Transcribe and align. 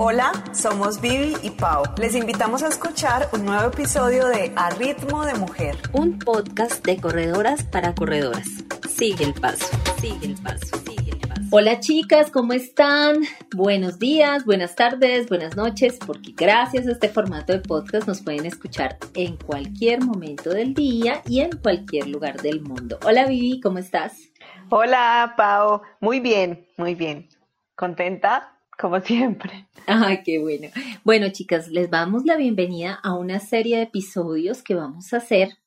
Hola, 0.00 0.30
somos 0.52 1.00
Vivi 1.00 1.34
y 1.42 1.50
Pau. 1.50 1.82
Les 1.96 2.14
invitamos 2.14 2.62
a 2.62 2.68
escuchar 2.68 3.28
un 3.32 3.44
nuevo 3.44 3.66
episodio 3.66 4.28
de 4.28 4.52
A 4.54 4.70
Ritmo 4.70 5.24
de 5.24 5.34
Mujer. 5.34 5.76
Un 5.92 6.20
podcast 6.20 6.86
de 6.86 7.00
corredoras 7.00 7.64
para 7.64 7.96
corredoras. 7.96 8.46
Sigue 8.88 9.24
el 9.24 9.34
paso, 9.34 9.66
sigue 10.00 10.26
el 10.26 10.34
paso, 10.36 10.76
sigue 10.86 11.10
el 11.10 11.18
paso. 11.18 11.42
Hola 11.50 11.80
chicas, 11.80 12.30
¿cómo 12.30 12.52
están? 12.52 13.24
Buenos 13.56 13.98
días, 13.98 14.44
buenas 14.44 14.76
tardes, 14.76 15.28
buenas 15.28 15.56
noches, 15.56 15.98
porque 16.06 16.30
gracias 16.30 16.86
a 16.86 16.92
este 16.92 17.08
formato 17.08 17.52
de 17.52 17.58
podcast 17.58 18.06
nos 18.06 18.22
pueden 18.22 18.46
escuchar 18.46 18.98
en 19.14 19.36
cualquier 19.36 20.04
momento 20.04 20.50
del 20.50 20.74
día 20.74 21.22
y 21.26 21.40
en 21.40 21.50
cualquier 21.60 22.06
lugar 22.06 22.40
del 22.40 22.60
mundo. 22.60 23.00
Hola 23.04 23.26
Vivi, 23.26 23.60
¿cómo 23.60 23.78
estás? 23.78 24.30
Hola 24.70 25.34
Pau, 25.36 25.82
muy 25.98 26.20
bien, 26.20 26.68
muy 26.76 26.94
bien. 26.94 27.28
¿Contenta? 27.74 28.57
Como 28.78 29.00
siempre. 29.00 29.68
Ay, 29.86 30.22
qué 30.24 30.38
bueno. 30.38 30.68
Bueno, 31.04 31.28
chicas, 31.30 31.68
les 31.68 31.90
damos 31.90 32.24
la 32.24 32.36
bienvenida 32.36 32.98
a 33.02 33.14
una 33.14 33.40
serie 33.40 33.76
de 33.76 33.82
episodios 33.82 34.62
que 34.62 34.74
vamos 34.74 35.12
a 35.12 35.18
hacer 35.18 35.58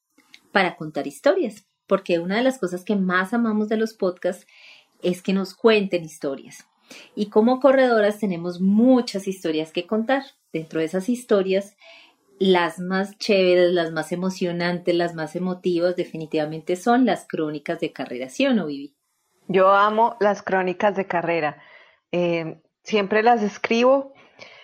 para 0.52 0.76
contar 0.78 1.08
historias, 1.08 1.68
porque 1.88 2.20
una 2.20 2.38
de 2.38 2.44
las 2.44 2.58
cosas 2.58 2.84
que 2.84 2.96
más 2.96 3.34
amamos 3.34 3.68
de 3.70 3.78
los 3.78 3.94
podcasts 3.94 4.48
es 5.04 5.22
que 5.22 5.34
nos 5.34 5.54
cuenten 5.54 6.06
historias. 6.06 6.66
Y 7.16 7.28
como 7.30 7.60
corredoras 7.60 8.20
tenemos 8.20 8.62
muchas 8.62 9.28
historias 9.28 9.72
que 9.72 9.88
contar. 9.88 10.24
Dentro 10.54 10.80
de 10.80 10.86
esas 10.86 11.08
historias, 11.08 11.78
las 12.40 12.80
más 12.80 13.18
chéveres, 13.18 13.72
las 13.72 13.92
más 13.92 14.12
emocionantes, 14.12 14.96
las 14.96 15.16
más 15.16 15.36
emotivas, 15.36 15.96
definitivamente 15.96 16.76
son 16.76 17.06
las 17.06 17.26
crónicas 17.26 17.80
de 17.80 17.94
carrera, 17.94 18.30
¿sí 18.30 18.46
o 18.48 18.54
no, 18.54 18.66
Vivi? 18.66 18.96
Yo 19.48 19.70
amo 19.72 20.18
las 20.20 20.42
crónicas 20.42 20.96
de 20.96 21.08
carrera. 21.08 21.62
Eh, 22.12 22.62
siempre 22.92 23.24
las 23.24 23.42
escribo, 23.42 24.14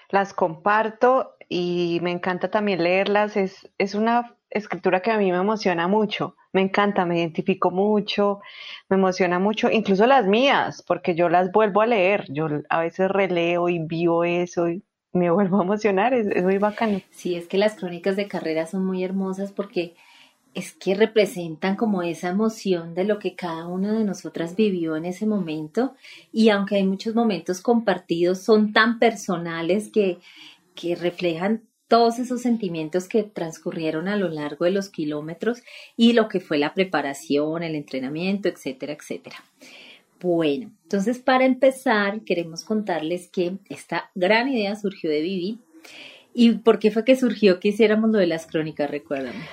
las 0.09 0.33
comparto 0.33 1.35
y 1.49 1.99
me 2.03 2.11
encanta 2.11 2.52
también 2.52 2.83
leerlas. 2.83 3.38
Es, 3.38 3.71
es 3.77 3.95
una 3.95 4.35
escritura 4.49 5.02
que 5.02 5.11
a 5.11 5.17
mí 5.17 5.31
me 5.31 5.38
emociona 5.38 5.88
mucho, 5.88 6.35
me 6.53 6.61
encanta, 6.61 7.05
me 7.05 7.19
identifico 7.19 7.71
mucho, 7.71 8.41
me 8.89 8.97
emociona 8.97 9.39
mucho, 9.39 9.69
incluso 9.71 10.05
las 10.05 10.25
mías, 10.25 10.83
porque 10.85 11.15
yo 11.15 11.29
las 11.29 11.52
vuelvo 11.52 11.81
a 11.81 11.85
leer, 11.85 12.25
yo 12.29 12.47
a 12.69 12.79
veces 12.81 13.09
releo 13.09 13.69
y 13.69 13.79
vivo 13.79 14.23
eso 14.23 14.69
y 14.69 14.83
me 15.13 15.31
vuelvo 15.31 15.59
a 15.59 15.63
emocionar, 15.63 16.13
es, 16.13 16.27
es 16.27 16.43
muy 16.43 16.57
bacano. 16.57 17.02
Sí, 17.11 17.35
es 17.35 17.47
que 17.47 17.57
las 17.57 17.75
crónicas 17.75 18.15
de 18.15 18.27
carrera 18.27 18.67
son 18.67 18.85
muy 18.85 19.03
hermosas 19.03 19.52
porque 19.52 19.95
es 20.58 20.73
que 20.73 20.95
representan 20.95 21.75
como 21.75 22.02
esa 22.02 22.30
emoción 22.30 22.95
de 22.95 23.03
lo 23.03 23.19
que 23.19 23.36
cada 23.36 23.67
una 23.67 23.94
de 23.94 24.03
nosotras 24.03 24.55
vivió 24.55 24.95
en 24.95 25.05
ese 25.05 25.27
momento 25.27 25.94
y 26.33 26.49
aunque 26.49 26.77
hay 26.77 26.83
muchos 26.83 27.14
momentos 27.14 27.61
compartidos, 27.61 28.39
son 28.39 28.73
tan 28.73 28.97
personales 28.97 29.91
que, 29.94 30.17
que 30.73 30.95
reflejan 30.95 31.61
todos 31.88 32.17
esos 32.17 32.41
sentimientos 32.41 33.08
que 33.08 33.22
transcurrieron 33.22 34.08
a 34.08 34.16
lo 34.16 34.30
largo 34.30 34.66
de 34.66 34.72
los 34.72 34.89
kilómetros 34.89 35.61
y 35.95 36.14
lo 36.14 36.27
que 36.27 36.39
fue 36.39 36.58
la 36.58 36.73
preparación, 36.73 37.61
el 37.61 37.75
entrenamiento, 37.75 38.49
etcétera, 38.49 38.94
etcétera. 38.94 39.36
Bueno, 40.19 40.71
entonces 40.81 41.19
para 41.19 41.45
empezar 41.45 42.21
queremos 42.21 42.64
contarles 42.64 43.27
que 43.27 43.58
esta 43.69 44.09
gran 44.16 44.49
idea 44.49 44.75
surgió 44.75 45.11
de 45.11 45.21
Vivi. 45.21 45.59
¿Y 46.33 46.53
por 46.53 46.80
qué 46.80 46.89
fue 46.89 47.05
que 47.05 47.16
surgió 47.16 47.59
que 47.59 47.67
hiciéramos 47.67 48.09
lo 48.09 48.17
de 48.17 48.25
las 48.25 48.47
crónicas? 48.47 48.89
Recuérdame. 48.89 49.45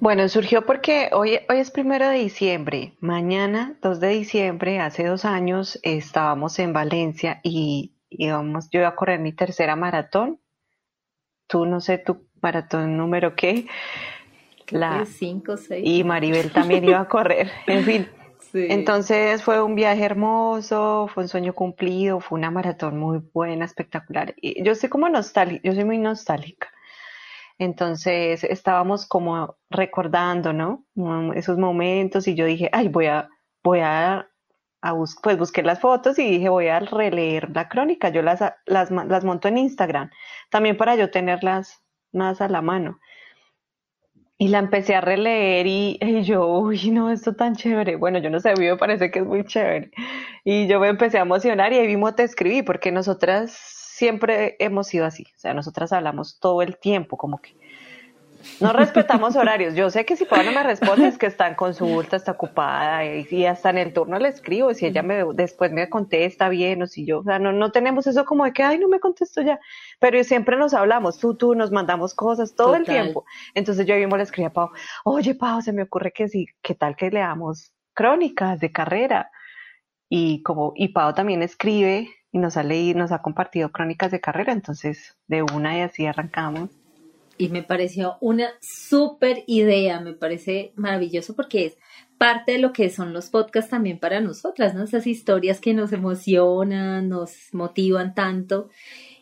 Bueno, 0.00 0.26
surgió 0.30 0.62
porque 0.62 1.10
hoy, 1.12 1.40
hoy 1.50 1.58
es 1.58 1.70
primero 1.70 2.08
de 2.08 2.16
diciembre. 2.16 2.94
Mañana, 3.00 3.76
2 3.82 4.00
de 4.00 4.08
diciembre, 4.08 4.80
hace 4.80 5.04
dos 5.04 5.26
años, 5.26 5.78
estábamos 5.82 6.58
en 6.58 6.72
Valencia 6.72 7.40
y 7.42 7.92
íbamos, 8.08 8.70
yo 8.70 8.80
iba 8.80 8.88
a 8.88 8.96
correr 8.96 9.20
mi 9.20 9.34
tercera 9.34 9.76
maratón. 9.76 10.40
Tú 11.46 11.66
no 11.66 11.82
sé 11.82 11.98
tu 11.98 12.26
maratón 12.40 12.96
número 12.96 13.36
qué. 13.36 13.66
La 14.70 15.04
5 15.04 15.58
6. 15.58 15.82
Y 15.86 16.02
Maribel 16.02 16.50
también 16.50 16.82
iba 16.82 17.00
a 17.00 17.08
correr. 17.08 17.50
En 17.66 17.84
fin. 17.84 18.08
Entonces 18.54 19.42
fue 19.42 19.62
un 19.62 19.74
viaje 19.74 20.02
hermoso, 20.02 21.10
fue 21.12 21.24
un 21.24 21.28
sueño 21.28 21.52
cumplido, 21.52 22.20
fue 22.20 22.38
una 22.38 22.50
maratón 22.50 22.98
muy 22.98 23.18
buena, 23.34 23.66
espectacular. 23.66 24.34
Y 24.40 24.64
yo 24.64 24.74
soy 24.74 24.88
como 24.88 25.10
nostálgica, 25.10 25.60
yo 25.62 25.74
soy 25.74 25.84
muy 25.84 25.98
nostálgica. 25.98 26.68
Entonces 27.60 28.42
estábamos 28.42 29.06
como 29.06 29.58
recordando, 29.68 30.54
¿no? 30.54 30.86
Esos 31.34 31.58
momentos 31.58 32.26
y 32.26 32.34
yo 32.34 32.46
dije, 32.46 32.70
ay, 32.72 32.88
voy 32.88 33.04
a, 33.04 33.28
voy 33.62 33.80
a, 33.80 34.30
a 34.80 34.94
pues 35.22 35.36
busqué 35.36 35.62
las 35.62 35.78
fotos 35.78 36.18
y 36.18 36.30
dije, 36.30 36.48
voy 36.48 36.68
a 36.68 36.80
releer 36.80 37.50
la 37.54 37.68
crónica. 37.68 38.08
Yo 38.08 38.22
las, 38.22 38.40
las, 38.64 38.90
las 38.90 39.24
monto 39.26 39.48
en 39.48 39.58
Instagram, 39.58 40.10
también 40.48 40.78
para 40.78 40.96
yo 40.96 41.10
tenerlas 41.10 41.84
más 42.12 42.40
a 42.40 42.48
la 42.48 42.62
mano. 42.62 42.98
Y 44.38 44.48
la 44.48 44.58
empecé 44.58 44.94
a 44.94 45.02
releer 45.02 45.66
y, 45.66 45.98
yo, 46.24 46.46
uy, 46.48 46.90
no, 46.90 47.10
esto 47.10 47.36
tan 47.36 47.56
chévere. 47.56 47.96
Bueno, 47.96 48.20
yo 48.20 48.30
no 48.30 48.40
sé, 48.40 48.54
me 48.56 48.74
parece 48.78 49.10
que 49.10 49.18
es 49.18 49.26
muy 49.26 49.44
chévere. 49.44 49.90
Y 50.44 50.66
yo 50.66 50.80
me 50.80 50.88
empecé 50.88 51.18
a 51.18 51.22
emocionar 51.22 51.74
y 51.74 51.76
ahí 51.78 51.88
mismo 51.88 52.14
te 52.14 52.22
escribí, 52.22 52.62
porque 52.62 52.90
nosotras 52.90 53.79
siempre 54.00 54.56
hemos 54.60 54.86
sido 54.86 55.04
así. 55.04 55.24
O 55.36 55.38
sea, 55.38 55.52
nosotras 55.52 55.92
hablamos 55.92 56.40
todo 56.40 56.62
el 56.62 56.78
tiempo, 56.78 57.18
como 57.18 57.38
que 57.38 57.54
no 58.58 58.72
respetamos 58.72 59.36
horarios. 59.36 59.74
Yo 59.74 59.90
sé 59.90 60.06
que 60.06 60.16
si 60.16 60.24
Pablo 60.24 60.52
me 60.52 60.62
responde 60.62 61.06
es 61.06 61.18
que 61.18 61.26
está 61.26 61.46
en 61.48 61.54
consulta, 61.54 62.16
está 62.16 62.32
ocupada 62.32 63.04
y, 63.04 63.44
hasta 63.44 63.68
en 63.68 63.76
el 63.76 63.92
turno 63.92 64.18
le 64.18 64.28
escribo. 64.28 64.72
Si 64.72 64.86
ella 64.86 65.02
me 65.02 65.22
después 65.34 65.70
me 65.70 65.90
contesta 65.90 66.48
bien 66.48 66.80
o 66.82 66.86
si 66.86 67.04
yo, 67.04 67.18
o 67.18 67.24
sea, 67.24 67.38
no, 67.38 67.52
no 67.52 67.72
tenemos 67.72 68.06
eso 68.06 68.24
como 68.24 68.46
de 68.46 68.54
que, 68.54 68.62
ay, 68.62 68.78
no 68.78 68.88
me 68.88 69.00
contesto 69.00 69.42
ya. 69.42 69.60
Pero 69.98 70.24
siempre 70.24 70.56
nos 70.56 70.72
hablamos, 70.72 71.18
tú, 71.18 71.36
tú, 71.36 71.54
nos 71.54 71.70
mandamos 71.70 72.14
cosas 72.14 72.54
todo 72.54 72.76
el 72.76 72.86
tiempo. 72.86 73.26
Entonces 73.52 73.84
yo 73.84 73.96
mismo 73.96 74.16
le 74.16 74.22
escribí 74.22 74.46
a 74.46 74.52
Pau, 74.54 74.70
oye, 75.04 75.34
Pau, 75.34 75.60
se 75.60 75.74
me 75.74 75.82
ocurre 75.82 76.10
que 76.10 76.26
sí, 76.26 76.46
¿qué 76.62 76.74
tal 76.74 76.96
que 76.96 77.10
leamos 77.10 77.74
crónicas 77.92 78.60
de 78.60 78.72
carrera? 78.72 79.30
Y 80.08 80.42
como, 80.42 80.72
y 80.74 80.88
Pau 80.88 81.12
también 81.12 81.42
escribe 81.42 82.08
y 82.32 82.38
nos 82.38 82.56
ha 82.56 82.62
leído, 82.62 82.98
nos 82.98 83.12
ha 83.12 83.22
compartido 83.22 83.72
crónicas 83.72 84.10
de 84.10 84.20
carrera, 84.20 84.52
entonces 84.52 85.16
de 85.26 85.42
una 85.42 85.78
y 85.78 85.80
así 85.80 86.06
arrancamos. 86.06 86.70
Y 87.38 87.48
me 87.48 87.62
pareció 87.62 88.16
una 88.20 88.50
súper 88.60 89.44
idea, 89.46 90.00
me 90.00 90.12
parece 90.12 90.72
maravilloso 90.76 91.34
porque 91.34 91.66
es 91.66 91.78
parte 92.18 92.52
de 92.52 92.58
lo 92.58 92.74
que 92.74 92.90
son 92.90 93.14
los 93.14 93.30
podcasts 93.30 93.70
también 93.70 93.98
para 93.98 94.20
nosotras, 94.20 94.74
¿no? 94.74 94.82
Esas 94.84 95.06
historias 95.06 95.58
que 95.58 95.72
nos 95.72 95.92
emocionan, 95.92 97.08
nos 97.08 97.32
motivan 97.52 98.14
tanto 98.14 98.68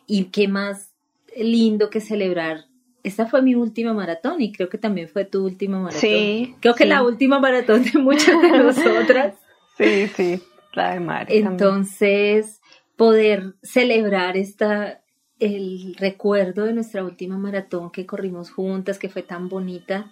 y 0.05 0.25
qué 0.25 0.49
más 0.49 0.91
lindo 1.37 1.89
que 1.89 2.01
celebrar. 2.01 2.65
Esta 3.03 3.25
fue 3.25 3.41
mi 3.41 3.55
última 3.55 3.93
maratón 3.93 4.41
y 4.41 4.51
creo 4.51 4.67
que 4.67 4.77
también 4.77 5.07
fue 5.07 5.23
tu 5.23 5.45
última 5.45 5.79
maratón. 5.79 6.01
Sí. 6.01 6.55
Creo 6.59 6.75
que 6.75 6.85
la 6.85 7.01
última 7.03 7.39
maratón 7.39 7.85
de 7.85 7.97
muchas 7.97 8.41
de 8.41 8.49
nosotras. 8.57 9.35
sí, 9.77 10.07
sí, 10.07 10.41
la 10.73 10.93
de 10.93 10.99
Mari. 10.99 11.37
Entonces, 11.37 12.58
poder 12.99 13.55
celebrar 13.63 14.35
esta, 14.35 14.99
el 15.39 15.95
recuerdo 15.97 16.65
de 16.65 16.73
nuestra 16.73 17.01
última 17.01 17.37
maratón 17.37 17.91
que 17.91 18.05
corrimos 18.05 18.51
juntas, 18.51 18.99
que 18.99 19.07
fue 19.07 19.23
tan 19.23 19.47
bonita, 19.47 20.11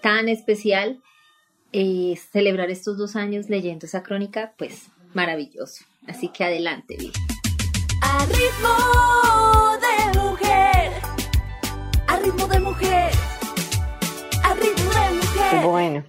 tan 0.00 0.30
especial. 0.30 1.02
Eh, 1.74 2.18
celebrar 2.32 2.70
estos 2.70 2.96
dos 2.96 3.16
años 3.16 3.50
leyendo 3.50 3.84
esa 3.84 4.02
crónica, 4.02 4.54
pues 4.56 4.88
maravilloso. 5.12 5.84
Así 6.08 6.28
que 6.28 6.44
adelante, 6.44 6.96
Vivi. 6.98 7.12
A 8.00 8.24
ritmo 8.24 9.78
de 9.84 10.18
mujer, 10.18 10.92
a 12.06 12.16
ritmo 12.16 12.46
de 12.46 12.60
mujer, 12.60 13.12
a 14.42 14.54
ritmo 14.54 14.90
de 14.90 15.14
mujer. 15.16 15.62
Bueno. 15.62 16.04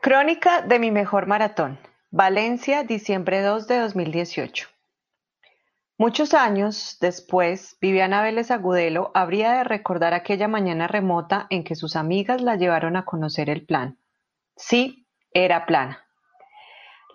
Crónica 0.00 0.62
de 0.62 0.78
mi 0.78 0.90
mejor 0.90 1.26
maratón. 1.26 1.78
Valencia, 2.16 2.84
diciembre 2.84 3.42
2 3.42 3.66
de 3.66 3.80
2018. 3.80 4.68
Muchos 5.98 6.32
años 6.32 6.96
después, 7.00 7.76
Viviana 7.80 8.22
Vélez 8.22 8.52
Agudelo 8.52 9.10
habría 9.14 9.54
de 9.54 9.64
recordar 9.64 10.14
aquella 10.14 10.46
mañana 10.46 10.86
remota 10.86 11.48
en 11.50 11.64
que 11.64 11.74
sus 11.74 11.96
amigas 11.96 12.40
la 12.40 12.54
llevaron 12.54 12.94
a 12.94 13.04
conocer 13.04 13.50
el 13.50 13.66
plan. 13.66 13.98
Sí, 14.54 15.08
era 15.32 15.66
plana. 15.66 16.04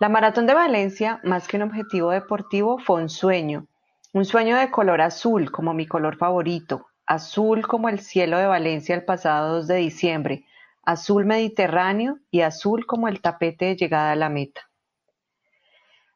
La 0.00 0.10
maratón 0.10 0.46
de 0.46 0.52
Valencia, 0.52 1.18
más 1.24 1.48
que 1.48 1.56
un 1.56 1.62
objetivo 1.62 2.10
deportivo, 2.10 2.78
fue 2.78 3.00
un 3.00 3.08
sueño, 3.08 3.68
un 4.12 4.26
sueño 4.26 4.58
de 4.58 4.70
color 4.70 5.00
azul 5.00 5.50
como 5.50 5.72
mi 5.72 5.86
color 5.86 6.18
favorito, 6.18 6.88
azul 7.06 7.66
como 7.66 7.88
el 7.88 8.00
cielo 8.00 8.36
de 8.36 8.48
Valencia 8.48 8.94
el 8.96 9.06
pasado 9.06 9.54
2 9.54 9.66
de 9.66 9.76
diciembre, 9.76 10.44
azul 10.82 11.24
mediterráneo 11.24 12.18
y 12.30 12.42
azul 12.42 12.84
como 12.84 13.08
el 13.08 13.22
tapete 13.22 13.64
de 13.64 13.76
llegada 13.76 14.12
a 14.12 14.16
la 14.16 14.28
meta. 14.28 14.69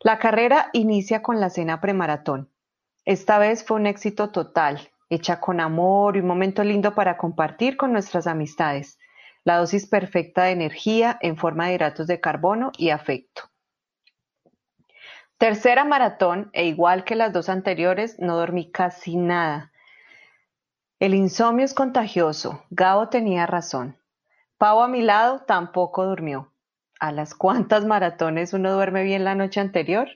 La 0.04 0.18
carrera 0.18 0.68
inicia 0.74 1.22
con 1.22 1.40
la 1.40 1.48
cena 1.48 1.80
premaratón. 1.80 2.50
Esta 3.06 3.38
vez 3.38 3.64
fue 3.64 3.78
un 3.78 3.86
éxito 3.86 4.30
total, 4.30 4.90
hecha 5.08 5.40
con 5.40 5.60
amor 5.60 6.16
y 6.16 6.20
un 6.20 6.26
momento 6.26 6.62
lindo 6.62 6.94
para 6.94 7.16
compartir 7.16 7.78
con 7.78 7.90
nuestras 7.90 8.26
amistades, 8.26 8.98
la 9.44 9.56
dosis 9.56 9.86
perfecta 9.86 10.42
de 10.42 10.50
energía 10.50 11.16
en 11.22 11.38
forma 11.38 11.68
de 11.68 11.72
hidratos 11.76 12.06
de 12.06 12.20
carbono 12.20 12.70
y 12.76 12.90
afecto. 12.90 13.44
Tercera 15.38 15.84
maratón 15.84 16.50
e 16.52 16.66
igual 16.66 17.04
que 17.04 17.14
las 17.16 17.32
dos 17.32 17.48
anteriores, 17.48 18.18
no 18.18 18.36
dormí 18.36 18.70
casi 18.70 19.16
nada. 19.16 19.72
El 21.00 21.14
insomnio 21.14 21.64
es 21.64 21.72
contagioso. 21.72 22.62
Gabo 22.68 23.08
tenía 23.08 23.46
razón. 23.46 23.96
Pau 24.58 24.82
a 24.82 24.88
mi 24.88 25.00
lado 25.00 25.40
tampoco 25.46 26.04
durmió. 26.04 26.53
¿A 27.00 27.12
las 27.12 27.34
cuántas 27.34 27.84
maratones 27.84 28.52
uno 28.52 28.72
duerme 28.72 29.02
bien 29.02 29.24
la 29.24 29.34
noche 29.34 29.60
anterior? 29.60 30.08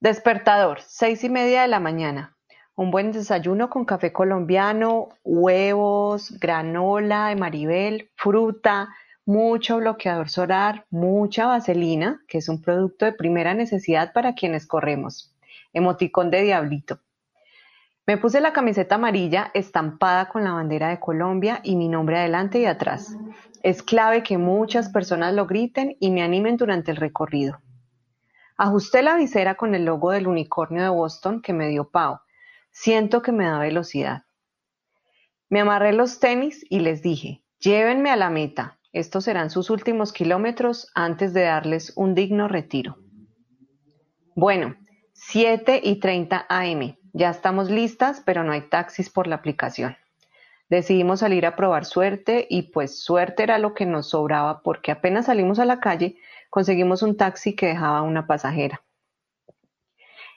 Despertador, 0.00 0.80
seis 0.80 1.24
y 1.24 1.28
media 1.28 1.62
de 1.62 1.68
la 1.68 1.80
mañana. 1.80 2.36
Un 2.74 2.90
buen 2.90 3.12
desayuno 3.12 3.68
con 3.68 3.84
café 3.84 4.12
colombiano, 4.12 5.08
huevos, 5.24 6.38
granola 6.38 7.28
de 7.28 7.36
maribel, 7.36 8.10
fruta, 8.14 8.88
mucho 9.26 9.76
bloqueador 9.76 10.30
solar, 10.30 10.86
mucha 10.88 11.46
vaselina, 11.46 12.22
que 12.26 12.38
es 12.38 12.48
un 12.48 12.62
producto 12.62 13.04
de 13.04 13.12
primera 13.12 13.52
necesidad 13.52 14.12
para 14.12 14.34
quienes 14.34 14.66
corremos. 14.66 15.34
Emoticón 15.74 16.30
de 16.30 16.42
diablito. 16.42 17.00
Me 18.06 18.16
puse 18.16 18.40
la 18.40 18.54
camiseta 18.54 18.94
amarilla 18.94 19.50
estampada 19.52 20.30
con 20.30 20.42
la 20.42 20.52
bandera 20.52 20.88
de 20.88 20.98
Colombia 20.98 21.60
y 21.62 21.76
mi 21.76 21.88
nombre 21.88 22.18
adelante 22.18 22.58
y 22.58 22.64
atrás. 22.64 23.14
Es 23.62 23.82
clave 23.82 24.22
que 24.22 24.38
muchas 24.38 24.88
personas 24.90 25.34
lo 25.34 25.46
griten 25.46 25.96
y 26.00 26.10
me 26.10 26.22
animen 26.22 26.56
durante 26.56 26.90
el 26.90 26.96
recorrido. 26.96 27.60
Ajusté 28.56 29.02
la 29.02 29.16
visera 29.16 29.54
con 29.54 29.74
el 29.74 29.84
logo 29.84 30.10
del 30.10 30.26
unicornio 30.26 30.82
de 30.82 30.88
Boston 30.88 31.42
que 31.42 31.52
me 31.52 31.68
dio 31.68 31.90
Pau. 31.90 32.18
Siento 32.70 33.22
que 33.22 33.32
me 33.32 33.44
da 33.44 33.58
velocidad. 33.58 34.24
Me 35.48 35.60
amarré 35.60 35.92
los 35.92 36.20
tenis 36.20 36.64
y 36.68 36.80
les 36.80 37.02
dije, 37.02 37.44
llévenme 37.58 38.10
a 38.10 38.16
la 38.16 38.30
meta. 38.30 38.78
Estos 38.92 39.24
serán 39.24 39.50
sus 39.50 39.70
últimos 39.70 40.12
kilómetros 40.12 40.90
antes 40.94 41.32
de 41.32 41.42
darles 41.42 41.92
un 41.96 42.14
digno 42.14 42.48
retiro. 42.48 42.98
Bueno, 44.34 44.76
7 45.12 45.80
y 45.82 46.00
30 46.00 46.46
AM. 46.48 46.96
Ya 47.12 47.30
estamos 47.30 47.70
listas, 47.70 48.22
pero 48.24 48.44
no 48.44 48.52
hay 48.52 48.68
taxis 48.68 49.10
por 49.10 49.26
la 49.26 49.36
aplicación. 49.36 49.96
Decidimos 50.68 51.20
salir 51.20 51.46
a 51.46 51.56
probar 51.56 51.84
suerte 51.84 52.46
y 52.50 52.70
pues 52.70 53.02
suerte 53.02 53.42
era 53.42 53.58
lo 53.58 53.74
que 53.74 53.86
nos 53.86 54.10
sobraba 54.10 54.62
porque 54.62 54.92
apenas 54.92 55.26
salimos 55.26 55.58
a 55.58 55.64
la 55.64 55.80
calle 55.80 56.16
conseguimos 56.50 57.02
un 57.02 57.16
taxi 57.16 57.54
que 57.54 57.66
dejaba 57.66 58.02
una 58.02 58.26
pasajera. 58.26 58.82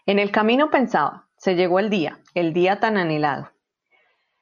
En 0.05 0.19
el 0.19 0.31
camino 0.31 0.71
pensaba, 0.71 1.27
se 1.37 1.55
llegó 1.55 1.79
el 1.79 1.89
día, 1.89 2.19
el 2.33 2.53
día 2.53 2.79
tan 2.79 2.97
anhelado. 2.97 3.51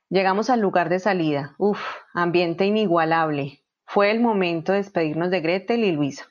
Llegamos 0.10 0.50
al 0.50 0.60
lugar 0.60 0.90
de 0.90 1.00
salida. 1.00 1.54
Uf, 1.58 1.80
ambiente 2.14 2.66
inigualable. 2.66 3.64
Fue 3.86 4.10
el 4.10 4.20
momento 4.20 4.72
de 4.72 4.80
despedirnos 4.80 5.30
de 5.30 5.42
Gretel 5.42 5.84
y 5.84 5.92
Luisa. 5.92 6.26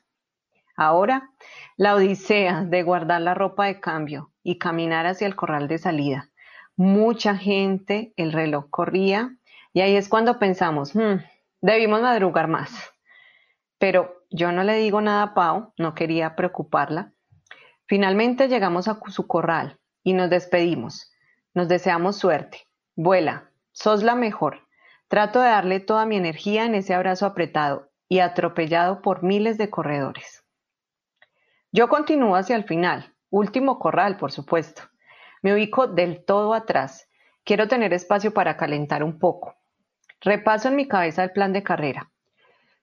Ahora, 0.76 1.31
la 1.76 1.94
odisea 1.94 2.64
de 2.64 2.82
guardar 2.82 3.20
la 3.20 3.34
ropa 3.34 3.66
de 3.66 3.81
cambio 3.81 4.32
y 4.43 4.58
caminar 4.58 5.06
hacia 5.06 5.26
el 5.26 5.37
corral 5.37 5.69
de 5.69 5.78
salida. 5.78 6.31
Mucha 6.76 7.37
gente, 7.37 8.12
el 8.16 8.32
reloj 8.32 8.66
corría 8.70 9.38
y 9.78 9.80
ahí 9.80 9.94
es 9.94 10.08
cuando 10.08 10.40
pensamos, 10.40 10.92
hmm, 10.92 11.22
debimos 11.60 12.02
madrugar 12.02 12.48
más. 12.48 12.72
Pero 13.78 14.25
yo 14.28 14.50
no 14.50 14.64
le 14.64 14.75
digo 14.75 15.00
nada 15.00 15.22
a 15.22 15.34
Pau, 15.34 15.72
no 15.78 15.94
quería 15.94 16.34
preocuparla. 16.34 17.12
Finalmente 17.86 18.48
llegamos 18.48 18.88
a 18.88 18.98
su 19.06 19.28
corral 19.28 19.78
y 20.02 20.14
nos 20.14 20.30
despedimos. 20.30 21.12
Nos 21.54 21.69
deseamos 21.69 22.16
suerte. 22.16 22.66
Vuela, 22.96 23.52
sos 23.70 24.02
la 24.02 24.16
mejor. 24.16 24.66
Trato 25.06 25.40
de 25.40 25.50
darle 25.50 25.78
toda 25.78 26.06
mi 26.06 26.16
energía 26.16 26.64
en 26.64 26.74
ese 26.74 26.92
abrazo 26.92 27.24
apretado 27.24 27.88
y 28.08 28.19
atropellado 28.19 29.00
por 29.00 29.22
miles 29.22 29.58
de 29.58 29.70
corredores. 29.70 30.42
Yo 31.70 31.88
continúo 31.88 32.34
hacia 32.34 32.56
el 32.56 32.64
final, 32.64 33.14
último 33.31 33.78
corral, 33.78 34.16
por 34.16 34.32
supuesto. 34.32 34.82
Me 35.40 35.54
ubico 35.54 35.86
del 35.86 36.24
todo 36.24 36.52
atrás. 36.52 37.08
Quiero 37.44 37.69
tener 37.69 37.92
espacio 37.92 38.34
para 38.34 38.56
calentar 38.56 39.04
un 39.04 39.20
poco. 39.20 39.57
Repaso 40.20 40.69
en 40.69 40.76
mi 40.76 40.88
cabeza 40.88 41.23
el 41.23 41.32
plan 41.32 41.53
de 41.53 41.62
carrera. 41.62 42.11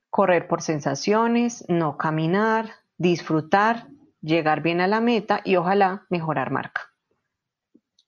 Correr 0.10 0.48
por 0.48 0.62
sensaciones, 0.62 1.66
no 1.68 1.98
caminar, 1.98 2.72
disfrutar, 2.98 3.88
llegar 4.22 4.62
bien 4.62 4.80
a 4.82 4.88
la 4.88 5.02
meta 5.02 5.42
y 5.44 5.58
ojalá 5.58 6.06
mejorar 6.10 6.52
marca. 6.52 6.94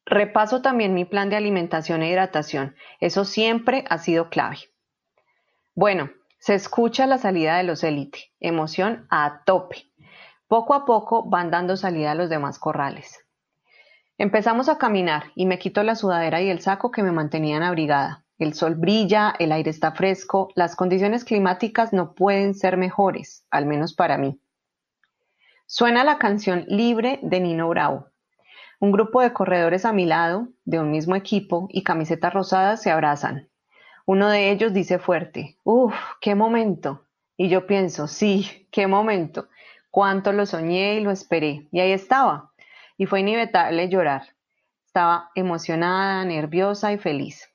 Repaso 0.05 0.61
también 0.61 0.93
mi 0.93 1.03
plan 1.03 1.29
de 1.29 1.35
alimentación 1.35 2.01
e 2.01 2.09
hidratación. 2.09 2.75
Eso 3.01 3.25
siempre 3.25 3.83
ha 3.89 3.97
sido 3.97 4.29
clave. 4.29 4.57
Bueno, 5.75 6.09
se 6.39 6.55
escucha 6.55 7.05
la 7.07 7.17
salida 7.17 7.57
de 7.57 7.63
los 7.63 7.83
élite. 7.83 8.31
Emoción 8.39 9.05
a 9.09 9.43
tope. 9.45 9.91
Poco 10.47 10.73
a 10.73 10.85
poco 10.85 11.23
van 11.23 11.51
dando 11.51 11.75
salida 11.75 12.11
a 12.11 12.15
los 12.15 12.29
demás 12.29 12.57
corrales. 12.57 13.25
Empezamos 14.17 14.69
a 14.69 14.77
caminar 14.77 15.25
y 15.35 15.45
me 15.45 15.59
quito 15.59 15.83
la 15.83 15.95
sudadera 15.95 16.41
y 16.41 16.49
el 16.49 16.61
saco 16.61 16.89
que 16.89 17.03
me 17.03 17.11
mantenían 17.11 17.61
abrigada. 17.61 18.23
El 18.39 18.53
sol 18.53 18.75
brilla, 18.75 19.33
el 19.39 19.51
aire 19.51 19.71
está 19.71 19.93
fresco, 19.93 20.49
las 20.55 20.75
condiciones 20.75 21.25
climáticas 21.25 21.91
no 21.91 22.13
pueden 22.13 22.53
ser 22.53 22.77
mejores, 22.77 23.45
al 23.49 23.65
menos 23.65 23.93
para 23.95 24.17
mí. 24.19 24.39
Suena 25.65 26.03
la 26.03 26.19
canción 26.19 26.63
Libre 26.67 27.19
de 27.23 27.39
Nino 27.39 27.67
Bravo. 27.67 28.07
Un 28.79 28.91
grupo 28.91 29.21
de 29.21 29.33
corredores 29.33 29.85
a 29.85 29.91
mi 29.91 30.05
lado, 30.05 30.49
de 30.65 30.79
un 30.79 30.91
mismo 30.91 31.15
equipo 31.15 31.67
y 31.71 31.83
camisetas 31.83 32.31
rosadas, 32.31 32.81
se 32.81 32.91
abrazan. 32.91 33.49
Uno 34.05 34.29
de 34.29 34.51
ellos 34.51 34.71
dice 34.71 34.99
fuerte, 34.99 35.57
¡Uf, 35.63 35.95
qué 36.21 36.35
momento! 36.35 37.07
Y 37.37 37.49
yo 37.49 37.65
pienso, 37.65 38.07
sí, 38.07 38.67
qué 38.71 38.85
momento. 38.85 39.47
Cuánto 39.89 40.31
lo 40.31 40.45
soñé 40.45 40.95
y 40.95 41.01
lo 41.01 41.09
esperé. 41.09 41.67
Y 41.71 41.79
ahí 41.79 41.91
estaba. 41.91 42.51
Y 42.97 43.07
fue 43.07 43.21
inevitable 43.21 43.89
llorar. 43.89 44.35
Estaba 44.85 45.31
emocionada, 45.33 46.23
nerviosa 46.23 46.93
y 46.93 46.97
feliz. 46.97 47.51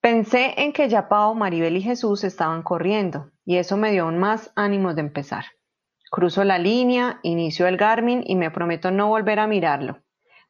Pensé 0.00 0.54
en 0.56 0.72
que 0.72 0.88
ya 0.88 1.08
Pau, 1.08 1.34
Maribel 1.34 1.76
y 1.76 1.82
Jesús 1.82 2.24
estaban 2.24 2.62
corriendo, 2.62 3.30
y 3.44 3.56
eso 3.56 3.76
me 3.76 3.92
dio 3.92 4.04
aún 4.04 4.18
más 4.18 4.52
ánimos 4.56 4.94
de 4.94 5.02
empezar. 5.02 5.44
Cruzo 6.10 6.42
la 6.44 6.58
línea, 6.58 7.20
inicio 7.22 7.66
el 7.66 7.76
Garmin 7.76 8.22
y 8.26 8.34
me 8.34 8.50
prometo 8.50 8.90
no 8.90 9.08
volver 9.08 9.38
a 9.38 9.46
mirarlo. 9.46 9.98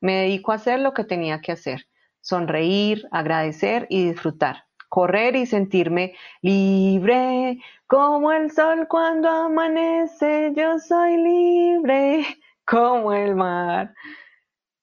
Me 0.01 0.15
dedico 0.15 0.53
a 0.53 0.57
hacer 0.57 0.81
lo 0.81 0.95
que 0.95 1.05
tenía 1.05 1.41
que 1.41 1.53
hacer, 1.53 1.87
sonreír, 2.21 3.09
agradecer 3.11 3.87
y 3.91 4.09
disfrutar 4.09 4.65
correr 4.91 5.37
y 5.37 5.47
sentirme 5.47 6.15
libre, 6.43 7.59
como 7.87 8.33
el 8.33 8.51
sol 8.51 8.87
cuando 8.89 9.31
amanece, 9.31 10.53
yo 10.55 10.79
soy 10.81 11.17
libre, 11.17 12.27
como 12.67 13.15
el 13.15 13.37
mar. 13.37 13.95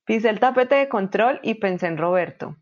Pisé 0.05 0.29
el 0.29 0.39
tapete 0.39 0.75
de 0.75 0.89
control 0.89 1.39
y 1.43 1.55
pensé 1.55 1.87
en 1.87 1.97
Roberto. 1.97 2.55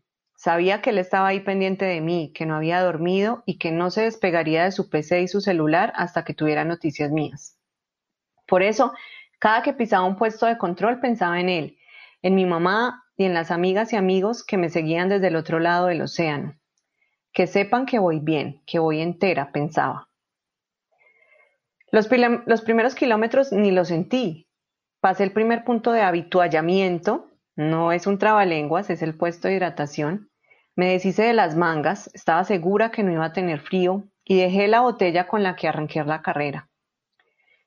Sabía 0.46 0.80
que 0.80 0.90
él 0.90 0.98
estaba 0.98 1.26
ahí 1.26 1.40
pendiente 1.40 1.86
de 1.86 2.00
mí, 2.00 2.30
que 2.32 2.46
no 2.46 2.54
había 2.54 2.80
dormido 2.80 3.42
y 3.46 3.58
que 3.58 3.72
no 3.72 3.90
se 3.90 4.02
despegaría 4.02 4.62
de 4.62 4.70
su 4.70 4.88
PC 4.88 5.22
y 5.22 5.26
su 5.26 5.40
celular 5.40 5.92
hasta 5.96 6.24
que 6.24 6.34
tuviera 6.34 6.64
noticias 6.64 7.10
mías. 7.10 7.58
Por 8.46 8.62
eso, 8.62 8.92
cada 9.40 9.64
que 9.64 9.72
pisaba 9.72 10.06
un 10.06 10.14
puesto 10.14 10.46
de 10.46 10.56
control 10.56 11.00
pensaba 11.00 11.40
en 11.40 11.48
él, 11.48 11.78
en 12.22 12.36
mi 12.36 12.46
mamá 12.46 13.02
y 13.16 13.24
en 13.24 13.34
las 13.34 13.50
amigas 13.50 13.92
y 13.92 13.96
amigos 13.96 14.44
que 14.44 14.56
me 14.56 14.68
seguían 14.68 15.08
desde 15.08 15.26
el 15.26 15.34
otro 15.34 15.58
lado 15.58 15.86
del 15.86 16.02
océano. 16.02 16.54
Que 17.32 17.48
sepan 17.48 17.84
que 17.84 17.98
voy 17.98 18.20
bien, 18.20 18.62
que 18.68 18.78
voy 18.78 19.00
entera, 19.00 19.50
pensaba. 19.50 20.10
Los, 21.90 22.06
primeros 22.06 22.94
kilómetros 22.94 23.50
ni 23.50 23.72
lo 23.72 23.84
sentí. 23.84 24.46
Pasé 25.00 25.24
el 25.24 25.32
primer 25.32 25.64
punto 25.64 25.90
de 25.90 26.02
habituallamiento, 26.02 27.32
no 27.56 27.90
es 27.90 28.06
un 28.06 28.18
trabalenguas, 28.18 28.90
es 28.90 29.02
el 29.02 29.16
puesto 29.16 29.48
de 29.48 29.54
hidratación. 29.54 30.30
Me 30.76 30.90
deshice 30.90 31.22
de 31.22 31.32
las 31.32 31.56
mangas, 31.56 32.10
estaba 32.12 32.44
segura 32.44 32.90
que 32.90 33.02
no 33.02 33.10
iba 33.10 33.24
a 33.24 33.32
tener 33.32 33.60
frío 33.60 34.04
y 34.24 34.38
dejé 34.38 34.68
la 34.68 34.82
botella 34.82 35.26
con 35.26 35.42
la 35.42 35.56
que 35.56 35.68
arranqué 35.68 36.04
la 36.04 36.20
carrera. 36.20 36.68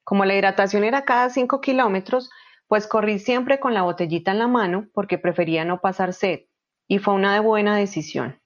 Como 0.03 0.25
la 0.25 0.35
hidratación 0.35 0.83
era 0.83 1.05
cada 1.05 1.31
5 1.31 1.59
kilómetros, 1.59 2.29
pues 2.67 2.85
corrí 2.85 3.17
siempre 3.17 3.59
con 3.59 3.73
la 3.73 3.81
botellita 3.81 4.31
en 4.31 4.37
la 4.37 4.47
mano 4.47 4.85
porque 4.93 5.17
prefería 5.17 5.65
no 5.65 5.81
pasar 5.81 6.13
sed 6.13 6.41
y 6.87 6.99
fue 6.99 7.15
una 7.15 7.41
buena 7.41 7.75
decisión. 7.75 8.39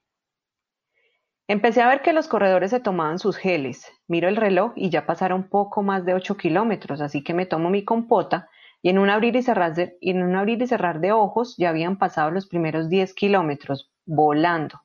Empecé 1.50 1.82
a 1.82 1.90
ver 1.90 2.02
que 2.02 2.14
los 2.14 2.30
corredores 2.30 2.72
se 2.72 2.80
tomaban 2.80 3.20
sus 3.20 3.36
geles. 3.36 3.92
Miro 4.08 4.30
el 4.30 4.38
reloj 4.38 4.72
y 4.78 4.90
ya 4.90 5.06
pasaron 5.06 5.50
poco 5.50 5.84
más 5.84 6.06
de 6.06 6.14
8 6.14 6.38
kilómetros, 6.38 7.02
así 7.02 7.22
que 7.22 7.34
me 7.34 7.46
tomo 7.46 7.70
mi 7.70 7.84
compota 7.84 8.48
y 8.82 8.90
en 8.90 8.98
un 8.98 9.10
abrir 9.10 9.36
y 9.36 9.44
cerrar 9.44 9.76
de, 9.76 9.98
en 10.00 10.24
un 10.24 10.38
abrir 10.38 10.62
y 10.62 10.68
cerrar 10.68 11.02
de 11.02 11.12
ojos 11.12 11.56
ya 11.58 11.68
habían 11.68 11.98
pasado 11.98 12.32
los 12.32 12.48
primeros 12.48 12.88
10 12.88 13.14
kilómetros, 13.14 13.93
volando. 14.06 14.82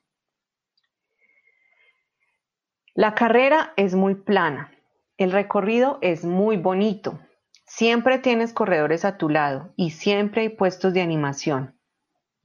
La 2.94 3.14
carrera 3.14 3.72
es 3.76 3.94
muy 3.94 4.14
plana, 4.14 4.72
el 5.16 5.32
recorrido 5.32 5.98
es 6.00 6.25
muy 6.25 6.56
bonito, 6.56 7.20
siempre 7.64 8.18
tienes 8.18 8.52
corredores 8.52 9.04
a 9.04 9.18
tu 9.18 9.28
lado 9.28 9.72
y 9.76 9.90
siempre 9.90 10.42
hay 10.42 10.48
puestos 10.48 10.94
de 10.94 11.02
animación, 11.02 11.78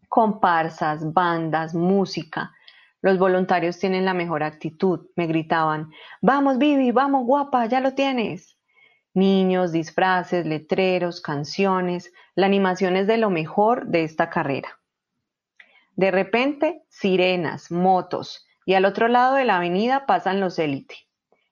comparsas, 0.09 1.13
bandas, 1.13 1.73
música, 1.73 2.51
los 3.03 3.19
voluntarios 3.19 3.79
tienen 3.79 4.05
la 4.05 4.13
mejor 4.13 4.43
actitud. 4.43 5.07
Me 5.17 5.27
gritaban, 5.27 5.91
vamos 6.21 6.57
Vivi, 6.57 6.91
vamos 6.91 7.25
guapa, 7.25 7.65
ya 7.65 7.81
lo 7.81 7.95
tienes. 7.95 8.57
Niños, 9.13 9.73
disfraces, 9.73 10.45
letreros, 10.45 11.19
canciones, 11.19 12.13
la 12.33 12.45
animación 12.45 12.95
es 12.95 13.05
de 13.05 13.17
lo 13.17 13.29
mejor 13.29 13.87
de 13.87 14.05
esta 14.05 14.29
carrera. 14.29 14.79
De 15.95 16.11
repente, 16.11 16.83
sirenas, 16.89 17.71
motos, 17.71 18.47
y 18.65 18.73
al 18.73 18.85
otro 18.85 19.07
lado 19.07 19.35
de 19.35 19.45
la 19.45 19.57
avenida 19.57 20.05
pasan 20.05 20.39
los 20.39 20.57
élite. 20.59 20.95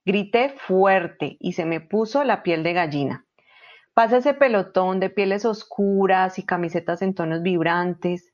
Grité 0.06 0.50
fuerte 0.50 1.38
y 1.40 1.54
se 1.54 1.66
me 1.66 1.80
puso 1.80 2.24
la 2.24 2.42
piel 2.42 2.64
de 2.64 2.74
gallina. 2.74 3.26
Pasa 3.94 4.18
ese 4.18 4.34
pelotón 4.34 5.00
de 5.00 5.10
pieles 5.10 5.46
oscuras 5.46 6.40
y 6.40 6.46
camisetas 6.46 7.02
en 7.02 7.14
tonos 7.14 7.44
vibrantes. 7.44 8.34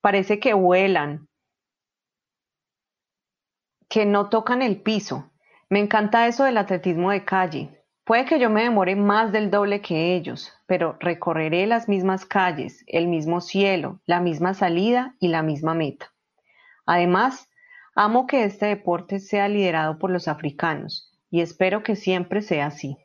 Parece 0.00 0.38
que 0.38 0.54
vuelan, 0.54 1.28
que 3.88 4.06
no 4.06 4.30
tocan 4.30 4.62
el 4.62 4.80
piso. 4.80 5.30
Me 5.68 5.80
encanta 5.80 6.26
eso 6.26 6.44
del 6.44 6.56
atletismo 6.56 7.10
de 7.10 7.24
calle. 7.26 7.81
Puede 8.04 8.24
que 8.24 8.40
yo 8.40 8.50
me 8.50 8.64
demore 8.64 8.96
más 8.96 9.30
del 9.30 9.48
doble 9.48 9.80
que 9.80 10.16
ellos, 10.16 10.52
pero 10.66 10.96
recorreré 10.98 11.68
las 11.68 11.88
mismas 11.88 12.26
calles, 12.26 12.82
el 12.88 13.06
mismo 13.06 13.40
cielo, 13.40 14.00
la 14.06 14.18
misma 14.18 14.54
salida 14.54 15.14
y 15.20 15.28
la 15.28 15.42
misma 15.42 15.74
meta. 15.74 16.12
Además, 16.84 17.48
amo 17.94 18.26
que 18.26 18.42
este 18.42 18.66
deporte 18.66 19.20
sea 19.20 19.46
liderado 19.48 19.98
por 19.98 20.10
los 20.10 20.26
africanos 20.26 21.16
y 21.30 21.42
espero 21.42 21.84
que 21.84 21.94
siempre 21.94 22.42
sea 22.42 22.66
así. 22.66 22.96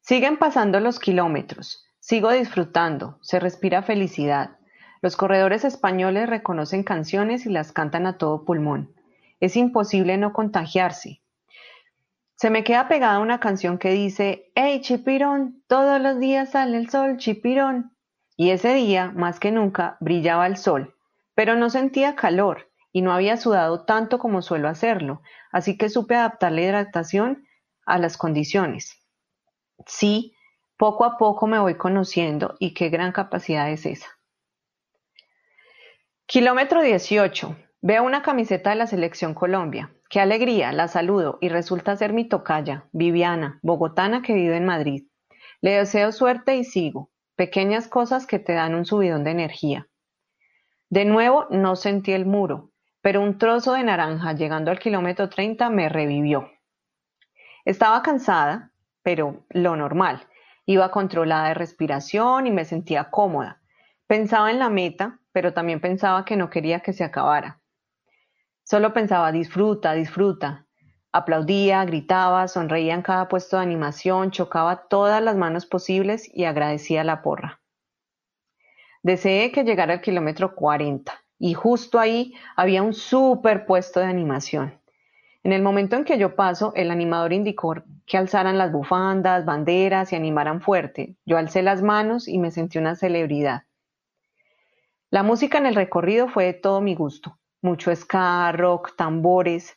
Siguen 0.00 0.36
pasando 0.36 0.80
los 0.80 0.98
kilómetros, 0.98 1.86
sigo 2.00 2.32
disfrutando, 2.32 3.18
se 3.22 3.38
respira 3.38 3.82
felicidad. 3.82 4.58
Los 5.02 5.16
corredores 5.16 5.64
españoles 5.64 6.28
reconocen 6.28 6.82
canciones 6.82 7.46
y 7.46 7.50
las 7.50 7.70
cantan 7.70 8.06
a 8.06 8.18
todo 8.18 8.44
pulmón. 8.44 8.92
Es 9.38 9.54
imposible 9.54 10.16
no 10.16 10.32
contagiarse, 10.32 11.22
se 12.38 12.50
me 12.50 12.62
queda 12.62 12.86
pegada 12.86 13.18
una 13.18 13.40
canción 13.40 13.78
que 13.78 13.90
dice, 13.90 14.52
hey 14.54 14.80
Chipirón, 14.80 15.64
todos 15.66 16.00
los 16.00 16.20
días 16.20 16.52
sale 16.52 16.76
el 16.76 16.88
sol, 16.88 17.16
Chipirón. 17.16 17.96
Y 18.36 18.50
ese 18.50 18.74
día, 18.74 19.10
más 19.10 19.40
que 19.40 19.50
nunca, 19.50 19.96
brillaba 19.98 20.46
el 20.46 20.56
sol, 20.56 20.94
pero 21.34 21.56
no 21.56 21.68
sentía 21.68 22.14
calor 22.14 22.70
y 22.92 23.02
no 23.02 23.12
había 23.12 23.36
sudado 23.38 23.84
tanto 23.84 24.20
como 24.20 24.40
suelo 24.40 24.68
hacerlo, 24.68 25.20
así 25.50 25.76
que 25.76 25.88
supe 25.88 26.14
adaptar 26.14 26.52
la 26.52 26.60
hidratación 26.60 27.44
a 27.84 27.98
las 27.98 28.16
condiciones. 28.16 29.04
Sí, 29.86 30.36
poco 30.76 31.04
a 31.04 31.18
poco 31.18 31.48
me 31.48 31.58
voy 31.58 31.74
conociendo 31.74 32.54
y 32.60 32.72
qué 32.72 32.88
gran 32.88 33.10
capacidad 33.10 33.68
es 33.68 33.84
esa. 33.84 34.06
Kilómetro 36.26 36.82
18. 36.82 37.56
Veo 37.80 38.02
una 38.02 38.22
camiseta 38.22 38.70
de 38.70 38.76
la 38.76 38.88
Selección 38.88 39.34
Colombia. 39.34 39.94
Qué 40.10 40.18
alegría, 40.18 40.72
la 40.72 40.88
saludo 40.88 41.38
y 41.40 41.48
resulta 41.48 41.94
ser 41.94 42.12
mi 42.12 42.24
tocaya, 42.28 42.88
Viviana, 42.90 43.60
bogotana 43.62 44.20
que 44.20 44.34
vive 44.34 44.56
en 44.56 44.64
Madrid. 44.64 45.06
Le 45.60 45.76
deseo 45.76 46.10
suerte 46.10 46.56
y 46.56 46.64
sigo. 46.64 47.12
Pequeñas 47.36 47.86
cosas 47.86 48.26
que 48.26 48.40
te 48.40 48.54
dan 48.54 48.74
un 48.74 48.84
subidón 48.84 49.22
de 49.22 49.30
energía. 49.30 49.86
De 50.90 51.04
nuevo 51.04 51.46
no 51.50 51.76
sentí 51.76 52.10
el 52.10 52.26
muro, 52.26 52.72
pero 53.00 53.22
un 53.22 53.38
trozo 53.38 53.74
de 53.74 53.84
naranja 53.84 54.32
llegando 54.32 54.72
al 54.72 54.80
kilómetro 54.80 55.28
30 55.28 55.70
me 55.70 55.88
revivió. 55.88 56.50
Estaba 57.64 58.02
cansada, 58.02 58.72
pero 59.04 59.46
lo 59.50 59.76
normal. 59.76 60.26
Iba 60.66 60.90
controlada 60.90 61.46
de 61.46 61.54
respiración 61.54 62.48
y 62.48 62.50
me 62.50 62.64
sentía 62.64 63.08
cómoda. 63.10 63.60
Pensaba 64.08 64.50
en 64.50 64.58
la 64.58 64.68
meta, 64.68 65.20
pero 65.30 65.52
también 65.52 65.80
pensaba 65.80 66.24
que 66.24 66.36
no 66.36 66.50
quería 66.50 66.80
que 66.80 66.92
se 66.92 67.04
acabara. 67.04 67.57
Solo 68.70 68.92
pensaba 68.92 69.32
disfruta, 69.32 69.94
disfruta. 69.94 70.66
Aplaudía, 71.10 71.82
gritaba, 71.86 72.48
sonreía 72.48 72.92
en 72.92 73.00
cada 73.00 73.26
puesto 73.26 73.56
de 73.56 73.62
animación, 73.62 74.30
chocaba 74.30 74.88
todas 74.88 75.22
las 75.22 75.36
manos 75.36 75.64
posibles 75.64 76.28
y 76.34 76.44
agradecía 76.44 77.02
la 77.02 77.22
porra. 77.22 77.62
Deseé 79.02 79.52
que 79.52 79.64
llegara 79.64 79.94
al 79.94 80.00
kilómetro 80.02 80.54
40 80.54 81.14
y 81.38 81.54
justo 81.54 81.98
ahí 81.98 82.34
había 82.56 82.82
un 82.82 82.92
super 82.92 83.64
puesto 83.64 84.00
de 84.00 84.06
animación. 84.06 84.78
En 85.44 85.54
el 85.54 85.62
momento 85.62 85.96
en 85.96 86.04
que 86.04 86.18
yo 86.18 86.36
paso, 86.36 86.74
el 86.76 86.90
animador 86.90 87.32
indicó 87.32 87.74
que 88.04 88.18
alzaran 88.18 88.58
las 88.58 88.70
bufandas, 88.70 89.46
banderas 89.46 90.12
y 90.12 90.16
animaran 90.16 90.60
fuerte. 90.60 91.16
Yo 91.24 91.38
alcé 91.38 91.62
las 91.62 91.80
manos 91.80 92.28
y 92.28 92.36
me 92.36 92.50
sentí 92.50 92.76
una 92.76 92.96
celebridad. 92.96 93.62
La 95.08 95.22
música 95.22 95.56
en 95.56 95.64
el 95.64 95.74
recorrido 95.74 96.28
fue 96.28 96.44
de 96.44 96.52
todo 96.52 96.82
mi 96.82 96.94
gusto 96.94 97.37
mucho 97.62 97.94
ska, 97.94 98.52
rock, 98.52 98.96
tambores. 98.96 99.76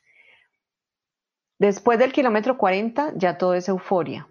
Después 1.59 1.99
del 1.99 2.11
kilómetro 2.11 2.57
40 2.57 3.13
ya 3.15 3.37
todo 3.37 3.53
es 3.53 3.69
euforia. 3.69 4.27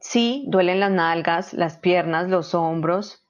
Sí, 0.00 0.44
duelen 0.48 0.80
las 0.80 0.90
nalgas, 0.90 1.54
las 1.54 1.78
piernas, 1.78 2.28
los 2.28 2.54
hombros, 2.54 3.24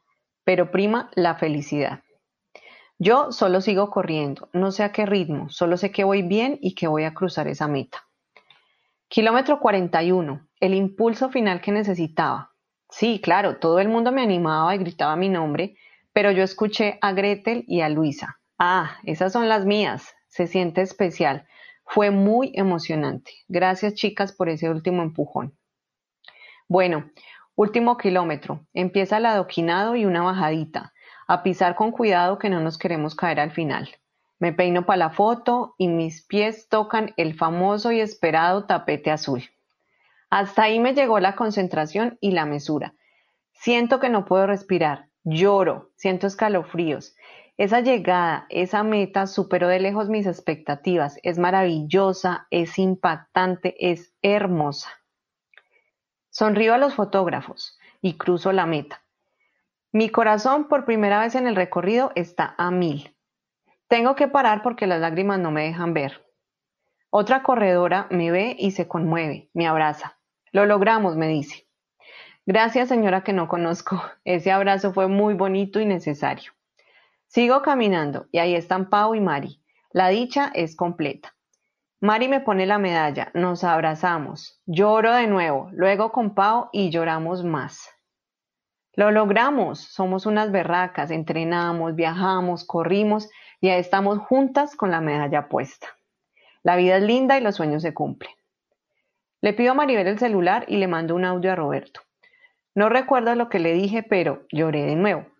pero 0.45 0.71
prima 0.71 1.11
la 1.15 1.37
felicidad. 1.37 2.03
Yo 2.99 3.33
solo 3.33 3.61
sigo 3.61 3.91
corriendo, 3.91 4.49
no 4.53 4.71
sé 4.71 4.85
a 4.85 4.93
qué 4.93 5.05
ritmo, 5.05 5.49
solo 5.51 5.77
sé 5.77 5.91
que 5.91 6.05
voy 6.05 6.23
bien 6.23 6.59
y 6.61 6.75
que 6.75 6.87
voy 6.87 7.05
a 7.05 7.15
cruzar 7.15 7.49
esa 7.49 7.69
meta. 7.69 8.05
Kilómetro 9.09 9.61
41, 9.61 10.49
el 10.61 10.75
impulso 10.75 11.29
final 11.29 11.61
que 11.61 11.73
necesitaba. 11.73 12.53
Sí, 12.89 13.21
claro, 13.21 13.59
todo 13.59 13.81
el 13.81 13.89
mundo 13.89 14.13
me 14.13 14.23
animaba 14.23 14.75
y 14.75 14.79
gritaba 14.79 15.17
mi 15.17 15.29
nombre, 15.29 15.77
pero 16.13 16.31
yo 16.31 16.43
escuché 16.43 16.99
a 17.01 17.13
Gretel 17.13 17.65
y 17.67 17.81
a 17.81 17.89
Luisa. 17.89 18.41
Ah, 18.59 18.99
esas 19.05 19.33
son 19.33 19.49
las 19.49 19.65
mías. 19.65 20.15
Se 20.29 20.47
siente 20.47 20.83
especial. 20.83 21.47
Fue 21.87 22.11
muy 22.11 22.53
emocionante. 22.55 23.33
Gracias 23.49 23.95
chicas 23.95 24.33
por 24.33 24.49
ese 24.49 24.71
último 24.71 25.03
empujón. 25.03 25.57
Bueno, 26.69 27.11
último 27.57 27.97
kilómetro. 27.97 28.67
Empieza 28.73 29.19
el 29.19 29.27
adoquinado 29.27 29.97
y 29.97 30.05
una 30.05 30.23
bajadita. 30.23 30.93
A 31.27 31.43
pisar 31.43 31.75
con 31.75 31.91
cuidado 31.91 32.39
que 32.39 32.51
no 32.51 32.61
nos 32.61 32.79
queremos 32.79 33.15
caer 33.15 33.41
al 33.41 33.51
final. 33.51 33.89
Me 34.39 34.53
peino 34.53 34.85
para 34.85 34.97
la 34.99 35.11
foto 35.11 35.75
y 35.79 35.89
mis 35.89 36.23
pies 36.23 36.69
tocan 36.69 37.15
el 37.17 37.35
famoso 37.35 37.93
y 37.93 38.01
esperado 38.01 38.67
tapete 38.67 39.11
azul. 39.11 39.43
Hasta 40.31 40.65
ahí 40.65 40.81
me 40.81 40.95
llegó 40.95 41.21
la 41.21 41.37
concentración 41.37 42.19
y 42.21 42.33
la 42.33 42.45
mesura. 42.45 42.95
Siento 43.53 44.01
que 44.01 44.09
no 44.09 44.25
puedo 44.25 44.47
respirar. 44.47 45.09
Lloro, 45.23 45.93
siento 45.97 46.27
escalofríos. 46.27 47.15
Esa 47.57 47.81
llegada, 47.81 48.47
esa 48.49 48.83
meta 48.83 49.29
superó 49.29 49.69
de 49.69 49.79
lejos 49.79 50.09
mis 50.09 50.27
expectativas. 50.27 51.21
Es 51.23 51.39
maravillosa, 51.39 52.49
es 52.51 52.79
impactante, 52.81 53.77
es 53.79 54.13
hermosa. 54.23 54.91
Sonrío 56.31 56.75
a 56.75 56.79
los 56.79 56.97
fotógrafos 56.97 57.79
y 58.01 58.19
cruzo 58.19 58.51
la 58.51 58.67
meta. 58.67 59.03
Mi 59.93 60.09
corazón 60.09 60.67
por 60.67 60.85
primera 60.85 61.21
vez 61.21 61.37
en 61.37 61.47
el 61.47 61.55
recorrido 61.55 62.11
está 62.17 62.57
a 62.59 62.73
mil. 62.73 63.17
Tengo 63.87 64.17
que 64.17 64.27
parar 64.27 64.63
porque 64.65 64.89
las 64.89 65.01
lágrimas 65.01 65.39
no 65.39 65.53
me 65.53 65.63
dejan 65.63 65.95
ver. 65.95 66.27
Otra 67.11 67.45
corredora 67.45 68.09
me 68.11 68.33
ve 68.33 68.57
y 68.59 68.73
se 68.73 68.89
conmueve, 68.89 69.49
me 69.55 69.69
abraza. 69.69 70.19
Lo 70.51 70.67
logramos, 70.67 71.17
me 71.17 71.29
dice. 71.29 71.69
Gracias, 72.47 72.89
señora 72.89 73.23
que 73.23 73.33
no 73.33 73.47
conozco. 73.47 74.03
Ese 74.25 74.51
abrazo 74.51 74.93
fue 74.93 75.07
muy 75.07 75.35
bonito 75.35 75.79
y 75.79 75.87
necesario. 75.87 76.51
Sigo 77.35 77.63
caminando 77.63 78.29
y 78.31 78.39
ahí 78.39 78.55
están 78.55 78.89
Pau 78.89 79.17
y 79.17 79.21
Mari. 79.21 79.61
La 79.91 80.07
dicha 80.07 80.53
es 80.55 80.77
completa. 80.77 81.35
Mari 82.01 82.29
me 82.29 82.39
pone 82.39 82.65
la 82.65 82.79
medalla, 82.79 83.33
nos 83.35 83.65
abrazamos, 83.65 84.63
lloro 84.67 85.13
de 85.13 85.27
nuevo, 85.27 85.69
luego 85.73 86.13
con 86.13 86.37
Pau 86.37 86.69
y 86.71 86.91
lloramos 86.91 87.43
más. 87.43 87.91
Lo 88.93 89.11
logramos, 89.11 89.81
somos 89.81 90.27
unas 90.27 90.53
berracas, 90.53 91.11
entrenamos, 91.11 91.97
viajamos, 91.97 92.65
corrimos 92.65 93.29
y 93.61 93.71
ahí 93.71 93.81
estamos 93.81 94.21
juntas 94.21 94.77
con 94.77 94.93
la 94.93 95.01
medalla 95.01 95.49
puesta. 95.49 95.89
La 96.63 96.77
vida 96.77 96.99
es 96.99 97.03
linda 97.03 97.37
y 97.37 97.41
los 97.41 97.57
sueños 97.57 97.83
se 97.83 97.93
cumplen. 97.93 98.31
Le 99.41 99.55
pido 99.55 99.73
a 99.73 99.75
Maribel 99.75 100.07
el 100.07 100.21
celular 100.21 100.67
y 100.69 100.77
le 100.77 100.87
mando 100.87 101.17
un 101.17 101.25
audio 101.25 101.51
a 101.51 101.57
Roberto. 101.57 102.01
No 102.77 102.89
recuerdo 102.89 103.35
lo 103.35 103.49
que 103.49 103.59
le 103.59 103.73
dije, 103.73 104.05
pero 104.05 104.47
lloré 104.53 104.85
de 104.85 104.95
nuevo. 104.95 105.34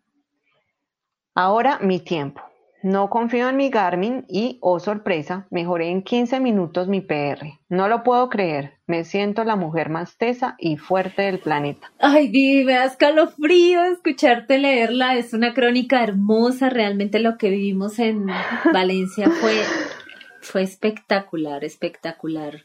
Ahora 1.35 1.81
mi 1.81 1.99
tiempo. 1.99 2.43
No 2.85 3.09
confío 3.11 3.49
en 3.49 3.57
mi 3.57 3.71
Garmin 3.71 4.25
y, 4.29 4.59
oh 4.61 4.79
sorpresa, 4.79 5.49
mejoré 5.51 5.89
en 5.89 6.03
15 6.03 6.39
minutos 6.39 6.87
mi 6.87 7.01
PR. 7.01 7.59
No 7.69 7.89
lo 7.89 8.05
puedo 8.05 8.29
creer. 8.29 8.75
Me 8.87 9.05
siento 9.05 9.43
la 9.43 9.57
mujer 9.57 9.89
más 9.89 10.17
tesa 10.17 10.55
y 10.59 10.77
fuerte 10.77 11.23
del 11.23 11.41
planeta. 11.41 11.91
Ay, 11.99 12.29
Vivi, 12.29 12.65
me 12.65 12.75
da 12.75 12.85
escalofrío 12.85 13.83
escucharte 13.85 14.59
leerla. 14.59 15.17
Es 15.17 15.33
una 15.33 15.55
crónica 15.55 16.05
hermosa. 16.05 16.69
Realmente 16.69 17.19
lo 17.19 17.37
que 17.37 17.51
vivimos 17.51 17.99
en 17.99 18.27
Valencia 18.73 19.31
fue, 19.31 19.63
fue 20.43 20.63
espectacular, 20.63 21.65
espectacular. 21.65 22.65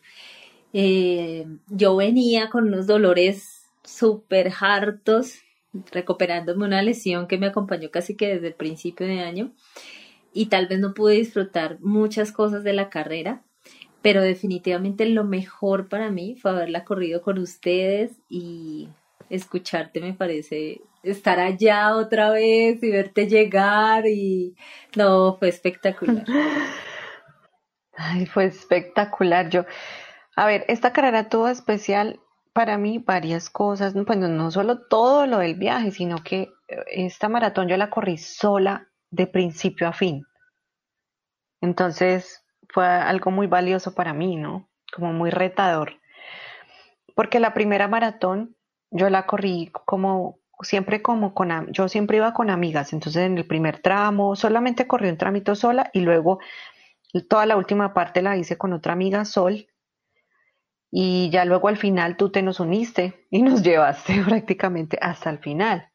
Eh, 0.74 1.48
yo 1.70 1.96
venía 1.96 2.50
con 2.50 2.68
unos 2.68 2.86
dolores 2.86 3.66
súper 3.84 4.52
hartos 4.60 5.40
recuperándome 5.92 6.66
una 6.66 6.82
lesión 6.82 7.28
que 7.28 7.38
me 7.38 7.48
acompañó 7.48 7.92
casi 7.92 8.16
que 8.16 8.28
desde 8.28 8.48
el 8.48 8.56
principio 8.56 9.06
de 9.06 9.22
año 9.22 9.54
y 10.34 10.48
tal 10.48 10.68
vez 10.68 10.80
no 10.80 10.94
pude 10.94 11.16
disfrutar 11.16 11.80
muchas 11.82 12.32
cosas 12.32 12.64
de 12.64 12.74
la 12.74 12.90
carrera, 12.90 13.44
pero 14.02 14.22
definitivamente 14.22 15.06
lo 15.06 15.24
mejor 15.24 15.90
para 15.90 16.10
mí 16.12 16.36
fue 16.36 16.52
haberla 16.52 16.86
corrido 16.86 17.22
con 17.22 17.40
ustedes 17.40 18.12
y 18.30 18.90
escucharte 19.30 20.02
me 20.02 20.14
parece 20.14 20.82
estar 21.04 21.40
allá 21.40 21.96
otra 21.96 22.30
vez 22.32 22.82
y 22.84 22.92
verte 22.92 23.28
llegar 23.28 24.06
y 24.08 24.56
no, 24.96 25.36
fue 25.38 25.50
espectacular. 25.50 26.26
Ay, 27.96 28.26
fue 28.26 28.46
espectacular. 28.46 29.50
Yo, 29.50 29.66
a 30.36 30.46
ver, 30.46 30.64
esta 30.68 30.94
carrera 30.94 31.28
tuvo 31.30 31.50
especial 31.50 32.20
para 32.60 32.78
mí 32.78 32.98
varias 32.98 33.50
cosas, 33.50 33.94
pues 34.06 34.20
no 34.20 34.52
solo 34.52 34.82
todo 34.90 35.26
lo 35.26 35.38
del 35.38 35.56
viaje, 35.56 35.92
sino 35.92 36.18
que 36.18 36.52
eh, 36.68 36.84
esta 36.88 37.30
maratón 37.30 37.70
yo 37.70 37.78
la 37.78 37.90
corrí 37.90 38.18
sola 38.18 38.90
de 39.12 39.28
principio 39.28 39.88
a 39.88 39.94
fin. 39.94 40.26
Entonces 41.62 42.44
fue 42.68 42.86
algo 42.86 43.32
muy 43.32 43.48
valioso 43.48 43.96
para 43.96 44.14
mí, 44.14 44.36
¿no? 44.36 44.70
Como 44.94 45.14
muy 45.14 45.30
retador. 45.30 46.02
Porque 47.16 47.40
la 47.40 47.54
primera 47.54 47.88
maratón 47.88 48.58
yo 48.92 49.10
la 49.10 49.26
corrí 49.26 49.72
como 49.72 50.40
siempre 50.62 51.02
como 51.02 51.34
con 51.34 51.72
yo 51.72 51.88
siempre 51.88 52.18
iba 52.18 52.34
con 52.34 52.50
amigas, 52.50 52.92
entonces 52.92 53.24
en 53.24 53.38
el 53.38 53.48
primer 53.48 53.82
tramo 53.82 54.36
solamente 54.36 54.86
corrí 54.86 55.08
un 55.08 55.18
tramito 55.18 55.56
sola 55.56 55.90
y 55.94 56.02
luego 56.02 56.40
Toda 57.28 57.46
la 57.48 57.58
última 57.58 57.94
parte 57.94 58.22
la 58.22 58.38
hice 58.38 58.58
con 58.58 58.72
otra 58.74 58.94
amiga, 58.94 59.26
Sol, 59.26 59.68
y 60.92 61.30
ya 61.30 61.46
luego 61.46 61.68
al 61.68 61.78
final 61.78 62.18
tú 62.18 62.32
te 62.32 62.42
nos 62.42 62.60
uniste 62.60 63.28
y 63.30 63.42
nos 63.42 63.62
llevaste 63.64 64.22
prácticamente 64.24 64.98
hasta 65.02 65.30
el 65.30 65.40
final. 65.40 65.90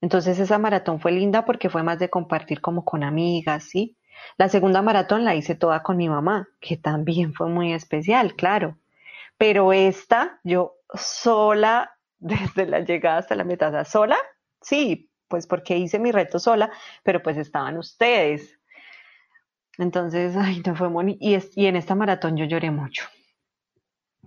Entonces 0.00 0.38
esa 0.38 0.58
maratón 0.58 1.00
fue 1.00 1.12
linda 1.12 1.44
porque 1.44 1.70
fue 1.70 1.82
más 1.82 1.98
de 1.98 2.10
compartir 2.10 2.60
como 2.60 2.84
con 2.84 3.02
amigas, 3.04 3.64
¿sí? 3.64 3.96
La 4.36 4.48
segunda 4.48 4.82
maratón 4.82 5.24
la 5.24 5.34
hice 5.34 5.54
toda 5.54 5.82
con 5.82 5.96
mi 5.96 6.08
mamá, 6.08 6.48
que 6.60 6.76
también 6.76 7.32
fue 7.34 7.48
muy 7.48 7.72
especial, 7.72 8.34
claro. 8.36 8.78
Pero 9.38 9.72
esta, 9.72 10.40
yo 10.44 10.74
sola, 10.92 11.96
desde 12.18 12.66
la 12.66 12.80
llegada 12.80 13.18
hasta 13.18 13.34
la 13.34 13.44
meta, 13.44 13.84
sola, 13.84 14.16
sí, 14.60 15.10
pues 15.28 15.46
porque 15.46 15.76
hice 15.76 15.98
mi 15.98 16.12
reto 16.12 16.38
sola, 16.38 16.70
pero 17.02 17.22
pues 17.22 17.36
estaban 17.36 17.78
ustedes. 17.78 18.58
Entonces, 19.78 20.36
ay, 20.38 20.62
no 20.66 20.74
fue 20.74 20.88
muy... 20.88 21.16
Y, 21.20 21.38
y 21.56 21.66
en 21.66 21.76
esta 21.76 21.94
maratón 21.94 22.36
yo 22.36 22.44
lloré 22.44 22.70
mucho. 22.70 23.04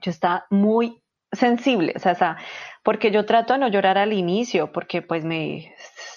Yo 0.02 0.12
estaba 0.12 0.46
muy 0.50 1.02
sensible, 1.32 1.94
o 1.96 2.00
sea, 2.00 2.38
porque 2.84 3.12
yo 3.12 3.26
trato 3.26 3.54
de 3.54 3.60
no 3.60 3.68
llorar 3.68 3.98
al 3.98 4.14
inicio, 4.14 4.72
porque 4.72 5.02
pues 5.02 5.26
me, 5.26 5.74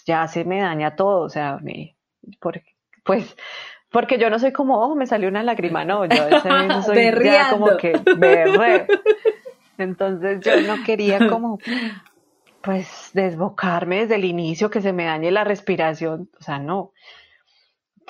ya 0.06 0.26
se 0.28 0.44
me 0.44 0.60
daña 0.60 0.96
todo, 0.96 1.22
o 1.22 1.28
sea, 1.28 1.58
me, 1.60 1.96
porque, 2.40 2.76
pues, 3.04 3.36
porque 3.90 4.18
yo 4.18 4.30
no 4.30 4.38
soy 4.38 4.52
como, 4.52 4.80
oh, 4.80 4.94
me 4.94 5.06
salió 5.06 5.28
una 5.28 5.42
lágrima, 5.42 5.84
no, 5.84 6.04
yo 6.04 6.16
soy 6.82 7.12
ya 7.24 7.50
como 7.50 7.76
que 7.76 8.00
berre. 8.16 8.86
Entonces 9.78 10.40
yo 10.40 10.60
no 10.62 10.84
quería 10.84 11.28
como, 11.28 11.58
pues, 12.62 13.10
desbocarme 13.14 14.00
desde 14.00 14.16
el 14.16 14.24
inicio, 14.24 14.70
que 14.70 14.80
se 14.80 14.92
me 14.92 15.06
dañe 15.06 15.30
la 15.30 15.44
respiración, 15.44 16.30
o 16.38 16.42
sea, 16.42 16.58
no 16.58 16.92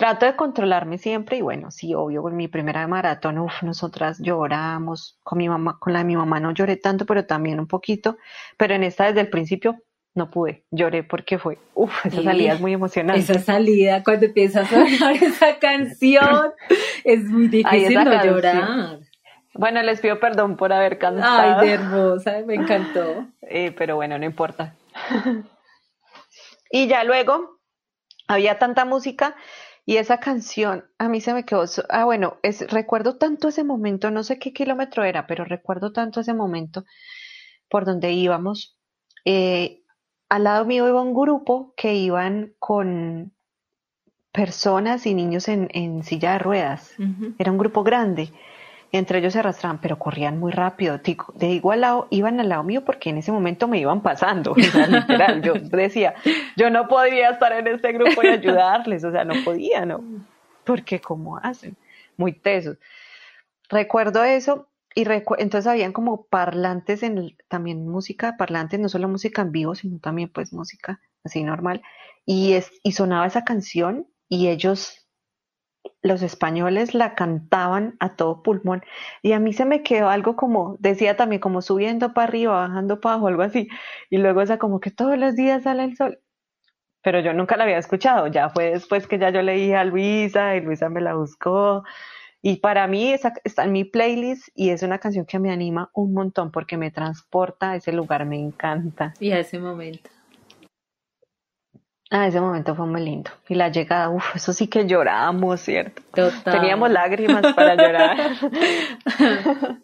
trato 0.01 0.25
de 0.25 0.35
controlarme 0.35 0.97
siempre 0.97 1.37
y 1.37 1.43
bueno, 1.43 1.71
sí, 1.71 1.93
obvio, 1.95 2.23
con 2.23 2.35
mi 2.35 2.49
primera 2.49 2.87
maratón, 2.87 3.37
uff, 3.37 3.63
nosotras 3.63 4.19
lloramos, 4.19 5.19
con 5.23 5.37
mi 5.37 5.47
mamá, 5.47 5.79
con 5.79 5.93
la 5.93 5.99
de 5.99 6.07
mi 6.07 6.17
mamá 6.17 6.41
no 6.41 6.53
lloré 6.53 6.79
tanto, 6.79 7.05
pero 7.05 7.27
también 7.27 7.61
un 7.61 7.67
poquito, 7.67 8.17
pero 8.57 8.75
en 8.75 8.83
esta 8.83 9.05
desde 9.05 9.21
el 9.21 9.29
principio 9.29 9.77
no 10.15 10.31
pude, 10.31 10.65
lloré 10.71 11.03
porque 11.03 11.39
fue, 11.39 11.59
uff, 11.75 12.07
esa 12.07 12.23
salida 12.23 12.55
es 12.55 12.61
muy 12.63 12.73
emocionante. 12.73 13.21
Esa 13.21 13.41
salida, 13.41 14.03
cuando 14.03 14.25
empiezas 14.25 14.73
a 14.73 14.87
sonar 14.87 15.17
esa 15.23 15.59
canción, 15.59 16.51
es 17.05 17.23
muy 17.25 17.49
difícil 17.49 18.03
no 18.03 18.25
llorar. 18.25 19.01
Bueno, 19.53 19.83
les 19.83 20.01
pido 20.01 20.19
perdón 20.19 20.57
por 20.57 20.73
haber 20.73 20.97
cantado. 20.97 21.59
Ay, 21.61 21.67
de 21.67 21.75
hermosa, 21.75 22.39
me 22.47 22.55
encantó. 22.55 23.27
Eh, 23.43 23.75
pero 23.77 23.97
bueno, 23.97 24.19
no 24.19 24.25
importa. 24.25 24.77
y 26.71 26.87
ya 26.87 27.05
luego 27.05 27.61
había 28.31 28.59
tanta 28.59 28.85
música 28.85 29.35
y 29.87 29.97
esa 29.97 30.19
canción 30.19 30.85
a 30.99 31.09
mí 31.09 31.21
se 31.21 31.35
me 31.35 31.45
quedó, 31.45 31.65
ah 31.89 32.05
bueno, 32.05 32.39
es, 32.43 32.71
recuerdo 32.71 33.17
tanto 33.17 33.49
ese 33.49 33.65
momento, 33.65 34.11
no 34.11 34.23
sé 34.23 34.39
qué 34.39 34.53
kilómetro 34.53 35.05
era, 35.05 35.27
pero 35.27 35.45
recuerdo 35.45 35.93
tanto 35.93 36.21
ese 36.21 36.35
momento 36.35 36.85
por 37.69 37.85
donde 37.85 38.13
íbamos. 38.13 38.77
Eh, 39.25 39.83
al 40.29 40.45
lado 40.45 40.65
mío 40.65 40.89
iba 40.89 41.03
un 41.03 41.15
grupo 41.15 41.75
que 41.77 41.95
iban 41.95 42.55
con 42.59 43.33
personas 44.33 45.07
y 45.07 45.15
niños 45.15 45.49
en, 45.49 45.69
en 45.73 46.05
silla 46.05 46.33
de 46.33 46.39
ruedas. 46.39 46.95
Era 47.39 47.51
un 47.51 47.59
grupo 47.59 47.83
grande 47.83 48.33
entre 48.93 49.21
ellos 49.21 49.33
se 49.33 49.39
arrastraban, 49.39 49.81
pero 49.81 49.99
corrían 49.99 50.39
muy 50.39 50.53
rápido. 50.53 50.99
De 51.35 51.49
igual 51.49 51.83
lado, 51.83 52.09
iban 52.11 52.41
al 52.41 52.49
lado 52.49 52.65
mío 52.65 52.85
porque 52.85 53.11
en 53.11 53.19
ese 53.19 53.31
momento 53.31 53.69
me 53.69 53.79
iban 53.79 54.03
pasando. 54.03 54.55
literal, 54.89 55.43
yo 55.43 55.55
decía, 55.55 56.15
yo 56.57 56.71
no 56.71 56.89
podía 56.89 57.31
estar 57.31 57.53
en 57.53 57.69
este 57.69 57.93
grupo 57.93 58.23
y 58.23 58.29
ayudarles, 58.29 59.05
o 59.05 59.13
sea, 59.13 59.25
no 59.25 59.35
podía, 59.45 59.87
¿no? 59.87 60.03
Porque 60.65 61.01
¿cómo 61.01 61.37
hacen? 61.39 61.77
Muy 62.17 62.33
tesos. 62.33 62.79
Recuerdo 63.69 64.25
eso 64.25 64.67
y 64.95 65.05
entonces 65.39 65.67
habían 65.69 65.93
como 65.93 66.25
parlantes 66.25 67.05
en 67.05 67.37
también 67.49 67.87
música 67.87 68.37
parlantes, 68.37 68.81
no 68.81 68.89
solo 68.89 69.09
música 69.09 69.43
en 69.43 69.53
vivo, 69.53 69.75
sino 69.77 70.01
también 70.01 70.29
pues 70.29 70.53
música 70.53 71.01
así 71.23 71.45
normal. 71.45 71.83
Y, 72.27 72.55
es, 72.55 72.71
y 72.83 72.93
sonaba 72.93 73.27
esa 73.27 73.45
canción 73.45 74.09
y 74.29 74.49
ellos 74.49 75.00
los 76.03 76.23
españoles 76.23 76.95
la 76.95 77.15
cantaban 77.15 77.97
a 78.01 78.17
todo 78.17 78.43
pulmón. 78.43 78.83
Y 79.23 79.33
a 79.33 79.41
mí 79.41 79.53
se 79.53 79.65
me 79.65 79.83
quedó 79.83 80.09
algo 80.09 80.37
como, 80.37 80.77
decía 80.79 81.17
también 81.17 81.41
como 81.41 81.63
subiendo 81.63 82.15
para 82.15 82.29
arriba, 82.29 82.53
bajando 82.53 83.01
para 83.01 83.15
abajo, 83.15 83.29
algo 83.29 83.43
así, 83.43 83.69
y 84.09 84.19
luego 84.19 84.41
como 84.59 84.81
que 84.81 84.91
todos 84.91 85.19
los 85.19 85.37
días 85.37 85.65
sale 85.65 85.85
el 85.85 85.97
sol, 85.97 86.19
pero 87.03 87.21
yo 87.21 87.33
nunca 87.33 87.57
la 87.57 87.65
había 87.65 87.79
escuchado, 87.79 88.27
ya 88.27 88.51
fue 88.51 88.73
después 88.73 89.07
que 89.07 89.19
ya 89.19 89.31
yo 89.31 89.43
leí 89.43 89.73
a 89.73 89.85
Luisa 89.85 90.57
y 90.57 90.61
Luisa 90.61 90.89
me 90.89 91.01
la 91.01 91.15
buscó. 91.15 91.85
Y 92.43 92.57
para 92.57 92.87
mí 92.87 93.13
esa 93.13 93.35
está 93.45 93.65
en 93.65 93.73
mi 93.73 93.85
playlist 93.85 94.49
y 94.55 94.71
es 94.71 94.83
una 94.83 94.99
canción 94.99 95.27
que 95.27 95.39
me 95.39 95.51
anima 95.51 95.91
un 95.93 96.15
montón 96.15 96.51
porque 96.51 96.77
me 96.79 96.91
transporta 96.91 97.73
a 97.73 97.77
ese 97.77 97.93
lugar, 97.93 98.25
me 98.25 98.39
encanta. 98.39 99.13
Y 99.21 99.33
a 99.33 99.39
ese 99.41 99.59
momento. 99.59 100.09
Ah, 102.13 102.27
ese 102.27 102.41
momento 102.41 102.75
fue 102.75 102.87
muy 102.87 103.05
lindo. 103.05 103.31
Y 103.49 103.55
la 103.55 103.71
llegada, 103.71 104.11
uff, 104.11 104.35
eso 104.35 104.53
sí 104.53 104.67
que 104.67 104.85
lloramos, 104.85 105.61
¿cierto? 105.61 106.03
Teníamos 106.45 106.91
lágrimas 106.91 107.55
para 107.55 107.77
llorar. 107.77 108.33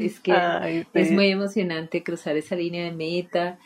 es 0.00 0.20
que 0.20 0.86
es 0.94 1.10
muy 1.10 1.28
emocionante 1.28 2.02
cruzar 2.02 2.38
esa 2.38 2.56
línea 2.56 2.84
de 2.84 2.92
meta, 2.92 3.58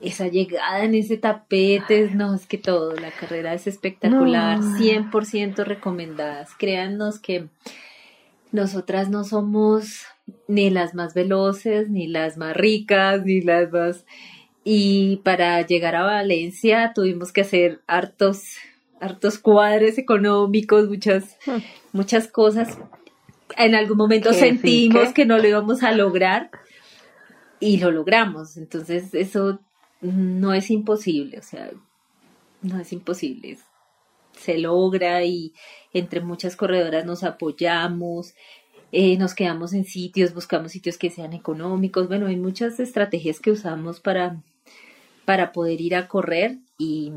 esa 0.00 0.28
llegada 0.28 0.82
en 0.82 0.94
ese 0.94 1.18
tapete, 1.18 2.10
no, 2.14 2.34
es 2.34 2.46
que 2.46 2.56
todo, 2.56 2.94
la 2.94 3.10
carrera 3.10 3.52
es 3.52 3.66
espectacular, 3.66 4.60
100% 4.60 5.62
recomendadas. 5.64 6.54
Créannos 6.54 7.18
que 7.18 7.48
nosotras 8.50 9.10
no 9.10 9.24
somos 9.24 10.06
ni 10.48 10.70
las 10.70 10.94
más 10.94 11.12
veloces, 11.12 11.90
ni 11.90 12.06
las 12.06 12.38
más 12.38 12.56
ricas, 12.56 13.26
ni 13.26 13.42
las 13.42 13.70
más 13.72 14.06
y 14.68 15.18
para 15.18 15.64
llegar 15.64 15.94
a 15.94 16.02
Valencia 16.02 16.90
tuvimos 16.92 17.30
que 17.30 17.42
hacer 17.42 17.82
hartos, 17.86 18.56
hartos 18.98 19.38
cuadres 19.38 19.96
económicos, 19.96 20.88
muchas, 20.88 21.36
hmm. 21.46 21.58
muchas 21.92 22.26
cosas. 22.26 22.76
En 23.56 23.76
algún 23.76 23.96
momento 23.96 24.32
sentimos 24.32 25.12
que 25.12 25.24
no 25.24 25.38
lo 25.38 25.46
íbamos 25.46 25.84
a 25.84 25.92
lograr 25.92 26.50
y 27.60 27.76
lo 27.76 27.92
logramos. 27.92 28.56
Entonces 28.56 29.14
eso 29.14 29.60
no 30.00 30.52
es 30.52 30.68
imposible, 30.72 31.38
o 31.38 31.42
sea, 31.42 31.70
no 32.60 32.80
es 32.80 32.92
imposible. 32.92 33.58
Se 34.32 34.58
logra 34.58 35.22
y 35.22 35.52
entre 35.92 36.20
muchas 36.20 36.56
corredoras 36.56 37.06
nos 37.06 37.22
apoyamos, 37.22 38.34
eh, 38.90 39.16
nos 39.16 39.34
quedamos 39.34 39.74
en 39.74 39.84
sitios, 39.84 40.34
buscamos 40.34 40.72
sitios 40.72 40.98
que 40.98 41.10
sean 41.10 41.34
económicos. 41.34 42.08
Bueno, 42.08 42.26
hay 42.26 42.36
muchas 42.36 42.80
estrategias 42.80 43.38
que 43.38 43.52
usamos 43.52 44.00
para, 44.00 44.42
para 45.26 45.52
poder 45.52 45.82
ir 45.82 45.94
a 45.94 46.08
correr 46.08 46.56
y, 46.78 47.12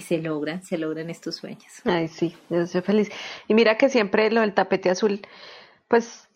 se 0.00 0.18
logran, 0.18 0.64
se 0.64 0.78
logran 0.78 1.10
estos 1.10 1.36
sueños. 1.36 1.72
Ay, 1.84 2.08
sí, 2.08 2.34
yo 2.48 2.62
estoy 2.62 2.80
feliz. 2.80 3.10
Y 3.46 3.54
mira 3.54 3.76
que 3.76 3.88
siempre 3.88 4.30
lo 4.32 4.40
del 4.40 4.54
tapete 4.54 4.90
azul, 4.90 5.20
pues 5.86 6.28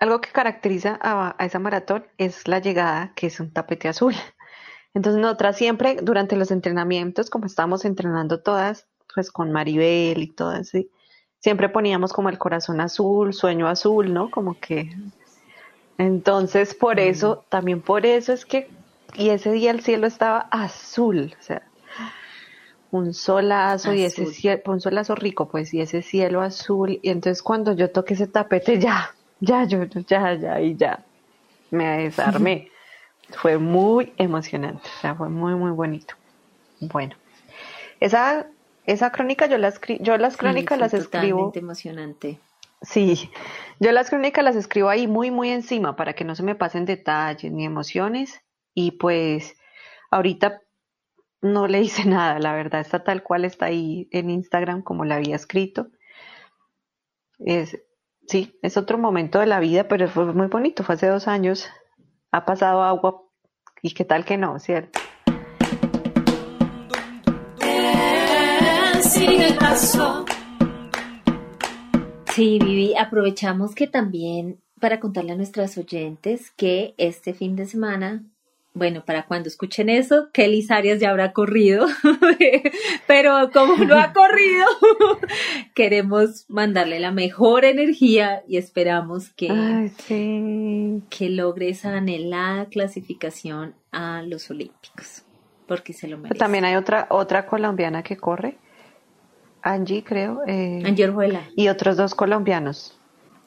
algo 0.00 0.22
que 0.22 0.30
caracteriza 0.30 0.98
a, 1.02 1.36
esa 1.44 1.58
maratón 1.58 2.06
es 2.16 2.48
la 2.48 2.60
llegada, 2.60 3.12
que 3.14 3.26
es 3.26 3.40
un 3.40 3.50
tapete 3.52 3.88
azul. 3.88 4.14
Entonces 4.94 5.20
nosotras 5.20 5.56
siempre 5.56 5.98
durante 6.02 6.36
los 6.36 6.50
entrenamientos, 6.50 7.28
como 7.28 7.44
estábamos 7.44 7.84
entrenando 7.84 8.40
todas, 8.40 8.86
pues 9.14 9.30
con 9.30 9.52
Maribel 9.52 10.22
y 10.22 10.28
todas, 10.28 10.70
¿sí? 10.70 10.90
siempre 11.40 11.68
poníamos 11.68 12.12
como 12.12 12.28
el 12.28 12.38
corazón 12.38 12.80
azul, 12.80 13.32
sueño 13.32 13.68
azul, 13.68 14.12
¿no? 14.12 14.30
Como 14.30 14.58
que... 14.58 14.90
Entonces, 15.96 16.74
por 16.74 16.96
mm. 16.96 17.00
eso, 17.00 17.44
también 17.48 17.80
por 17.80 18.06
eso 18.06 18.32
es 18.32 18.46
que 18.46 18.70
y 19.16 19.30
ese 19.30 19.52
día 19.52 19.70
el 19.70 19.80
cielo 19.80 20.06
estaba 20.06 20.48
azul, 20.50 21.34
o 21.38 21.42
sea, 21.42 21.62
un 22.90 23.12
solazo 23.12 23.92
y 23.92 24.04
ese 24.04 24.26
cielo, 24.26 24.62
un 24.66 24.80
solazo 24.80 25.14
rico, 25.14 25.48
pues, 25.48 25.74
y 25.74 25.80
ese 25.80 26.02
cielo 26.02 26.40
azul, 26.40 26.98
y 27.02 27.10
entonces 27.10 27.42
cuando 27.42 27.74
yo 27.74 27.90
toqué 27.90 28.14
ese 28.14 28.26
tapete 28.26 28.78
ya, 28.78 29.14
ya, 29.40 29.64
yo, 29.64 29.84
ya, 29.84 30.34
ya, 30.34 30.60
y 30.60 30.76
ya, 30.76 31.04
me 31.70 32.04
desarmé. 32.04 32.70
fue 33.30 33.58
muy 33.58 34.12
emocionante, 34.16 34.88
o 34.98 35.00
sea, 35.00 35.14
fue 35.14 35.28
muy, 35.28 35.54
muy 35.54 35.70
bonito. 35.70 36.14
Bueno, 36.80 37.16
esa, 38.00 38.46
esa 38.86 39.10
crónica 39.10 39.46
yo 39.46 39.58
las, 39.58 39.80
yo 40.00 40.16
las 40.16 40.36
crónicas 40.36 40.78
las 40.78 40.94
escribo. 40.94 41.52
emocionante. 41.54 42.38
Sí, 42.80 43.30
yo 43.80 43.90
las 43.92 44.08
crónicas 44.08 44.44
las 44.44 44.56
escribo 44.56 44.88
ahí 44.88 45.08
muy, 45.08 45.30
muy 45.30 45.50
encima 45.50 45.96
para 45.96 46.12
que 46.12 46.24
no 46.24 46.36
se 46.36 46.44
me 46.44 46.54
pasen 46.54 46.84
detalles 46.84 47.52
ni 47.52 47.64
emociones. 47.64 48.40
Y 48.74 48.92
pues 48.92 49.56
ahorita 50.10 50.60
no 51.40 51.66
le 51.66 51.80
hice 51.80 52.04
nada, 52.06 52.38
la 52.38 52.54
verdad 52.54 52.80
está 52.80 53.04
tal 53.04 53.22
cual 53.22 53.44
está 53.44 53.66
ahí 53.66 54.08
en 54.10 54.30
Instagram 54.30 54.82
como 54.82 55.04
la 55.04 55.16
había 55.16 55.36
escrito. 55.36 55.88
Es, 57.38 57.78
sí, 58.26 58.58
es 58.62 58.76
otro 58.76 58.98
momento 58.98 59.38
de 59.38 59.46
la 59.46 59.60
vida, 59.60 59.86
pero 59.88 60.08
fue 60.08 60.32
muy 60.32 60.48
bonito, 60.48 60.82
fue 60.82 60.96
hace 60.96 61.06
dos 61.06 61.28
años, 61.28 61.68
ha 62.32 62.44
pasado 62.44 62.82
agua 62.82 63.22
y 63.82 63.92
qué 63.94 64.04
tal 64.04 64.24
que 64.24 64.36
no, 64.36 64.58
¿cierto? 64.58 64.98
Sí, 72.26 72.58
Vivi, 72.58 72.96
aprovechamos 72.96 73.74
que 73.74 73.86
también 73.86 74.60
para 74.80 75.00
contarle 75.00 75.32
a 75.32 75.36
nuestras 75.36 75.76
oyentes 75.76 76.50
que 76.52 76.94
este 76.98 77.34
fin 77.34 77.56
de 77.56 77.66
semana 77.66 78.24
bueno, 78.78 79.04
para 79.04 79.26
cuando 79.26 79.48
escuchen 79.48 79.88
eso, 79.88 80.28
Kelly 80.32 80.66
Arias 80.70 81.00
ya 81.00 81.10
habrá 81.10 81.32
corrido, 81.32 81.86
pero 83.06 83.50
como 83.52 83.76
no 83.84 83.96
ha 83.96 84.12
corrido, 84.12 84.66
queremos 85.74 86.46
mandarle 86.48 87.00
la 87.00 87.10
mejor 87.10 87.64
energía 87.64 88.42
y 88.48 88.56
esperamos 88.56 89.30
que, 89.30 89.90
que 91.10 91.30
logre 91.30 91.68
esa 91.68 91.96
anhelada 91.96 92.66
clasificación 92.66 93.74
a 93.92 94.22
los 94.22 94.50
Olímpicos, 94.50 95.24
porque 95.66 95.92
se 95.92 96.08
lo 96.08 96.16
merece. 96.18 96.38
También 96.38 96.64
hay 96.64 96.76
otra, 96.76 97.08
otra 97.10 97.46
colombiana 97.46 98.02
que 98.02 98.16
corre, 98.16 98.56
Angie 99.62 100.04
creo. 100.04 100.42
Eh, 100.46 100.82
Angie 100.84 101.04
Orjuela. 101.04 101.42
Y 101.56 101.68
otros 101.68 101.96
dos 101.96 102.14
colombianos. 102.14 102.96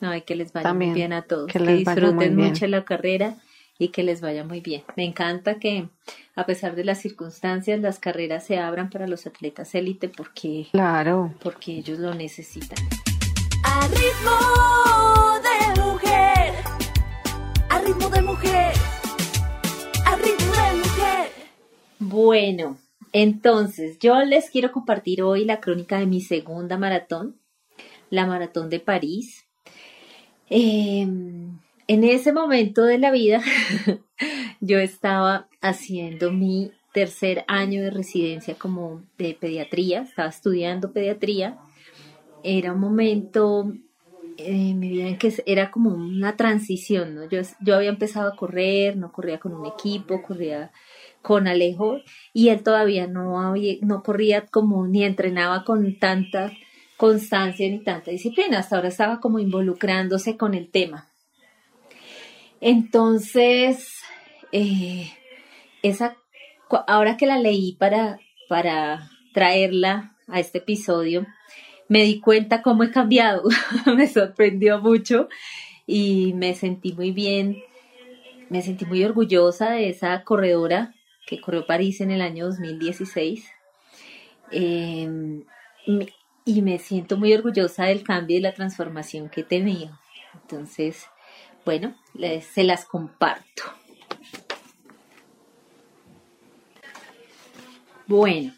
Ay, 0.01 0.21
que 0.21 0.35
les 0.35 0.51
vaya 0.51 0.73
muy 0.73 0.91
bien 0.91 1.13
a 1.13 1.21
todos, 1.21 1.47
que, 1.51 1.59
disfruten 1.59 2.35
mucho 2.35 2.67
la 2.67 2.83
carrera 2.83 3.37
y 3.81 3.89
que 3.89 4.03
les 4.03 4.21
vaya 4.21 4.43
muy 4.43 4.59
bien. 4.59 4.83
Me 4.95 5.03
encanta 5.03 5.57
que 5.57 5.89
a 6.35 6.45
pesar 6.45 6.75
de 6.75 6.83
las 6.83 7.01
circunstancias 7.01 7.79
las 7.79 7.97
carreras 7.97 8.45
se 8.45 8.59
abran 8.59 8.91
para 8.91 9.07
los 9.07 9.25
atletas 9.25 9.73
élite 9.73 10.07
porque 10.07 10.67
claro, 10.71 11.33
porque 11.41 11.77
ellos 11.77 11.97
lo 11.97 12.13
necesitan. 12.13 12.77
A 13.63 13.87
ritmo 13.87 15.39
de 15.41 15.81
mujer. 15.81 16.53
A 17.69 17.79
ritmo 17.79 18.09
de 18.09 18.21
mujer. 18.21 18.73
A 20.05 20.15
ritmo 20.15 20.53
de 20.53 20.77
mujer. 20.77 21.31
Bueno, 21.97 22.77
entonces 23.13 23.97
yo 23.97 24.23
les 24.23 24.51
quiero 24.51 24.71
compartir 24.71 25.23
hoy 25.23 25.43
la 25.43 25.59
crónica 25.59 25.97
de 25.97 26.05
mi 26.05 26.21
segunda 26.21 26.77
maratón, 26.77 27.39
la 28.11 28.27
maratón 28.27 28.69
de 28.69 28.79
París. 28.79 29.47
Eh, 30.51 31.07
en 31.91 32.05
ese 32.05 32.31
momento 32.31 32.83
de 32.83 32.97
la 32.97 33.11
vida, 33.11 33.41
yo 34.61 34.79
estaba 34.79 35.49
haciendo 35.59 36.31
mi 36.31 36.71
tercer 36.93 37.43
año 37.49 37.81
de 37.81 37.89
residencia 37.89 38.55
como 38.55 39.03
de 39.17 39.33
pediatría, 39.37 40.03
estaba 40.03 40.29
estudiando 40.29 40.93
pediatría. 40.93 41.57
Era 42.43 42.71
un 42.71 42.79
momento 42.79 43.73
en 44.37 44.79
mi 44.79 44.87
vida 44.87 45.09
en 45.09 45.17
que 45.17 45.33
era 45.45 45.69
como 45.69 45.89
una 45.89 46.37
transición, 46.37 47.13
¿no? 47.13 47.27
Yo, 47.27 47.41
yo 47.59 47.75
había 47.75 47.89
empezado 47.89 48.31
a 48.31 48.37
correr, 48.37 48.95
no 48.95 49.11
corría 49.11 49.41
con 49.41 49.53
un 49.53 49.65
equipo, 49.65 50.21
corría 50.21 50.71
con 51.21 51.45
Alejo 51.45 51.97
y 52.31 52.49
él 52.49 52.63
todavía 52.63 53.05
no, 53.05 53.41
había, 53.41 53.75
no 53.81 54.01
corría 54.01 54.45
como 54.45 54.87
ni 54.87 55.03
entrenaba 55.03 55.65
con 55.65 55.99
tanta 55.99 56.53
constancia 56.95 57.69
ni 57.69 57.83
tanta 57.83 58.11
disciplina, 58.11 58.59
hasta 58.59 58.77
ahora 58.77 58.87
estaba 58.87 59.19
como 59.19 59.39
involucrándose 59.39 60.37
con 60.37 60.53
el 60.53 60.69
tema. 60.69 61.10
Entonces, 62.61 63.89
eh, 64.51 65.11
esa, 65.81 66.15
ahora 66.87 67.17
que 67.17 67.25
la 67.25 67.39
leí 67.39 67.73
para, 67.73 68.19
para 68.47 69.09
traerla 69.33 70.15
a 70.27 70.39
este 70.39 70.59
episodio, 70.59 71.25
me 71.87 72.03
di 72.03 72.21
cuenta 72.21 72.61
cómo 72.61 72.83
he 72.83 72.91
cambiado. 72.91 73.49
me 73.97 74.07
sorprendió 74.07 74.79
mucho 74.79 75.27
y 75.87 76.33
me 76.35 76.53
sentí 76.53 76.93
muy 76.93 77.11
bien. 77.11 77.63
Me 78.49 78.61
sentí 78.61 78.85
muy 78.85 79.03
orgullosa 79.03 79.71
de 79.71 79.89
esa 79.89 80.23
corredora 80.23 80.93
que 81.25 81.41
corrió 81.41 81.65
París 81.65 81.99
en 81.99 82.11
el 82.11 82.21
año 82.21 82.45
2016. 82.45 83.49
Em, 84.51 85.45
y 86.45 86.61
me 86.61 86.77
siento 86.79 87.17
muy 87.17 87.33
orgullosa 87.33 87.85
del 87.85 88.03
cambio 88.03 88.37
y 88.37 88.41
la 88.41 88.53
transformación 88.53 89.29
que 89.29 89.41
he 89.41 89.43
tenido. 89.45 89.97
Entonces, 90.33 91.07
bueno, 91.65 91.95
se 92.53 92.63
las 92.63 92.85
comparto. 92.85 93.63
Bueno, 98.07 98.53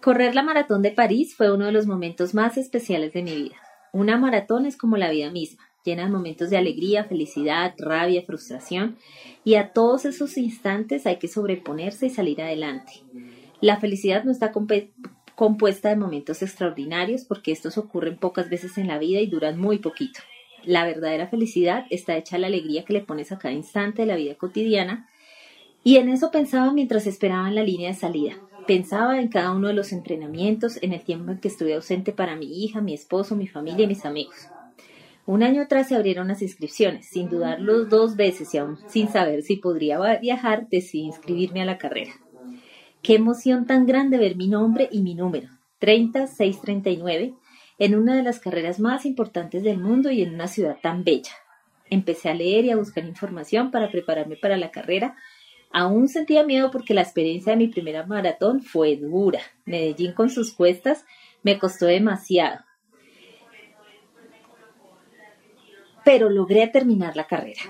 correr 0.00 0.34
la 0.34 0.42
maratón 0.42 0.82
de 0.82 0.92
París 0.92 1.34
fue 1.36 1.52
uno 1.52 1.66
de 1.66 1.72
los 1.72 1.86
momentos 1.86 2.32
más 2.32 2.56
especiales 2.56 3.12
de 3.12 3.22
mi 3.22 3.34
vida. 3.34 3.56
Una 3.92 4.16
maratón 4.16 4.66
es 4.66 4.76
como 4.76 4.96
la 4.96 5.10
vida 5.10 5.30
misma, 5.30 5.68
llena 5.84 6.04
de 6.04 6.10
momentos 6.10 6.48
de 6.48 6.56
alegría, 6.56 7.04
felicidad, 7.04 7.74
rabia, 7.76 8.22
frustración, 8.22 8.96
y 9.44 9.56
a 9.56 9.72
todos 9.72 10.04
esos 10.06 10.38
instantes 10.38 11.06
hay 11.06 11.18
que 11.18 11.28
sobreponerse 11.28 12.06
y 12.06 12.10
salir 12.10 12.40
adelante. 12.40 12.92
La 13.60 13.78
felicidad 13.78 14.24
no 14.24 14.32
está 14.32 14.52
compuesta 15.34 15.90
de 15.90 15.96
momentos 15.96 16.40
extraordinarios 16.40 17.24
porque 17.24 17.52
estos 17.52 17.76
ocurren 17.76 18.16
pocas 18.16 18.48
veces 18.48 18.78
en 18.78 18.88
la 18.88 18.98
vida 18.98 19.20
y 19.20 19.26
duran 19.26 19.60
muy 19.60 19.78
poquito. 19.78 20.20
La 20.64 20.84
verdadera 20.84 21.28
felicidad 21.28 21.86
está 21.90 22.16
hecha 22.16 22.38
la 22.38 22.46
alegría 22.46 22.84
que 22.84 22.92
le 22.92 23.00
pones 23.00 23.32
a 23.32 23.38
cada 23.38 23.54
instante 23.54 24.02
de 24.02 24.06
la 24.06 24.16
vida 24.16 24.34
cotidiana. 24.34 25.08
Y 25.82 25.96
en 25.96 26.08
eso 26.08 26.30
pensaba 26.30 26.72
mientras 26.72 27.06
esperaba 27.06 27.48
en 27.48 27.54
la 27.54 27.62
línea 27.62 27.90
de 27.90 27.96
salida. 27.96 28.34
Pensaba 28.66 29.20
en 29.20 29.28
cada 29.28 29.52
uno 29.52 29.68
de 29.68 29.74
los 29.74 29.92
entrenamientos, 29.92 30.78
en 30.82 30.94
el 30.94 31.02
tiempo 31.02 31.32
en 31.32 31.38
que 31.38 31.48
estuve 31.48 31.74
ausente 31.74 32.12
para 32.12 32.36
mi 32.36 32.64
hija, 32.64 32.80
mi 32.80 32.94
esposo, 32.94 33.36
mi 33.36 33.46
familia 33.46 33.84
y 33.84 33.88
mis 33.88 34.06
amigos. 34.06 34.48
Un 35.26 35.42
año 35.42 35.62
atrás 35.62 35.88
se 35.88 35.94
abrieron 35.94 36.28
las 36.28 36.40
inscripciones. 36.40 37.06
Sin 37.06 37.28
dudarlo 37.28 37.84
dos 37.84 38.16
veces 38.16 38.54
y 38.54 38.58
aún 38.58 38.78
sin 38.88 39.08
saber 39.08 39.42
si 39.42 39.56
podría 39.56 39.98
viajar, 40.18 40.68
decidí 40.70 41.04
inscribirme 41.04 41.60
a 41.60 41.66
la 41.66 41.78
carrera. 41.78 42.12
Qué 43.02 43.16
emoción 43.16 43.66
tan 43.66 43.84
grande 43.84 44.16
ver 44.16 44.36
mi 44.36 44.48
nombre 44.48 44.88
y 44.90 45.02
mi 45.02 45.14
número. 45.14 45.48
30639 45.78 47.34
en 47.78 47.94
una 47.94 48.16
de 48.16 48.22
las 48.22 48.40
carreras 48.40 48.78
más 48.78 49.04
importantes 49.04 49.62
del 49.62 49.78
mundo 49.78 50.10
y 50.10 50.22
en 50.22 50.34
una 50.34 50.48
ciudad 50.48 50.78
tan 50.80 51.04
bella. 51.04 51.32
Empecé 51.90 52.30
a 52.30 52.34
leer 52.34 52.64
y 52.64 52.70
a 52.70 52.76
buscar 52.76 53.04
información 53.04 53.70
para 53.70 53.90
prepararme 53.90 54.36
para 54.36 54.56
la 54.56 54.70
carrera. 54.70 55.16
Aún 55.70 56.08
sentía 56.08 56.44
miedo 56.44 56.70
porque 56.70 56.94
la 56.94 57.02
experiencia 57.02 57.52
de 57.52 57.58
mi 57.58 57.68
primera 57.68 58.06
maratón 58.06 58.62
fue 58.62 58.96
dura. 58.96 59.40
Medellín 59.64 60.12
con 60.12 60.30
sus 60.30 60.54
cuestas 60.54 61.04
me 61.42 61.58
costó 61.58 61.86
demasiado. 61.86 62.60
Pero 66.04 66.30
logré 66.30 66.66
terminar 66.68 67.16
la 67.16 67.26
carrera. 67.26 67.62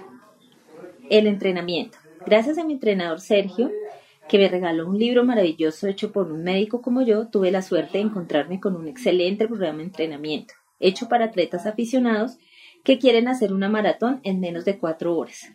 El 1.09 1.27
entrenamiento. 1.27 1.99
Gracias 2.27 2.59
a 2.59 2.65
mi 2.65 2.73
entrenador 2.75 3.21
Sergio, 3.21 3.71
que 4.29 4.39
me 4.39 4.49
regaló 4.49 4.89
un 4.89 4.99
libro 4.99 5.25
maravilloso 5.25 5.87
hecho 5.87 6.13
por 6.13 6.33
un 6.33 6.43
médico 6.43 6.81
como 6.83 7.03
yo, 7.03 7.29
tuve 7.29 7.51
la 7.51 7.63
suerte 7.63 7.99
de 7.99 8.05
encontrarme 8.05 8.61
con 8.61 8.77
un 8.77 8.89
excelente 8.89 9.47
programa 9.47 9.79
de 9.79 9.85
entrenamiento, 9.85 10.55
hecho 10.81 11.09
para 11.09 11.27
atletas 11.27 11.67
aficionados 11.67 12.39
que 12.85 12.99
quieren 12.99 13.29
hacer 13.29 13.53
una 13.53 13.69
maratón 13.69 14.21
en 14.23 14.41
menos 14.41 14.65
de 14.65 14.79
cuatro 14.79 15.17
horas. 15.17 15.53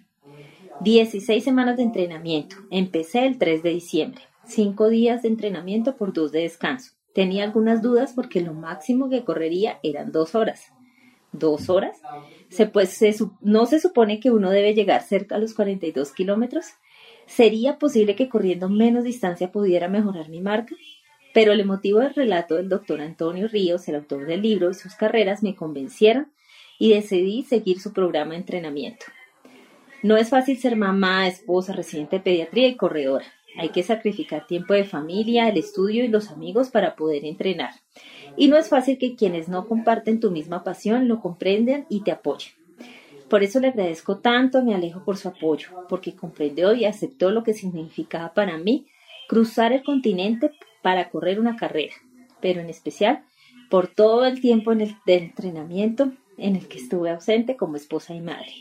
16 0.82 1.44
semanas 1.44 1.78
de 1.78 1.84
entrenamiento. 1.84 2.56
Empecé 2.72 3.26
el 3.26 3.38
3 3.38 3.64
de 3.64 3.70
diciembre. 3.72 4.22
Cinco 4.46 4.88
días 4.90 5.22
de 5.22 5.28
entrenamiento 5.28 5.96
por 5.96 6.14
dos 6.14 6.32
de 6.32 6.42
descanso. 6.42 6.94
Tenía 7.14 7.44
algunas 7.44 7.82
dudas 7.82 8.14
porque 8.14 8.42
lo 8.42 8.54
máximo 8.54 9.10
que 9.10 9.24
correría 9.24 9.80
eran 9.84 10.12
dos 10.12 10.36
horas. 10.36 10.68
¿Dos 11.32 11.70
horas? 11.70 11.98
Se, 12.50 12.66
pues, 12.66 12.98
no 13.42 13.66
se 13.66 13.80
supone 13.80 14.20
que 14.20 14.32
uno 14.32 14.50
debe 14.50 14.74
llegar 14.74 15.04
cerca 15.04 15.36
a 15.36 15.40
los 15.40 15.54
42 15.54 16.14
kilómetros. 16.14 16.66
¿Sería 17.30 17.78
posible 17.78 18.16
que 18.16 18.28
corriendo 18.28 18.70
menos 18.70 19.04
distancia 19.04 19.52
pudiera 19.52 19.88
mejorar 19.88 20.30
mi 20.30 20.42
marca? 20.42 20.76
Pero 21.32 21.52
el 21.52 21.64
motivo 21.64 22.00
del 22.00 22.16
relato 22.16 22.56
del 22.56 22.70
doctor 22.70 23.02
Antonio 23.02 23.48
Ríos, 23.48 23.88
el 23.88 23.96
autor 23.96 24.26
del 24.26 24.42
libro 24.42 24.72
y 24.72 24.74
sus 24.74 24.96
carreras 24.96 25.44
me 25.44 25.56
convencieron 25.56 26.32
y 26.80 26.92
decidí 26.92 27.44
seguir 27.44 27.80
su 27.80 27.94
programa 27.94 28.32
de 28.32 28.38
entrenamiento. 28.38 29.06
No 30.02 30.18
es 30.18 30.30
fácil 30.30 30.58
ser 30.58 30.76
mamá, 30.76 31.28
esposa, 31.28 31.72
residente 31.72 32.18
de 32.18 32.24
pediatría 32.24 32.68
y 32.68 32.76
corredora. 32.76 33.26
Hay 33.58 33.70
que 33.70 33.84
sacrificar 33.84 34.48
tiempo 34.48 34.74
de 34.74 34.84
familia, 34.84 35.50
el 35.50 35.58
estudio 35.58 36.04
y 36.04 36.08
los 36.08 36.32
amigos 36.32 36.70
para 36.70 36.96
poder 36.96 37.26
entrenar. 37.26 37.72
Y 38.38 38.48
no 38.48 38.58
es 38.58 38.70
fácil 38.70 38.98
que 38.98 39.16
quienes 39.16 39.50
no 39.50 39.68
comparten 39.68 40.20
tu 40.20 40.32
misma 40.32 40.64
pasión 40.64 41.08
lo 41.08 41.22
comprendan 41.22 41.86
y 41.90 42.02
te 42.04 42.12
apoyen. 42.12 42.59
Por 43.30 43.44
eso 43.44 43.60
le 43.60 43.68
agradezco 43.68 44.18
tanto 44.18 44.58
a 44.58 44.62
mi 44.62 44.74
Alejo 44.74 45.04
por 45.04 45.18
su 45.18 45.28
apoyo, 45.28 45.70
porque 45.88 46.16
comprendió 46.16 46.74
y 46.74 46.86
aceptó 46.86 47.30
lo 47.32 47.44
que 47.44 47.54
significaba 47.54 48.34
para 48.34 48.58
mí 48.58 48.88
cruzar 49.28 49.72
el 49.72 49.84
continente 49.84 50.52
para 50.82 51.10
correr 51.10 51.40
una 51.40 51.56
carrera, 51.56 51.94
pero 52.42 52.62
en 52.62 52.70
especial 52.70 53.24
por 53.70 53.88
todo 53.88 54.26
el 54.26 54.42
tiempo 54.42 54.72
en 54.72 54.82
el, 54.82 54.96
de 55.06 55.18
entrenamiento 55.18 56.12
en 56.38 56.56
el 56.56 56.68
que 56.68 56.80
estuve 56.80 57.12
ausente 57.12 57.56
como 57.56 57.76
esposa 57.76 58.16
y 58.16 58.22
madre. 58.22 58.52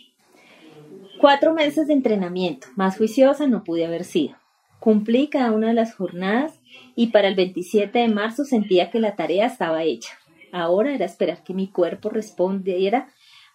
Cuatro 1.19 1.55
meses 1.55 1.87
de 1.87 1.95
entrenamiento, 1.95 2.69
más 2.77 2.99
juiciosa 2.99 3.47
no 3.47 3.65
pude 3.65 3.87
haber 3.87 4.05
sido. 4.05 4.37
Cumplí 4.79 5.29
cada 5.29 5.51
una 5.53 5.69
de 5.69 5.75
las 5.75 5.95
jornadas 5.95 6.61
y 6.95 7.09
para 7.09 7.29
el 7.29 7.35
27 7.35 7.99
de 7.99 8.09
marzo 8.09 8.45
sentía 8.45 8.91
que 8.91 9.01
la 9.01 9.17
tarea 9.17 9.47
estaba 9.47 9.83
hecha. 9.83 10.11
Ahora 10.53 10.95
era 10.95 11.07
esperar 11.07 11.43
que 11.43 11.55
mi 11.55 11.69
cuerpo 11.69 12.11
respondiera 12.11 13.09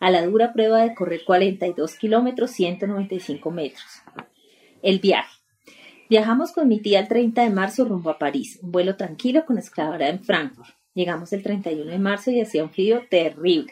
a 0.04 0.12
la 0.12 0.26
dura 0.26 0.52
prueba 0.52 0.82
de 0.82 0.94
correr 0.94 1.24
42 1.24 1.96
kilómetros 1.96 2.52
195 2.52 3.52
metros. 3.52 4.02
El 4.82 5.00
viaje. 5.00 5.39
Viajamos 6.10 6.52
con 6.52 6.68
mi 6.68 6.82
tía 6.82 7.00
el 7.00 7.08
30 7.08 7.42
de 7.42 7.50
marzo 7.50 7.86
rumbo 7.86 8.10
a 8.10 8.20
París, 8.20 8.60
un 8.62 8.74
vuelo 8.74 8.98
tranquilo 8.98 9.46
con 9.46 9.58
esclavara 9.58 10.10
en 10.10 10.22
Frankfurt. 10.22 10.76
Llegamos 10.94 11.32
el 11.32 11.42
31 11.42 11.89
de 11.89 12.00
marzo 12.00 12.32
y 12.32 12.42
hacía 12.42 12.66
un 12.66 12.72
frío 12.72 13.04
terrible. 13.10 13.72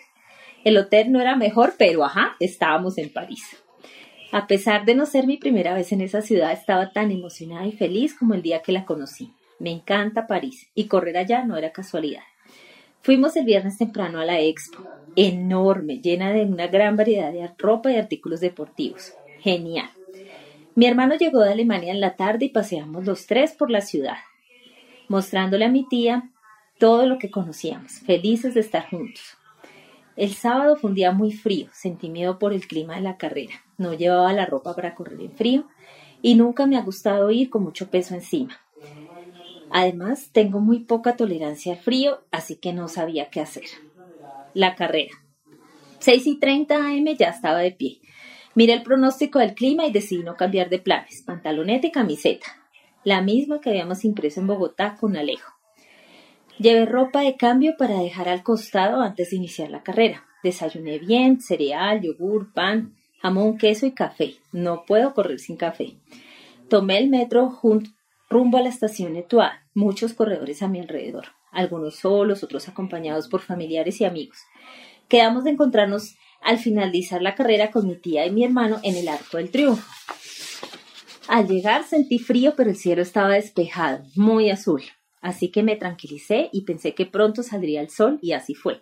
El 0.64 0.78
hotel 0.78 1.12
no 1.12 1.20
era 1.20 1.36
mejor, 1.36 1.74
pero 1.78 2.06
ajá, 2.06 2.38
estábamos 2.40 2.98
en 2.98 3.12
París. 3.12 3.44
A 4.32 4.48
pesar 4.48 4.86
de 4.86 4.96
no 4.96 5.06
ser 5.06 5.28
mi 5.28 5.36
primera 5.36 5.74
vez 5.74 5.92
en 5.92 6.00
esa 6.00 6.22
ciudad, 6.22 6.54
estaba 6.54 6.94
tan 6.94 7.12
emocionada 7.12 7.66
y 7.66 7.74
feliz 7.74 8.16
como 8.18 8.36
el 8.36 8.42
día 8.42 8.62
que 8.62 8.72
la 8.72 8.86
conocí. 8.86 9.34
Me 9.60 9.72
encanta 9.72 10.28
París 10.28 10.70
y 10.76 10.86
correr 10.88 11.18
allá 11.18 11.44
no 11.44 11.58
era 11.58 11.74
casualidad. 11.74 12.24
Fuimos 13.04 13.36
el 13.36 13.46
viernes 13.46 13.80
temprano 13.80 14.20
a 14.20 14.26
la 14.26 14.40
expo, 14.40 14.84
enorme, 15.16 16.00
llena 16.00 16.32
de 16.32 16.46
una 16.46 16.68
gran 16.68 16.96
variedad 16.96 17.34
de 17.34 17.50
ropa 17.58 17.92
y 17.92 17.96
artículos 17.96 18.42
deportivos. 18.42 19.14
Genial. 19.40 19.90
Mi 20.76 20.86
hermano 20.86 21.16
llegó 21.16 21.42
de 21.42 21.52
Alemania 21.52 21.92
en 21.92 22.00
la 22.00 22.16
tarde 22.16 22.46
y 22.46 22.50
paseamos 22.50 23.06
los 23.06 23.26
tres 23.26 23.54
por 23.54 23.72
la 23.72 23.82
ciudad, 23.82 24.18
mostrándole 25.08 25.66
a 25.66 25.70
mi 25.70 25.88
tía 25.88 26.30
todo 26.78 27.08
lo 27.08 27.18
que 27.18 27.32
conocíamos, 27.32 27.94
felices 28.06 28.54
de 28.54 28.60
estar 28.60 28.88
juntos. 28.88 29.24
El 30.16 30.34
sábado 30.34 30.76
fue 30.76 30.92
un 30.92 30.96
día 30.96 31.12
muy 31.12 31.32
frío, 31.32 31.70
sentí 31.74 32.08
miedo 32.08 32.38
por 32.38 32.54
el 32.54 32.68
clima 32.68 32.96
de 32.96 33.02
la 33.02 33.18
carrera, 33.18 33.64
no 33.80 33.96
llevaba 33.96 34.32
la 34.32 34.46
ropa 34.46 34.76
para 34.76 34.94
correr 34.94 35.20
en 35.20 35.32
frío 35.32 35.68
y 36.22 36.36
nunca 36.36 36.68
me 36.68 36.78
ha 36.78 36.82
gustado 36.82 37.32
ir 37.32 37.50
con 37.50 37.64
mucho 37.64 37.90
peso 37.90 38.14
encima. 38.14 38.60
Además, 39.72 40.30
tengo 40.34 40.60
muy 40.60 40.80
poca 40.80 41.16
tolerancia 41.16 41.74
al 41.74 41.80
frío, 41.80 42.24
así 42.32 42.58
que 42.58 42.74
no 42.74 42.88
sabía 42.88 43.30
qué 43.30 43.40
hacer. 43.40 43.66
La 44.54 44.76
carrera. 44.76 45.14
6 46.00 46.28
y 46.28 46.40
30 46.40 46.76
am 46.76 47.06
ya 47.18 47.30
estaba 47.30 47.60
de 47.60 47.72
pie. 47.72 48.02
Miré 48.54 48.74
el 48.74 48.84
pronóstico 48.84 49.40
del 49.40 49.54
clima 49.54 49.86
y 49.86 49.92
decidí 49.92 50.24
no 50.24 50.36
cambiar 50.36 50.70
de 50.70 50.80
planes. 50.80 51.24
Pantaloneta 51.26 51.88
y 51.88 51.92
camiseta. 51.92 52.48
La 53.06 53.22
misma 53.22 53.62
que 53.62 53.70
habíamos 53.70 54.04
impreso 54.04 54.42
en 54.42 54.48
Bogotá 54.48 54.98
con 55.00 55.16
Alejo. 55.16 55.54
Llevé 56.60 56.86
ropa 56.86 57.22
de 57.22 57.38
cambio 57.38 57.76
para 57.78 58.00
dejar 58.00 58.28
al 58.28 58.44
costado 58.44 59.02
antes 59.02 59.30
de 59.30 59.38
iniciar 59.38 59.72
la 59.72 59.84
carrera. 59.84 60.26
Desayuné 60.44 61.00
bien, 61.00 61.40
cereal, 61.40 62.02
yogur, 62.02 62.52
pan, 62.54 62.96
jamón, 63.22 63.58
queso 63.58 63.86
y 63.86 63.92
café. 63.92 64.36
No 64.52 64.86
puedo 64.86 65.14
correr 65.14 65.40
sin 65.40 65.56
café. 65.56 65.96
Tomé 66.68 66.98
el 66.98 67.10
metro 67.10 67.50
junto 67.50 67.90
rumbo 68.32 68.58
a 68.58 68.62
la 68.62 68.70
estación 68.70 69.18
Etoile, 69.18 69.60
muchos 69.74 70.14
corredores 70.14 70.64
a 70.64 70.70
mi 70.70 70.80
alrededor, 70.80 71.26
algunos 71.52 71.96
solos, 71.96 72.44
otros 72.44 72.70
acompañados 72.70 73.28
por 73.28 73.42
familiares 73.42 74.00
y 74.00 74.06
amigos. 74.06 74.38
Quedamos 75.10 75.44
de 75.44 75.52
encontrarnos 75.52 76.16
al 76.42 76.58
finalizar 76.58 77.22
la 77.22 77.36
carrera 77.36 77.72
con 77.72 77.86
mi 77.86 77.96
tía 77.98 78.26
y 78.26 78.32
mi 78.32 78.46
hermano 78.46 78.80
en 78.84 78.96
el 78.96 79.10
Arco 79.10 79.36
del 79.36 79.52
Triunfo. 79.52 79.86
Al 81.28 81.48
llegar 81.48 81.84
sentí 81.84 82.20
frío, 82.20 82.54
pero 82.56 82.70
el 82.70 82.78
cielo 82.78 83.02
estaba 83.02 83.34
despejado, 83.34 84.06
muy 84.16 84.50
azul, 84.50 84.82
así 85.22 85.50
que 85.50 85.62
me 85.62 85.76
tranquilicé 85.76 86.50
y 86.54 86.62
pensé 86.62 86.96
que 86.96 87.06
pronto 87.06 87.44
saldría 87.44 87.82
el 87.82 87.90
sol 87.90 88.18
y 88.22 88.32
así 88.32 88.56
fue. 88.56 88.82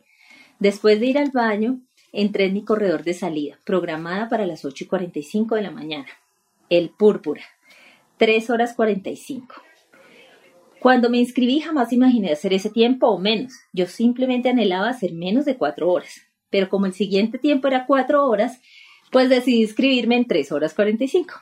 Después 0.59 0.99
de 0.99 1.07
ir 1.07 1.17
al 1.17 1.31
baño, 1.31 1.81
entré 2.11 2.45
en 2.45 2.53
mi 2.53 2.63
corredor 2.63 3.03
de 3.03 3.15
salida, 3.15 3.59
programada 3.65 4.29
para 4.29 4.45
las 4.45 4.63
8 4.63 4.83
y 4.83 4.87
45 4.87 5.55
de 5.55 5.61
la 5.63 5.71
mañana. 5.71 6.07
El 6.69 6.89
púrpura. 6.91 7.41
3 8.19 8.49
horas 8.49 8.73
45. 8.73 9.55
Cuando 10.81 11.09
me 11.09 11.19
inscribí 11.19 11.61
jamás 11.61 11.93
imaginé 11.93 12.33
hacer 12.33 12.53
ese 12.53 12.69
tiempo 12.69 13.07
o 13.07 13.17
menos. 13.17 13.53
Yo 13.71 13.87
simplemente 13.87 14.49
anhelaba 14.49 14.89
hacer 14.89 15.13
menos 15.13 15.45
de 15.45 15.55
4 15.55 15.89
horas. 15.89 16.21
Pero 16.49 16.67
como 16.67 16.85
el 16.85 16.93
siguiente 16.93 17.37
tiempo 17.37 17.69
era 17.69 17.85
4 17.85 18.25
horas, 18.25 18.59
pues 19.09 19.29
decidí 19.29 19.61
inscribirme 19.61 20.17
en 20.17 20.27
3 20.27 20.51
horas 20.51 20.73
45. 20.73 21.33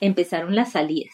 Empezaron 0.00 0.54
las 0.54 0.70
salidas. 0.70 1.12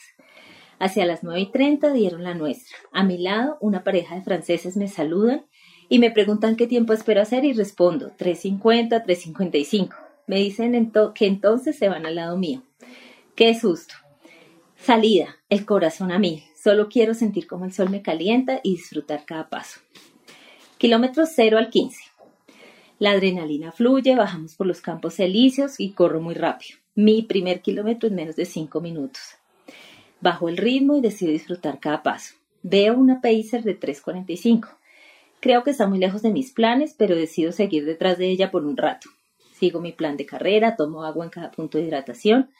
Hacia 0.78 1.06
las 1.06 1.24
9 1.24 1.40
y 1.40 1.50
30 1.50 1.94
dieron 1.94 2.22
la 2.22 2.34
nuestra. 2.34 2.76
A 2.92 3.02
mi 3.02 3.16
lado, 3.16 3.56
una 3.62 3.84
pareja 3.84 4.16
de 4.16 4.22
franceses 4.22 4.76
me 4.76 4.88
saludan 4.88 5.46
y 5.88 5.98
me 5.98 6.10
preguntan 6.10 6.56
qué 6.56 6.66
tiempo 6.66 6.92
espero 6.92 7.22
hacer 7.22 7.46
y 7.46 7.54
respondo 7.54 8.10
3.50, 8.18 9.02
3.55. 9.06 9.96
Me 10.26 10.36
dicen 10.36 10.92
que 11.14 11.26
entonces 11.26 11.78
se 11.78 11.88
van 11.88 12.04
al 12.04 12.16
lado 12.16 12.36
mío. 12.36 12.62
Qué 13.34 13.58
susto. 13.58 13.94
Salida, 14.78 15.36
el 15.48 15.64
corazón 15.64 16.12
a 16.12 16.18
mí. 16.18 16.44
Solo 16.54 16.88
quiero 16.88 17.14
sentir 17.14 17.46
cómo 17.46 17.64
el 17.64 17.72
sol 17.72 17.90
me 17.90 18.02
calienta 18.02 18.60
y 18.62 18.72
disfrutar 18.72 19.24
cada 19.24 19.48
paso. 19.48 19.80
Kilómetros 20.78 21.30
0 21.34 21.58
al 21.58 21.70
15. 21.70 21.98
La 22.98 23.10
adrenalina 23.10 23.72
fluye, 23.72 24.14
bajamos 24.14 24.54
por 24.54 24.66
los 24.66 24.80
campos 24.80 25.18
elíseos 25.18 25.80
y 25.80 25.90
corro 25.90 26.20
muy 26.20 26.34
rápido. 26.34 26.78
Mi 26.94 27.22
primer 27.22 27.62
kilómetro 27.62 28.08
en 28.08 28.14
menos 28.14 28.36
de 28.36 28.44
5 28.44 28.80
minutos. 28.80 29.22
Bajo 30.20 30.48
el 30.48 30.56
ritmo 30.56 30.96
y 30.96 31.00
decido 31.00 31.32
disfrutar 31.32 31.80
cada 31.80 32.02
paso. 32.02 32.34
Veo 32.62 32.94
una 32.94 33.20
pacer 33.20 33.64
de 33.64 33.78
3.45. 33.78 34.68
Creo 35.40 35.62
que 35.62 35.70
está 35.70 35.86
muy 35.86 35.98
lejos 35.98 36.22
de 36.22 36.30
mis 36.30 36.52
planes, 36.52 36.94
pero 36.96 37.16
decido 37.16 37.52
seguir 37.52 37.84
detrás 37.84 38.18
de 38.18 38.28
ella 38.28 38.50
por 38.50 38.64
un 38.64 38.76
rato. 38.76 39.08
Sigo 39.52 39.80
mi 39.80 39.92
plan 39.92 40.16
de 40.16 40.26
carrera, 40.26 40.76
tomo 40.76 41.02
agua 41.04 41.24
en 41.24 41.30
cada 41.30 41.50
punto 41.50 41.78
de 41.78 41.84
hidratación 41.84 42.50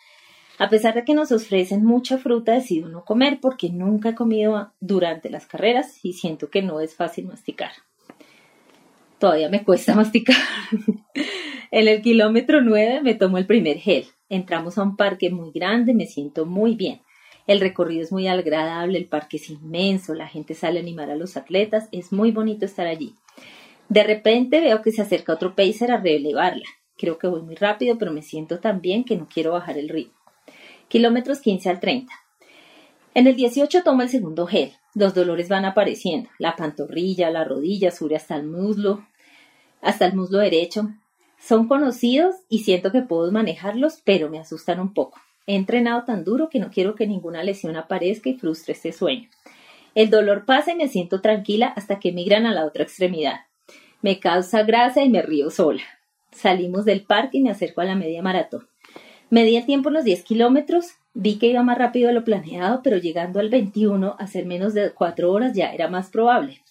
a 0.59 0.71
pesar 0.71 0.95
de 0.95 1.05
que 1.05 1.15
nos 1.15 1.33
ofrecen 1.33 1.85
mucha 1.85 2.17
fruta, 2.17 2.53
decido 2.53 2.89
no 2.89 3.05
comer 3.05 3.39
porque 3.41 3.69
nunca 3.69 4.11
he 4.11 4.15
comido 4.15 4.73
durante 4.81 5.29
las 5.29 5.47
carreras 5.47 6.03
y 6.03 6.15
siento 6.15 6.49
que 6.49 6.63
no 6.63 6.81
es 6.81 6.95
fácil 6.95 7.27
masticar. 7.27 7.73
Todavía 9.19 9.49
me 9.51 9.65
cuesta 9.65 9.95
masticar. 9.97 10.37
en 11.71 11.89
el 11.89 12.01
kilómetro 12.01 12.63
9 12.63 13.03
me 13.03 13.15
tomo 13.15 13.37
el 13.39 13.47
primer 13.47 13.79
gel. 13.79 14.07
Entramos 14.29 14.79
a 14.79 14.83
un 14.83 14.97
parque 14.97 15.31
muy 15.31 15.53
grande, 15.53 15.93
me 15.93 16.07
siento 16.07 16.47
muy 16.47 16.75
bien. 16.75 17.03
El 17.47 17.61
recorrido 17.61 18.03
es 18.03 18.11
muy 18.11 18.27
agradable, 18.27 18.99
el 18.99 19.07
parque 19.07 19.37
es 19.37 19.51
inmenso, 19.51 20.15
la 20.15 20.27
gente 20.27 20.55
sale 20.55 20.81
a 20.81 20.83
animar 20.83 21.11
a 21.11 21.17
los 21.17 21.37
atletas, 21.37 21.89
es 21.93 22.13
muy 22.13 22.33
bonito 22.33 22.65
estar 22.65 22.87
allí. 22.87 23.15
De 23.89 24.03
repente 24.03 24.61
veo 24.61 24.83
que 24.83 24.91
se 24.91 25.03
acerca 25.03 25.35
otro 25.35 25.55
pacer 25.55 25.93
a 25.93 25.99
relevarla. 25.99 26.65
Creo 26.97 27.19
que 27.19 27.29
voy 27.29 27.43
muy 27.43 27.55
rápido, 27.55 27.99
pero 27.99 28.11
me 28.11 28.23
siento 28.23 28.59
tan 28.59 28.81
bien 28.81 29.05
que 29.05 29.17
no 29.17 29.29
quiero 29.33 29.53
bajar 29.53 29.79
el 29.79 29.91
ritmo 29.91 30.17
kilómetros 30.89 31.41
15 31.41 31.71
al 31.71 31.81
30. 31.81 32.13
En 33.15 33.27
el 33.27 33.35
18 33.35 33.83
tomo 33.83 34.03
el 34.03 34.09
segundo 34.09 34.47
gel. 34.47 34.73
Los 34.95 35.15
dolores 35.15 35.49
van 35.49 35.65
apareciendo. 35.65 36.31
La 36.39 36.57
pantorrilla, 36.57 37.31
la 37.31 37.45
rodilla, 37.45 37.91
sube 37.91 38.17
hasta 38.17 38.37
el 38.37 38.47
muslo, 38.47 39.07
hasta 39.83 40.07
el 40.07 40.15
muslo 40.15 40.39
derecho. 40.39 40.91
Son 41.39 41.69
conocidos 41.69 42.37
y 42.49 42.61
siento 42.61 42.93
que 42.93 43.03
puedo 43.03 43.31
manejarlos, 43.33 44.01
pero 44.05 44.31
me 44.31 44.39
asustan 44.39 44.81
un 44.81 44.95
poco. 44.95 45.21
He 45.47 45.55
entrenado 45.55 46.05
tan 46.05 46.25
duro 46.25 46.49
que 46.49 46.59
no 46.59 46.71
quiero 46.71 46.95
que 46.95 47.07
ninguna 47.07 47.43
lesión 47.43 47.77
aparezca 47.77 48.29
y 48.29 48.35
frustre 48.35 48.73
este 48.73 48.93
sueño. 48.93 49.29
El 49.95 50.11
dolor 50.11 50.45
pasa 50.45 50.73
y 50.73 50.77
me 50.77 50.89
siento 50.89 51.21
tranquila 51.21 51.69
hasta 51.69 51.99
que 51.99 52.13
migran 52.13 52.47
a 52.47 52.53
la 52.53 52.67
otra 52.67 52.83
extremidad. 52.83 53.41
Me 54.03 54.19
causa 54.19 54.63
gracia 54.63 55.05
y 55.05 55.09
me 55.09 55.23
río 55.23 55.51
sola. 55.51 55.83
Salimos 56.33 56.85
del 56.85 57.03
parque 57.03 57.39
y 57.39 57.43
me 57.43 57.51
acerco 57.51 57.81
a 57.81 57.85
la 57.85 57.95
media 57.95 58.23
maratón. 58.23 58.69
Medí 59.29 59.57
el 59.57 59.67
tiempo 59.67 59.89
en 59.89 59.95
los 59.95 60.05
10 60.05 60.23
kilómetros, 60.23 60.93
vi 61.13 61.37
que 61.39 61.49
iba 61.49 61.65
más 61.65 61.77
rápido 61.77 62.09
de 62.09 62.15
lo 62.15 62.23
planeado, 62.23 62.81
pero 62.85 62.99
llegando 62.99 63.41
al 63.41 63.49
21, 63.49 64.15
hacer 64.21 64.47
menos 64.47 64.73
de 64.73 64.93
4 64.93 65.33
horas 65.33 65.53
ya 65.53 65.73
era 65.73 65.89
más 65.89 66.11
probable. 66.11 66.63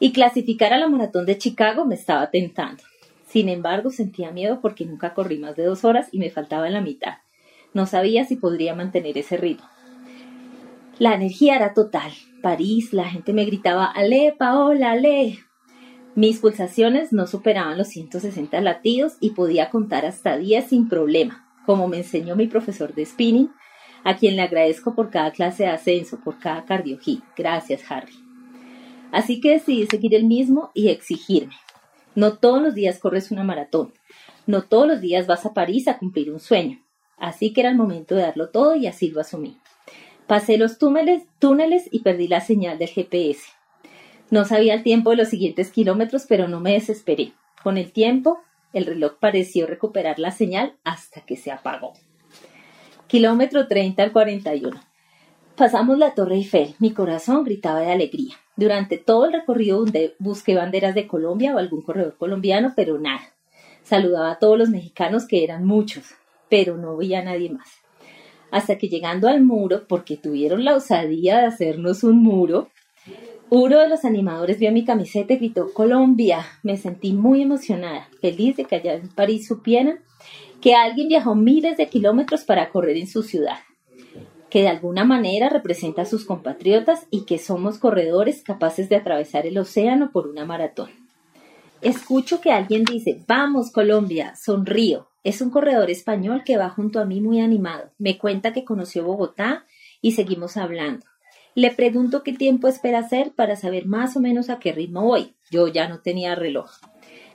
Y 0.00 0.12
clasificar 0.12 0.72
a 0.72 0.78
la 0.78 0.88
maratón 0.88 1.26
de 1.26 1.36
Chicago 1.36 1.84
me 1.84 1.94
estaba 1.94 2.30
tentando. 2.30 2.82
Sin 3.26 3.50
embargo, 3.50 3.90
sentía 3.90 4.30
miedo 4.30 4.60
porque 4.62 4.86
nunca 4.86 5.12
corrí 5.12 5.38
más 5.38 5.56
de 5.56 5.64
dos 5.64 5.84
horas 5.84 6.08
y 6.10 6.18
me 6.18 6.30
faltaba 6.30 6.70
la 6.70 6.80
mitad. 6.80 7.18
No 7.74 7.84
sabía 7.84 8.24
si 8.24 8.36
podría 8.36 8.74
mantener 8.74 9.18
ese 9.18 9.36
ritmo. 9.36 9.68
La 10.98 11.14
energía 11.14 11.56
era 11.56 11.74
total. 11.74 12.12
París, 12.40 12.94
la 12.94 13.04
gente 13.04 13.34
me 13.34 13.44
gritaba, 13.44 13.84
Ale, 13.86 14.34
Paola, 14.38 14.92
Ale. 14.92 15.38
Mis 16.14 16.38
pulsaciones 16.38 17.12
no 17.12 17.26
superaban 17.26 17.76
los 17.76 17.88
160 17.88 18.58
latidos 18.62 19.16
y 19.20 19.30
podía 19.30 19.68
contar 19.68 20.06
hasta 20.06 20.38
10 20.38 20.66
sin 20.66 20.88
problema 20.88 21.43
como 21.66 21.88
me 21.88 21.98
enseñó 21.98 22.36
mi 22.36 22.46
profesor 22.46 22.94
de 22.94 23.04
spinning, 23.04 23.50
a 24.04 24.16
quien 24.16 24.36
le 24.36 24.42
agradezco 24.42 24.94
por 24.94 25.10
cada 25.10 25.32
clase 25.32 25.64
de 25.64 25.70
ascenso, 25.70 26.20
por 26.22 26.38
cada 26.38 26.64
cardio 26.64 26.98
Gracias, 27.36 27.90
Harry. 27.90 28.12
Así 29.12 29.40
que 29.40 29.52
decidí 29.52 29.86
seguir 29.86 30.14
el 30.14 30.24
mismo 30.24 30.70
y 30.74 30.88
exigirme. 30.88 31.54
No 32.14 32.38
todos 32.38 32.62
los 32.62 32.74
días 32.74 32.98
corres 32.98 33.30
una 33.30 33.44
maratón. 33.44 33.92
No 34.46 34.62
todos 34.62 34.86
los 34.86 35.00
días 35.00 35.26
vas 35.26 35.46
a 35.46 35.54
París 35.54 35.88
a 35.88 35.98
cumplir 35.98 36.30
un 36.30 36.40
sueño. 36.40 36.84
Así 37.16 37.52
que 37.52 37.60
era 37.62 37.70
el 37.70 37.76
momento 37.76 38.14
de 38.14 38.22
darlo 38.22 38.50
todo 38.50 38.76
y 38.76 38.86
así 38.86 39.10
lo 39.10 39.20
asumí. 39.20 39.58
Pasé 40.26 40.58
los 40.58 40.78
túneles, 40.78 41.24
túneles 41.38 41.88
y 41.90 42.00
perdí 42.00 42.28
la 42.28 42.40
señal 42.40 42.78
del 42.78 42.88
GPS. 42.88 43.42
No 44.30 44.44
sabía 44.44 44.74
el 44.74 44.82
tiempo 44.82 45.10
de 45.10 45.16
los 45.16 45.28
siguientes 45.28 45.70
kilómetros, 45.70 46.26
pero 46.28 46.48
no 46.48 46.60
me 46.60 46.72
desesperé. 46.72 47.32
Con 47.62 47.78
el 47.78 47.92
tiempo, 47.92 48.40
el 48.74 48.86
reloj 48.86 49.14
pareció 49.18 49.66
recuperar 49.66 50.18
la 50.18 50.30
señal 50.30 50.76
hasta 50.84 51.22
que 51.22 51.36
se 51.36 51.50
apagó. 51.50 51.94
Kilómetro 53.06 53.68
30 53.68 54.02
al 54.02 54.12
41. 54.12 54.80
Pasamos 55.56 55.98
la 55.98 56.14
Torre 56.14 56.34
Eiffel. 56.34 56.74
Mi 56.80 56.92
corazón 56.92 57.44
gritaba 57.44 57.80
de 57.80 57.92
alegría. 57.92 58.34
Durante 58.56 58.98
todo 58.98 59.26
el 59.26 59.32
recorrido 59.32 59.84
busqué 60.18 60.54
banderas 60.54 60.94
de 60.94 61.06
Colombia 61.06 61.54
o 61.54 61.58
algún 61.58 61.82
corredor 61.82 62.16
colombiano, 62.16 62.72
pero 62.74 62.98
nada. 62.98 63.32
Saludaba 63.82 64.32
a 64.32 64.38
todos 64.38 64.58
los 64.58 64.70
mexicanos, 64.70 65.26
que 65.26 65.44
eran 65.44 65.64
muchos, 65.64 66.06
pero 66.48 66.76
no 66.76 66.96
veía 66.96 67.20
a 67.20 67.24
nadie 67.24 67.50
más. 67.50 67.68
Hasta 68.50 68.78
que 68.78 68.88
llegando 68.88 69.28
al 69.28 69.42
muro, 69.42 69.86
porque 69.86 70.16
tuvieron 70.16 70.64
la 70.64 70.74
osadía 70.74 71.38
de 71.38 71.46
hacernos 71.46 72.02
un 72.02 72.22
muro, 72.22 72.70
uno 73.50 73.78
de 73.78 73.88
los 73.88 74.04
animadores 74.04 74.58
vio 74.58 74.72
mi 74.72 74.84
camiseta 74.84 75.34
y 75.34 75.36
gritó 75.36 75.72
Colombia. 75.72 76.44
Me 76.62 76.76
sentí 76.76 77.12
muy 77.12 77.42
emocionada, 77.42 78.08
feliz 78.20 78.56
de 78.56 78.64
que 78.64 78.76
allá 78.76 78.94
en 78.94 79.08
París 79.08 79.46
supieran 79.46 80.00
que 80.60 80.74
alguien 80.74 81.08
viajó 81.08 81.34
miles 81.34 81.76
de 81.76 81.88
kilómetros 81.88 82.44
para 82.44 82.70
correr 82.70 82.96
en 82.96 83.06
su 83.06 83.22
ciudad 83.22 83.58
que 84.54 84.62
de 84.62 84.68
alguna 84.68 85.02
manera 85.04 85.48
representa 85.48 86.02
a 86.02 86.04
sus 86.04 86.24
compatriotas 86.24 87.08
y 87.10 87.24
que 87.24 87.38
somos 87.38 87.78
corredores 87.78 88.44
capaces 88.44 88.88
de 88.88 88.94
atravesar 88.94 89.46
el 89.46 89.58
océano 89.58 90.12
por 90.12 90.28
una 90.28 90.44
maratón. 90.44 90.90
Escucho 91.80 92.40
que 92.40 92.52
alguien 92.52 92.84
dice, 92.84 93.20
vamos 93.26 93.72
Colombia, 93.72 94.36
sonrío. 94.36 95.08
Es 95.24 95.40
un 95.40 95.50
corredor 95.50 95.90
español 95.90 96.42
que 96.44 96.56
va 96.56 96.70
junto 96.70 97.00
a 97.00 97.04
mí 97.04 97.20
muy 97.20 97.40
animado. 97.40 97.90
Me 97.98 98.16
cuenta 98.16 98.52
que 98.52 98.64
conoció 98.64 99.02
Bogotá 99.02 99.66
y 100.00 100.12
seguimos 100.12 100.56
hablando. 100.56 101.04
Le 101.54 101.70
pregunto 101.70 102.22
qué 102.22 102.32
tiempo 102.32 102.68
espera 102.68 102.98
hacer 102.98 103.32
para 103.32 103.56
saber 103.56 103.86
más 103.86 104.16
o 104.16 104.20
menos 104.20 104.50
a 104.50 104.58
qué 104.58 104.72
ritmo 104.72 105.02
voy. 105.02 105.34
Yo 105.50 105.68
ya 105.68 105.88
no 105.88 106.00
tenía 106.00 106.34
reloj. 106.34 106.70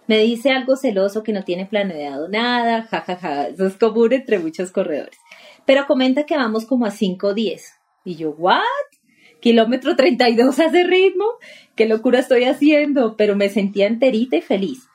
Me 0.07 0.19
dice 0.19 0.49
algo 0.51 0.75
celoso 0.75 1.23
que 1.23 1.33
no 1.33 1.43
tiene 1.43 1.65
planeado 1.67 2.27
nada, 2.27 2.83
jajaja, 2.83 3.15
ja, 3.15 3.35
ja. 3.35 3.47
eso 3.47 3.67
es 3.67 3.75
común 3.75 4.11
entre 4.13 4.39
muchos 4.39 4.71
corredores 4.71 5.17
pero 5.69 5.85
comenta 5.85 6.23
que 6.23 6.35
vamos 6.35 6.65
como 6.65 6.87
a 6.87 6.89
5.10. 6.89 7.61
Y 8.03 8.15
yo, 8.15 8.31
¿what? 8.31 8.63
Kilómetro 9.39 9.95
32 9.95 10.59
hace 10.59 10.83
ritmo. 10.83 11.25
¿Qué 11.75 11.85
locura 11.85 12.17
estoy 12.17 12.45
haciendo? 12.45 13.15
Pero 13.15 13.35
me 13.35 13.49
sentía 13.49 13.85
enterita 13.85 14.35
y 14.35 14.41
feliz. 14.41 14.88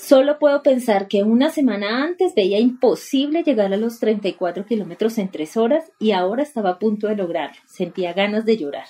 Solo 0.00 0.38
puedo 0.38 0.62
pensar 0.62 1.08
que 1.08 1.24
una 1.24 1.50
semana 1.50 2.02
antes 2.02 2.34
veía 2.34 2.58
imposible 2.58 3.42
llegar 3.42 3.70
a 3.74 3.76
los 3.76 4.00
34 4.00 4.64
kilómetros 4.64 5.18
en 5.18 5.28
tres 5.28 5.58
horas 5.58 5.92
y 5.98 6.12
ahora 6.12 6.42
estaba 6.42 6.70
a 6.70 6.78
punto 6.78 7.06
de 7.06 7.16
lograrlo. 7.16 7.60
Sentía 7.66 8.14
ganas 8.14 8.46
de 8.46 8.56
llorar. 8.56 8.86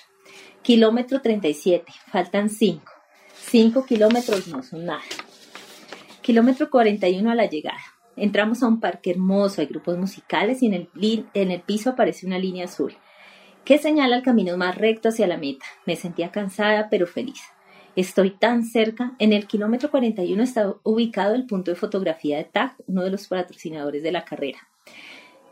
Kilómetro 0.63 1.21
37, 1.21 1.93
faltan 2.13 2.49
5. 2.49 2.81
5 3.35 3.87
kilómetros 3.87 4.47
no 4.47 4.63
son 4.63 4.87
nada. 4.87 5.03
Kilómetro 6.23 6.71
41 6.71 7.29
a 7.29 7.35
la 7.35 7.47
llegada. 7.47 7.83
Entramos 8.15 8.63
a 8.63 8.69
un 8.69 8.79
parque 8.79 9.11
hermoso, 9.11 9.63
hay 9.63 9.67
grupos 9.67 9.99
musicales 9.99 10.63
y 10.63 10.67
en 10.67 10.75
el, 10.75 10.89
en 11.35 11.51
el 11.51 11.61
piso 11.61 11.91
aparece 11.91 12.25
una 12.25 12.39
línea 12.39 12.67
azul 12.67 12.95
que 13.65 13.79
señala 13.79 14.17
el 14.17 14.23
camino 14.23 14.57
más 14.57 14.77
recto 14.77 15.09
hacia 15.09 15.27
la 15.27 15.39
meta. 15.39 15.67
Me 15.87 15.97
sentía 15.97 16.31
cansada 16.31 16.89
pero 16.89 17.09
feliz. 17.09 17.43
Estoy 17.97 18.31
tan 18.31 18.65
cerca. 18.65 19.13
En 19.19 19.33
el 19.33 19.47
kilómetro 19.47 19.91
41 19.91 20.43
está 20.43 20.75
ubicado 20.83 21.35
el 21.35 21.47
punto 21.47 21.71
de 21.71 21.77
fotografía 21.77 22.37
de 22.39 22.45
TAC, 22.45 22.75
uno 22.87 23.03
de 23.03 23.11
los 23.11 23.27
patrocinadores 23.29 24.03
de 24.03 24.13
la 24.13 24.25
carrera. 24.25 24.59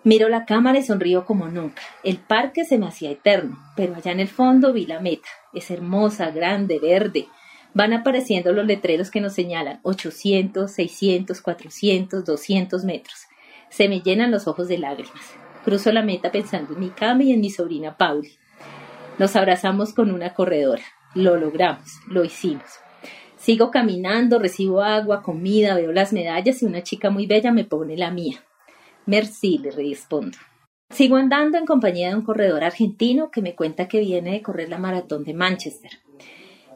Miro 0.05 0.29
la 0.29 0.45
cámara 0.45 0.79
y 0.79 0.83
sonrío 0.83 1.25
como 1.25 1.49
nunca. 1.49 1.83
El 2.05 2.19
parque 2.19 2.65
se 2.65 2.79
me 2.79 2.87
hacía 2.87 3.11
eterno, 3.11 3.59
pero 3.77 3.95
allá 3.95 4.13
en 4.13 4.21
el 4.21 4.29
fondo 4.29 4.73
vi 4.73 4.87
la 4.87 5.01
meta. 5.01 5.29
Es 5.53 5.71
hermosa, 5.71 6.31
grande, 6.31 6.79
verde 6.79 7.27
van 7.75 7.93
apareciendo 7.93 8.53
los 8.53 8.67
letreros 8.67 9.11
que 9.11 9.21
nos 9.21 9.35
señalan 9.35 9.81
800, 9.83 10.71
600, 10.71 11.41
400, 11.41 12.25
200 12.25 12.85
metros. 12.85 13.27
Se 13.71 13.89
me 13.89 14.01
llenan 14.01 14.31
los 14.31 14.49
ojos 14.49 14.69
de 14.69 14.79
lágrimas. 14.79 15.35
Cruzo 15.65 15.93
la 15.93 16.03
meta 16.03 16.33
pensando 16.33 16.75
en 16.75 16.81
mi 16.81 16.91
cama 16.91 17.25
y 17.25 17.33
en 17.33 17.41
mi 17.41 17.51
sobrina 17.51 17.97
Pauli. 17.97 18.37
Nos 19.19 19.37
abrazamos 19.37 19.93
con 19.93 20.11
una 20.11 20.35
corredora. 20.35 20.83
Lo 21.15 21.37
logramos, 21.37 22.01
lo 22.07 22.25
hicimos. 22.25 22.67
Sigo 23.37 23.71
caminando, 23.71 24.39
recibo 24.39 24.83
agua, 24.83 25.23
comida, 25.23 25.75
veo 25.75 25.93
las 25.93 26.13
medallas 26.13 26.63
y 26.63 26.67
una 26.67 26.83
chica 26.83 27.11
muy 27.11 27.27
bella 27.27 27.53
me 27.53 27.65
pone 27.65 27.97
la 27.97 28.11
mía. 28.11 28.45
Merci, 29.07 29.59
le 29.59 29.71
respondo. 29.71 30.37
Sigo 30.91 31.17
andando 31.17 31.59
en 31.59 31.67
compañía 31.67 32.09
de 32.09 32.17
un 32.17 32.23
corredor 32.23 32.65
argentino 32.65 33.31
que 33.31 33.43
me 33.43 33.55
cuenta 33.55 33.89
que 33.89 34.01
viene 34.01 34.33
de 34.33 34.43
correr 34.43 34.69
la 34.69 34.79
maratón 34.79 35.25
de 35.25 35.35
Manchester 35.35 35.93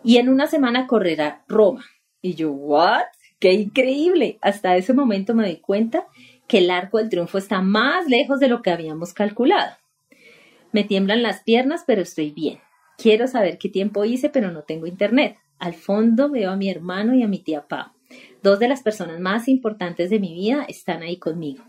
y 0.04 0.18
en 0.18 0.28
una 0.28 0.46
semana 0.46 0.86
correrá 0.86 1.44
Roma. 1.48 1.84
Y 2.20 2.34
yo, 2.34 2.52
¿what? 2.52 3.04
¡Qué 3.38 3.52
increíble! 3.52 4.38
Hasta 4.40 4.76
ese 4.76 4.94
momento 4.94 5.34
me 5.34 5.44
doy 5.44 5.56
cuenta 5.56 6.06
que 6.46 6.58
el 6.58 6.70
arco 6.70 6.98
del 6.98 7.08
triunfo 7.08 7.38
está 7.38 7.60
más 7.60 8.06
lejos 8.06 8.40
de 8.40 8.48
lo 8.48 8.62
que 8.62 8.70
habíamos 8.70 9.14
calculado. 9.14 9.76
Me 10.72 10.84
tiemblan 10.84 11.22
las 11.22 11.42
piernas, 11.42 11.84
pero 11.86 12.02
estoy 12.02 12.30
bien. 12.30 12.60
Quiero 13.02 13.26
saber 13.26 13.58
qué 13.58 13.68
tiempo 13.68 14.04
hice, 14.04 14.28
pero 14.28 14.52
no 14.52 14.62
tengo 14.62 14.86
internet. 14.86 15.36
Al 15.58 15.74
fondo 15.74 16.30
veo 16.30 16.52
a 16.52 16.56
mi 16.56 16.70
hermano 16.70 17.16
y 17.16 17.24
a 17.24 17.26
mi 17.26 17.40
tía 17.40 17.66
Pau. 17.66 17.86
Dos 18.44 18.60
de 18.60 18.68
las 18.68 18.84
personas 18.84 19.18
más 19.18 19.48
importantes 19.48 20.08
de 20.08 20.20
mi 20.20 20.32
vida 20.32 20.64
están 20.68 21.02
ahí 21.02 21.16
conmigo. 21.16 21.64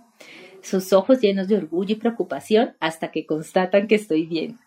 Sus 0.62 0.94
ojos 0.94 1.22
llenos 1.22 1.48
de 1.48 1.58
orgullo 1.58 1.94
y 1.94 1.98
preocupación 1.98 2.76
hasta 2.80 3.10
que 3.10 3.26
constatan 3.26 3.88
que 3.88 3.96
estoy 3.96 4.28
bien. 4.28 4.60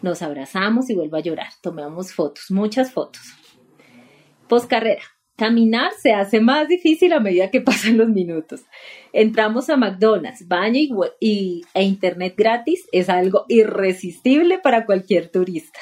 Nos 0.00 0.22
abrazamos 0.22 0.88
y 0.88 0.94
vuelvo 0.94 1.18
a 1.18 1.20
llorar. 1.20 1.48
Tomamos 1.60 2.14
fotos, 2.14 2.50
muchas 2.50 2.92
fotos. 2.92 3.20
Poscarrera. 4.48 5.02
Caminar 5.36 5.92
se 6.00 6.14
hace 6.14 6.40
más 6.40 6.66
difícil 6.66 7.12
a 7.12 7.20
medida 7.20 7.50
que 7.50 7.60
pasan 7.60 7.98
los 7.98 8.08
minutos. 8.08 8.62
Entramos 9.12 9.68
a 9.68 9.76
McDonald's, 9.76 10.48
baño 10.48 10.80
y, 11.20 11.60
e 11.74 11.82
internet 11.82 12.32
gratis 12.38 12.88
es 12.90 13.10
algo 13.10 13.44
irresistible 13.48 14.58
para 14.58 14.86
cualquier 14.86 15.28
turista. 15.30 15.78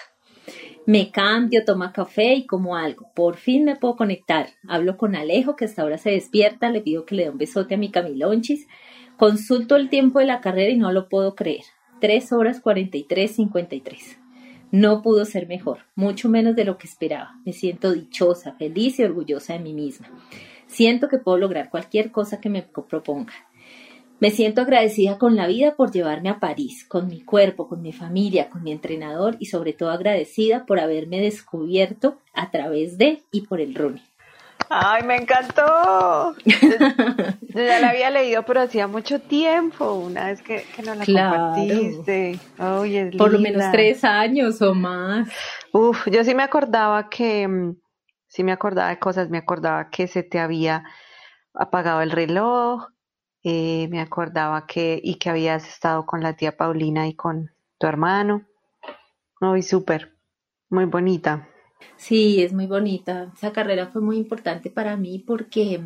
Me 0.87 1.11
cambio, 1.11 1.65
tomo 1.65 1.91
café 1.93 2.35
y 2.35 2.47
como 2.47 2.77
algo. 2.77 3.11
Por 3.15 3.37
fin 3.37 3.65
me 3.65 3.77
puedo 3.77 3.97
conectar. 3.97 4.49
Hablo 4.69 4.99
con 4.99 5.17
Alejo, 5.17 5.57
que 5.57 5.65
hasta 5.65 5.81
ahora 5.81 5.97
se 5.97 6.11
despierta. 6.11 6.71
Le 6.71 6.83
pido 6.83 7.07
que 7.07 7.15
le 7.15 7.25
dé 7.25 7.31
un 7.31 7.39
besote 7.39 7.75
a 7.75 7.79
mi 7.79 7.91
Camilonchis. 7.91 8.69
Consulto 9.17 9.77
el 9.77 9.89
tiempo 9.89 10.19
de 10.19 10.27
la 10.27 10.43
carrera 10.43 10.71
y 10.71 10.77
no 10.77 10.93
lo 10.93 11.09
puedo 11.09 11.35
creer. 11.35 11.65
3 12.01 12.33
horas 12.33 12.61
43, 12.61 13.35
53. 13.35 14.19
No 14.73 15.01
pudo 15.03 15.25
ser 15.25 15.47
mejor, 15.47 15.87
mucho 15.95 16.29
menos 16.29 16.55
de 16.55 16.65
lo 16.65 16.77
que 16.77 16.87
esperaba. 16.87 17.37
Me 17.47 17.53
siento 17.53 17.93
dichosa, 17.93 18.53
feliz 18.53 18.99
y 18.99 19.05
orgullosa 19.05 19.55
de 19.55 19.61
mí 19.61 19.73
misma. 19.73 20.09
Siento 20.67 21.09
que 21.09 21.19
puedo 21.19 21.39
lograr 21.39 21.71
cualquier 21.71 22.11
cosa 22.11 22.41
que 22.41 22.51
me 22.51 22.63
proponga. 22.63 23.33
Me 24.21 24.31
siento 24.31 24.63
agradecida 24.63 25.19
con 25.19 25.37
la 25.37 25.47
vida 25.47 25.75
por 25.75 25.91
llevarme 25.91 26.29
a 26.29 26.39
París, 26.39 26.85
con 26.89 27.09
mi 27.09 27.23
cuerpo, 27.23 27.69
con 27.69 27.83
mi 27.83 27.93
familia, 27.93 28.49
con 28.49 28.63
mi 28.63 28.73
entrenador 28.73 29.37
y 29.41 29.47
sobre 29.47 29.73
todo 29.73 29.91
agradecida 29.91 30.65
por 30.67 30.81
haberme 30.81 31.21
descubierto 31.21 32.19
a 32.33 32.51
través 32.51 32.97
de 32.97 33.23
y 33.33 33.43
por 33.43 33.61
el 33.61 33.75
running. 33.75 34.03
Ay, 34.71 35.03
me 35.03 35.17
encantó. 35.17 36.35
Yo, 36.45 36.65
ya 37.55 37.81
la 37.81 37.91
había 37.91 38.11
leído, 38.11 38.45
pero 38.45 38.63
hacía 38.63 38.87
mucho 38.87 39.21
tiempo, 39.21 39.93
una 39.95 40.27
vez 40.27 40.43
que, 40.43 40.65
que 40.75 40.83
no 40.83 40.95
la 40.95 41.05
compartiste. 41.05 42.39
Por 43.19 43.33
lo 43.33 43.39
menos 43.39 43.65
tres 43.73 44.05
años 44.05 44.63
o 44.63 44.75
más. 44.75 45.29
Uf, 45.73 46.07
yo 46.11 46.25
sí 46.25 46.35
me 46.35 46.43
acordaba 46.43 47.09
que, 47.09 47.47
mm, 47.47 47.77
sí 48.27 48.43
me 48.43 48.53
acordaba 48.53 48.89
de 48.89 48.99
cosas, 48.99 49.29
me 49.29 49.39
acordaba 49.39 49.91
que 49.91 50.07
se 50.07 50.23
te 50.23 50.39
había 50.39 50.85
apagado 51.53 52.01
el 52.01 52.11
reloj, 52.11 52.89
eh, 53.45 53.89
me 53.91 54.01
acordaba 54.01 54.67
que, 54.67 54.99
y 55.03 55.17
que 55.17 55.29
habías 55.29 55.69
estado 55.69 56.07
con 56.07 56.23
la 56.23 56.35
tía 56.35 56.57
Paulina 56.57 57.07
y 57.07 57.15
con 57.15 57.51
tu 57.79 57.87
hermano. 57.87 58.47
Muy 59.41 59.63
súper, 59.63 60.17
muy 60.71 60.87
bonita. 60.87 61.47
Sí, 61.97 62.43
es 62.43 62.55
muy 62.55 62.67
bonita. 62.67 63.31
Esa 63.37 63.53
carrera 63.53 63.89
fue 63.89 64.01
muy 64.01 64.17
importante 64.17 64.71
para 64.71 64.97
mí 64.97 65.19
porque, 65.19 65.79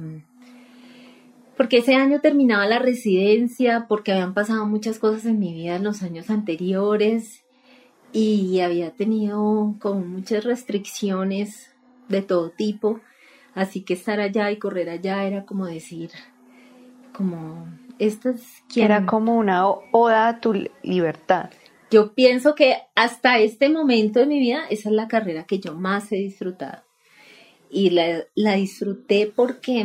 porque 1.56 1.78
ese 1.78 1.96
año 1.96 2.20
terminaba 2.20 2.64
la 2.66 2.78
residencia, 2.78 3.86
porque 3.88 4.12
habían 4.12 4.34
pasado 4.34 4.64
muchas 4.64 5.00
cosas 5.00 5.26
en 5.26 5.40
mi 5.40 5.52
vida 5.52 5.74
en 5.76 5.82
los 5.84 6.04
años 6.04 6.30
anteriores 6.30 7.44
y 8.12 8.61
había 8.61 8.92
tenido 8.92 9.74
como 9.80 10.00
muchas 10.00 10.44
restricciones 10.44 11.74
de 12.09 12.22
todo 12.22 12.50
tipo. 12.50 13.00
Así 13.54 13.82
que 13.82 13.94
estar 13.94 14.20
allá 14.20 14.52
y 14.52 14.59
correr 14.59 14.88
allá 14.88 15.24
era 15.24 15.44
como 15.44 15.66
decir, 15.66 16.11
como, 17.19 17.66
estas 17.99 18.62
Era 18.77 19.05
como 19.05 19.37
una 19.37 19.66
oda 19.66 20.29
a 20.29 20.41
tu 20.41 20.55
libertad. 20.85 21.51
Yo 21.91 22.14
pienso 22.14 22.55
que 22.55 22.77
hasta 22.95 23.41
este 23.41 23.69
momento 23.69 24.21
de 24.21 24.27
mi 24.27 24.39
vida 24.39 24.61
esa 24.71 24.89
es 24.89 24.95
la 24.95 25.09
carrera 25.09 25.45
que 25.45 25.59
yo 25.59 25.75
más 25.75 26.12
he 26.12 26.16
disfrutado. 26.16 26.85
Y 27.71 27.91
la, 27.91 28.55
disfruté 28.55 29.33
porque, 29.35 29.85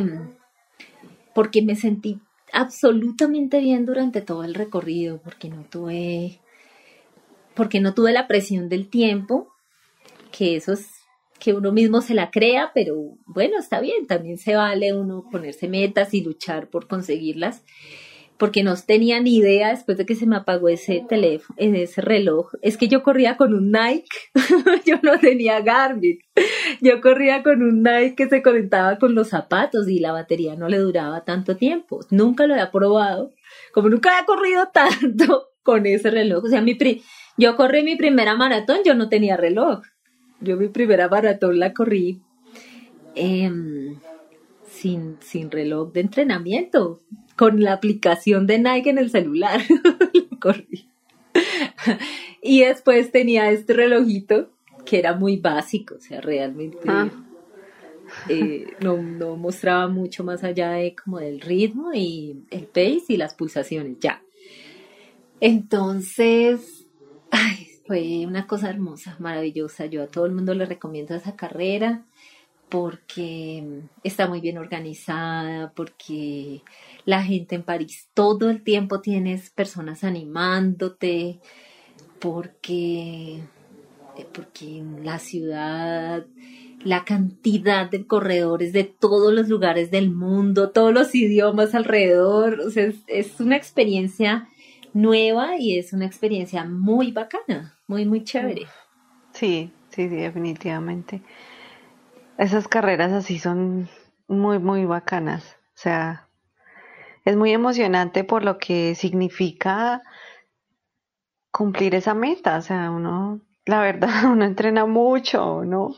porque 1.34 1.62
me 1.62 1.74
sentí 1.74 2.20
absolutamente 2.52 3.58
bien 3.58 3.84
durante 3.84 4.20
todo 4.20 4.44
el 4.44 4.54
recorrido, 4.54 5.20
porque 5.20 5.48
no 5.48 5.64
tuve, 5.64 6.40
porque 7.54 7.80
no 7.80 7.94
tuve 7.94 8.12
la 8.12 8.28
presión 8.28 8.68
del 8.68 8.88
tiempo, 8.88 9.48
que 10.30 10.54
eso 10.54 10.72
es 10.72 10.88
que 11.44 11.52
uno 11.52 11.72
mismo 11.72 12.00
se 12.00 12.14
la 12.14 12.30
crea, 12.30 12.70
pero 12.74 12.96
bueno, 13.26 13.58
está 13.58 13.80
bien, 13.80 14.06
también 14.06 14.38
se 14.38 14.56
vale 14.56 14.94
uno 14.94 15.28
ponerse 15.30 15.68
metas 15.68 16.14
y 16.14 16.22
luchar 16.22 16.70
por 16.70 16.88
conseguirlas 16.88 17.62
porque 18.38 18.62
no 18.62 18.74
tenía 18.76 19.20
ni 19.20 19.36
idea 19.36 19.68
después 19.68 19.96
de 19.96 20.06
que 20.06 20.14
se 20.14 20.26
me 20.26 20.36
apagó 20.36 20.68
ese 20.68 21.04
teléfono, 21.08 21.56
ese 21.58 22.00
reloj. 22.00 22.50
Es 22.62 22.76
que 22.76 22.88
yo 22.88 23.02
corría 23.02 23.36
con 23.36 23.54
un 23.54 23.70
Nike, 23.70 24.08
yo 24.86 24.96
no 25.02 25.18
tenía 25.20 25.60
Garmin. 25.60 26.18
Yo 26.80 27.00
corría 27.00 27.42
con 27.42 27.62
un 27.62 27.82
Nike 27.82 28.16
que 28.16 28.28
se 28.28 28.42
conectaba 28.42 28.98
con 28.98 29.14
los 29.14 29.28
zapatos 29.28 29.88
y 29.88 30.00
la 30.00 30.12
batería 30.12 30.56
no 30.56 30.68
le 30.68 30.78
duraba 30.78 31.24
tanto 31.24 31.56
tiempo. 31.56 32.00
Nunca 32.10 32.46
lo 32.46 32.54
había 32.54 32.72
probado, 32.72 33.30
como 33.72 33.88
nunca 33.88 34.10
había 34.10 34.26
corrido 34.26 34.68
tanto 34.74 35.50
con 35.62 35.86
ese 35.86 36.10
reloj. 36.10 36.44
O 36.44 36.48
sea, 36.48 36.60
mi 36.60 36.76
yo 37.36 37.56
corrí 37.56 37.82
mi 37.82 37.96
primera 37.96 38.36
maratón, 38.36 38.78
yo 38.84 38.94
no 38.94 39.08
tenía 39.08 39.36
reloj. 39.36 39.80
Yo 40.40 40.56
mi 40.56 40.68
primera 40.68 41.08
maratón 41.08 41.58
la 41.58 41.72
corrí 41.72 42.20
em, 43.14 43.96
sin, 44.66 45.16
sin 45.20 45.50
reloj 45.50 45.92
de 45.92 46.00
entrenamiento 46.00 47.00
con 47.36 47.62
la 47.62 47.72
aplicación 47.72 48.46
de 48.46 48.58
Nike 48.58 48.90
en 48.90 48.98
el 48.98 49.10
celular. 49.10 49.60
corrí. 50.40 50.88
y 52.42 52.60
después 52.60 53.10
tenía 53.10 53.50
este 53.50 53.72
relojito 53.72 54.50
que 54.84 54.98
era 54.98 55.14
muy 55.14 55.38
básico, 55.38 55.94
o 55.96 56.00
sea, 56.00 56.20
realmente 56.20 56.78
ah. 56.86 57.08
eh, 58.28 58.66
no, 58.80 58.96
mostraba 59.36 59.88
mucho 59.88 60.24
más 60.24 60.44
allá 60.44 60.72
de 60.72 60.94
como 60.94 61.18
del 61.18 61.40
ritmo 61.40 61.92
y 61.94 62.44
el 62.50 62.66
pace 62.66 63.04
y 63.08 63.16
las 63.16 63.34
pulsaciones, 63.34 63.96
ya. 64.00 64.22
Entonces, 65.40 66.73
fue 67.86 68.24
una 68.26 68.46
cosa 68.46 68.70
hermosa, 68.70 69.16
maravillosa. 69.18 69.86
Yo 69.86 70.02
a 70.02 70.06
todo 70.06 70.26
el 70.26 70.32
mundo 70.32 70.54
le 70.54 70.66
recomiendo 70.66 71.14
esa 71.14 71.36
carrera 71.36 72.02
porque 72.68 73.82
está 74.02 74.26
muy 74.26 74.40
bien 74.40 74.58
organizada, 74.58 75.72
porque 75.76 76.62
la 77.04 77.22
gente 77.22 77.54
en 77.54 77.62
París 77.62 78.08
todo 78.14 78.50
el 78.50 78.62
tiempo 78.62 79.00
tienes 79.00 79.50
personas 79.50 80.02
animándote, 80.02 81.40
porque, 82.18 83.40
porque 84.32 84.78
en 84.78 85.04
la 85.04 85.18
ciudad 85.18 86.26
la 86.84 87.04
cantidad 87.04 87.90
de 87.90 88.06
corredores 88.06 88.72
de 88.72 88.84
todos 88.84 89.32
los 89.32 89.48
lugares 89.48 89.90
del 89.90 90.10
mundo, 90.10 90.70
todos 90.70 90.92
los 90.92 91.14
idiomas 91.14 91.74
alrededor, 91.74 92.60
o 92.60 92.70
sea, 92.70 92.92
es, 93.06 93.40
una 93.40 93.56
experiencia 93.56 94.48
nueva 94.94 95.56
y 95.58 95.78
es 95.78 95.92
una 95.92 96.06
experiencia 96.06 96.64
muy 96.64 97.12
bacana, 97.12 97.76
muy, 97.86 98.06
muy 98.06 98.24
chévere. 98.24 98.66
Sí, 99.32 99.70
sí, 99.90 100.08
sí, 100.08 100.16
definitivamente. 100.16 101.20
Esas 102.38 102.68
carreras 102.68 103.12
así 103.12 103.38
son 103.38 103.88
muy, 104.28 104.58
muy 104.58 104.86
bacanas. 104.86 105.56
O 105.74 105.78
sea, 105.78 106.28
es 107.24 107.36
muy 107.36 107.52
emocionante 107.52 108.24
por 108.24 108.44
lo 108.44 108.58
que 108.58 108.94
significa 108.94 110.02
cumplir 111.50 111.94
esa 111.94 112.14
meta. 112.14 112.56
O 112.56 112.62
sea, 112.62 112.90
uno, 112.90 113.40
la 113.66 113.80
verdad, 113.80 114.08
uno 114.30 114.44
entrena 114.44 114.86
mucho, 114.86 115.64
¿no? 115.64 115.94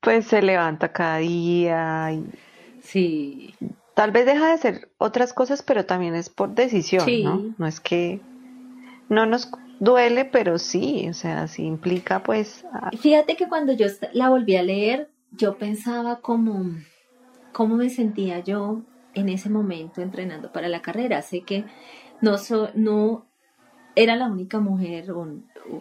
Pues 0.00 0.26
se 0.26 0.42
levanta 0.42 0.92
cada 0.92 1.18
día 1.18 2.12
y 2.12 2.24
sí. 2.82 3.54
Tal 4.00 4.12
vez 4.12 4.24
deja 4.24 4.46
de 4.46 4.52
hacer 4.54 4.88
otras 4.96 5.34
cosas, 5.34 5.62
pero 5.62 5.84
también 5.84 6.14
es 6.14 6.30
por 6.30 6.54
decisión, 6.54 7.06
¿no? 7.22 7.54
No 7.58 7.66
es 7.66 7.80
que 7.80 8.18
no 9.10 9.26
nos 9.26 9.50
duele, 9.78 10.24
pero 10.24 10.56
sí, 10.56 11.06
o 11.10 11.12
sea, 11.12 11.46
sí 11.48 11.66
implica 11.66 12.22
pues... 12.22 12.64
Fíjate 12.98 13.36
que 13.36 13.46
cuando 13.46 13.74
yo 13.74 13.88
la 14.14 14.30
volví 14.30 14.56
a 14.56 14.62
leer, 14.62 15.10
yo 15.32 15.58
pensaba 15.58 16.22
como, 16.22 16.76
cómo 17.52 17.76
me 17.76 17.90
sentía 17.90 18.38
yo 18.38 18.80
en 19.12 19.28
ese 19.28 19.50
momento 19.50 20.00
entrenando 20.00 20.50
para 20.50 20.68
la 20.68 20.80
carrera. 20.80 21.20
Sé 21.20 21.42
que 21.42 21.66
no, 22.22 22.36
no 22.72 23.26
era 23.96 24.16
la 24.16 24.28
única 24.28 24.60
mujer, 24.60 25.10
o, 25.10 25.26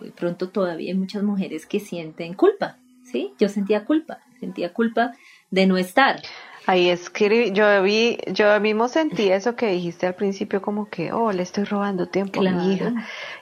de 0.03 0.11
pronto 0.11 0.49
todavía 0.49 0.91
hay 0.91 0.97
muchas 0.97 1.24
mujeres 1.24 1.65
que 1.65 1.80
sienten 1.80 2.34
culpa, 2.34 2.80
¿sí? 3.01 3.32
Yo 3.39 3.47
sentía 3.47 3.86
culpa, 3.86 4.20
sentía 4.41 4.74
culpa 4.74 5.13
de 5.51 5.67
no 5.67 5.78
estar. 5.78 6.22
Ahí 6.66 6.93
que 7.14 7.51
yo 7.51 7.82
vi, 7.84 8.18
yo 8.28 8.60
mismo 8.60 8.88
sentí 8.88 9.30
eso 9.30 9.55
que 9.55 9.72
dijiste 9.72 10.05
al 10.07 10.16
principio, 10.16 10.62
como 10.62 10.89
que, 10.89 11.12
oh, 11.12 11.32
le 11.32 11.43
estoy 11.43 11.64
robando 11.64 12.07
tiempo 12.07 12.41
a 12.41 12.51
mi 12.51 12.74
hija 12.74 12.93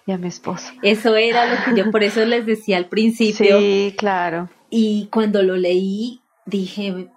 y 0.05 0.11
a 0.11 0.17
mi 0.17 0.27
esposo. 0.27 0.71
Eso 0.81 1.15
era 1.15 1.45
lo 1.45 1.63
que 1.63 1.81
yo 1.81 1.91
por 1.91 2.03
eso 2.03 2.23
les 2.25 2.45
decía 2.45 2.77
al 2.77 2.85
principio. 2.85 3.59
Sí, 3.59 3.93
claro. 3.97 4.49
Y 4.69 5.09
cuando 5.11 5.43
lo 5.43 5.55
leí, 5.55 6.21
dije, 6.45 7.09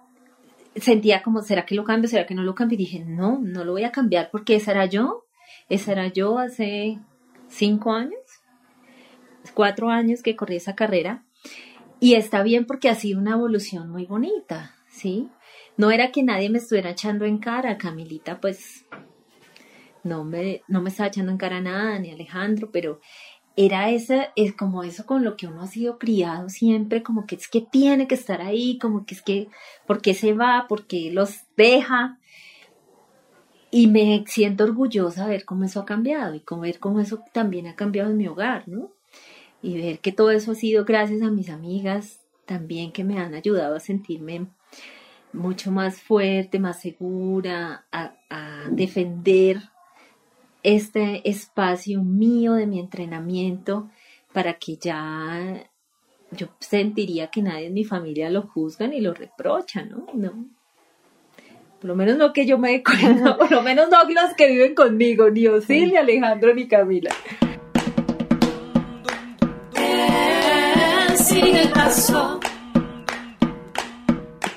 sentía 0.75 1.21
como, 1.21 1.41
¿será 1.41 1.65
que 1.65 1.75
lo 1.75 1.83
cambio? 1.83 2.09
¿Será 2.09 2.25
que 2.25 2.35
no 2.35 2.43
lo 2.43 2.55
cambio? 2.55 2.75
Y 2.75 2.79
dije, 2.79 3.03
no, 3.05 3.39
no 3.41 3.63
lo 3.63 3.73
voy 3.73 3.83
a 3.83 3.91
cambiar 3.91 4.29
porque 4.31 4.55
esa 4.55 4.71
era 4.71 4.85
yo. 4.85 5.25
Esa 5.69 5.93
era 5.93 6.07
yo 6.07 6.37
hace 6.37 6.99
cinco 7.47 7.93
años, 7.93 8.19
cuatro 9.53 9.89
años 9.89 10.21
que 10.21 10.35
corrí 10.35 10.57
esa 10.57 10.75
carrera. 10.75 11.23
Y 11.99 12.15
está 12.15 12.41
bien 12.43 12.65
porque 12.65 12.89
ha 12.89 12.95
sido 12.95 13.19
una 13.19 13.33
evolución 13.33 13.89
muy 13.89 14.05
bonita, 14.05 14.75
¿sí? 14.89 15.29
No 15.77 15.91
era 15.91 16.11
que 16.11 16.23
nadie 16.23 16.49
me 16.49 16.59
estuviera 16.59 16.91
echando 16.91 17.25
en 17.25 17.37
cara, 17.37 17.77
Camilita, 17.77 18.39
pues 18.39 18.85
no 20.03 20.23
me, 20.23 20.63
no 20.67 20.81
me 20.81 20.89
estaba 20.89 21.07
echando 21.07 21.31
en 21.31 21.37
cara 21.37 21.61
nada, 21.61 21.97
ni 21.99 22.11
Alejandro, 22.11 22.69
pero 22.71 22.99
era 23.55 23.89
ese, 23.89 24.29
es 24.35 24.53
como 24.53 24.83
eso 24.83 25.05
con 25.05 25.23
lo 25.23 25.35
que 25.35 25.47
uno 25.47 25.61
ha 25.61 25.67
sido 25.67 25.99
criado 25.99 26.49
siempre, 26.49 27.03
como 27.03 27.25
que 27.25 27.35
es 27.35 27.47
que 27.47 27.61
tiene 27.61 28.07
que 28.07 28.15
estar 28.15 28.41
ahí, 28.41 28.77
como 28.79 29.05
que 29.05 29.15
es 29.15 29.21
que, 29.21 29.49
¿por 29.85 30.01
qué 30.01 30.13
se 30.13 30.33
va? 30.33 30.65
¿Por 30.69 30.87
qué 30.87 31.11
los 31.11 31.41
deja? 31.57 32.17
Y 33.69 33.87
me 33.87 34.23
siento 34.27 34.63
orgullosa 34.63 35.25
de 35.25 35.31
ver 35.31 35.45
cómo 35.45 35.65
eso 35.65 35.81
ha 35.81 35.85
cambiado 35.85 36.33
y 36.35 36.43
ver 36.61 36.79
cómo 36.79 36.99
eso 36.99 37.21
también 37.33 37.67
ha 37.67 37.75
cambiado 37.75 38.09
en 38.09 38.17
mi 38.17 38.27
hogar, 38.27 38.67
¿no? 38.67 38.91
Y 39.61 39.79
ver 39.79 39.99
que 39.99 40.11
todo 40.11 40.31
eso 40.31 40.51
ha 40.51 40.55
sido 40.55 40.85
gracias 40.85 41.21
a 41.21 41.29
mis 41.29 41.49
amigas 41.49 42.19
también 42.45 42.91
que 42.91 43.03
me 43.03 43.19
han 43.19 43.33
ayudado 43.33 43.75
a 43.75 43.79
sentirme 43.79 44.47
mucho 45.33 45.71
más 45.71 46.01
fuerte, 46.01 46.59
más 46.59 46.81
segura, 46.81 47.85
a, 47.91 48.13
a 48.29 48.69
defender 48.69 49.61
este 50.63 51.27
espacio 51.29 52.03
mío 52.03 52.53
de 52.53 52.67
mi 52.67 52.79
entrenamiento 52.79 53.89
para 54.33 54.53
que 54.53 54.77
ya 54.77 55.63
yo 56.31 56.47
sentiría 56.59 57.27
que 57.27 57.41
nadie 57.41 57.67
en 57.67 57.73
mi 57.73 57.83
familia 57.83 58.29
lo 58.29 58.43
juzga 58.43 58.87
ni 58.87 59.01
lo 59.01 59.13
reprocha, 59.13 59.83
¿no? 59.83 60.05
No. 60.13 60.45
Por 61.79 61.89
lo 61.89 61.95
menos 61.95 62.17
no 62.17 62.31
que 62.31 62.45
yo 62.45 62.57
me 62.57 62.71
dé 62.71 62.83
cuenta, 62.83 63.37
por 63.39 63.51
lo 63.51 63.61
menos 63.61 63.89
no 63.89 63.97
los 64.03 64.33
que 64.35 64.47
viven 64.47 64.75
conmigo, 64.75 65.29
ni 65.29 65.47
Osil, 65.47 65.91
ni 65.91 65.97
Alejandro, 65.97 66.53
ni 66.53 66.67
Camila. 66.67 67.11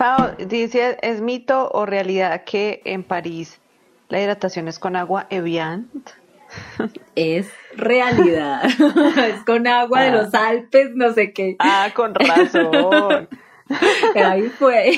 Pau, 0.04 0.36
dice, 0.36 0.98
¿es 1.00 1.22
mito 1.22 1.70
o 1.72 1.86
realidad 1.86 2.44
que 2.44 2.82
en 2.84 3.04
París 3.04 3.58
la 4.10 4.20
hidratación 4.20 4.68
es 4.68 4.78
con 4.78 4.96
agua 4.96 5.26
Evian. 5.30 5.90
Es 7.14 7.48
realidad. 7.74 8.64
es 9.16 9.42
con 9.46 9.66
agua 9.66 10.02
de 10.02 10.10
los 10.10 10.34
ah. 10.34 10.48
Alpes, 10.48 10.90
no 10.94 11.14
sé 11.14 11.32
qué. 11.32 11.56
Ah, 11.58 11.88
con 11.94 12.14
razón. 12.14 13.30
Ahí 14.14 14.42
fue. 14.50 14.92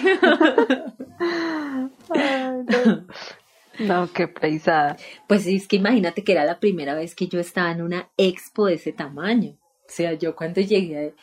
no. 3.78 4.12
qué 4.12 4.26
paisada. 4.26 4.96
Pues 5.28 5.46
es 5.46 5.68
que 5.68 5.76
imagínate 5.76 6.24
que 6.24 6.32
era 6.32 6.44
la 6.44 6.58
primera 6.58 6.94
vez 6.94 7.14
que 7.14 7.28
yo 7.28 7.38
estaba 7.38 7.70
en 7.70 7.80
una 7.80 8.08
expo 8.16 8.66
de 8.66 8.74
ese 8.74 8.92
tamaño. 8.92 9.52
O 9.52 9.88
sea, 9.88 10.14
yo 10.14 10.34
cuando 10.34 10.60
llegué 10.60 11.14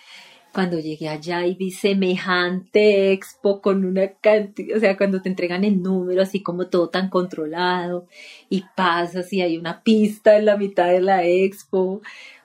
cuando 0.53 0.79
llegué 0.79 1.09
allá 1.09 1.45
y 1.47 1.55
vi 1.55 1.71
semejante 1.71 3.11
expo 3.11 3.59
con 3.59 3.83
una 3.83 4.09
cantidad, 4.13 4.77
o 4.77 4.79
sea, 4.79 4.95
cuando 4.95 5.21
te 5.21 5.29
entregan 5.29 5.63
el 5.63 5.81
número 5.81 6.21
así 6.21 6.43
como 6.43 6.67
todo 6.67 6.89
tan 6.89 7.09
controlado 7.09 8.07
y 8.49 8.63
pasas 8.75 9.33
y 9.33 9.41
hay 9.41 9.57
una 9.57 9.81
pista 9.81 10.37
en 10.37 10.45
la 10.45 10.55
mitad 10.55 10.87
de 10.87 11.01
la 11.01 11.25
expo, 11.25 12.01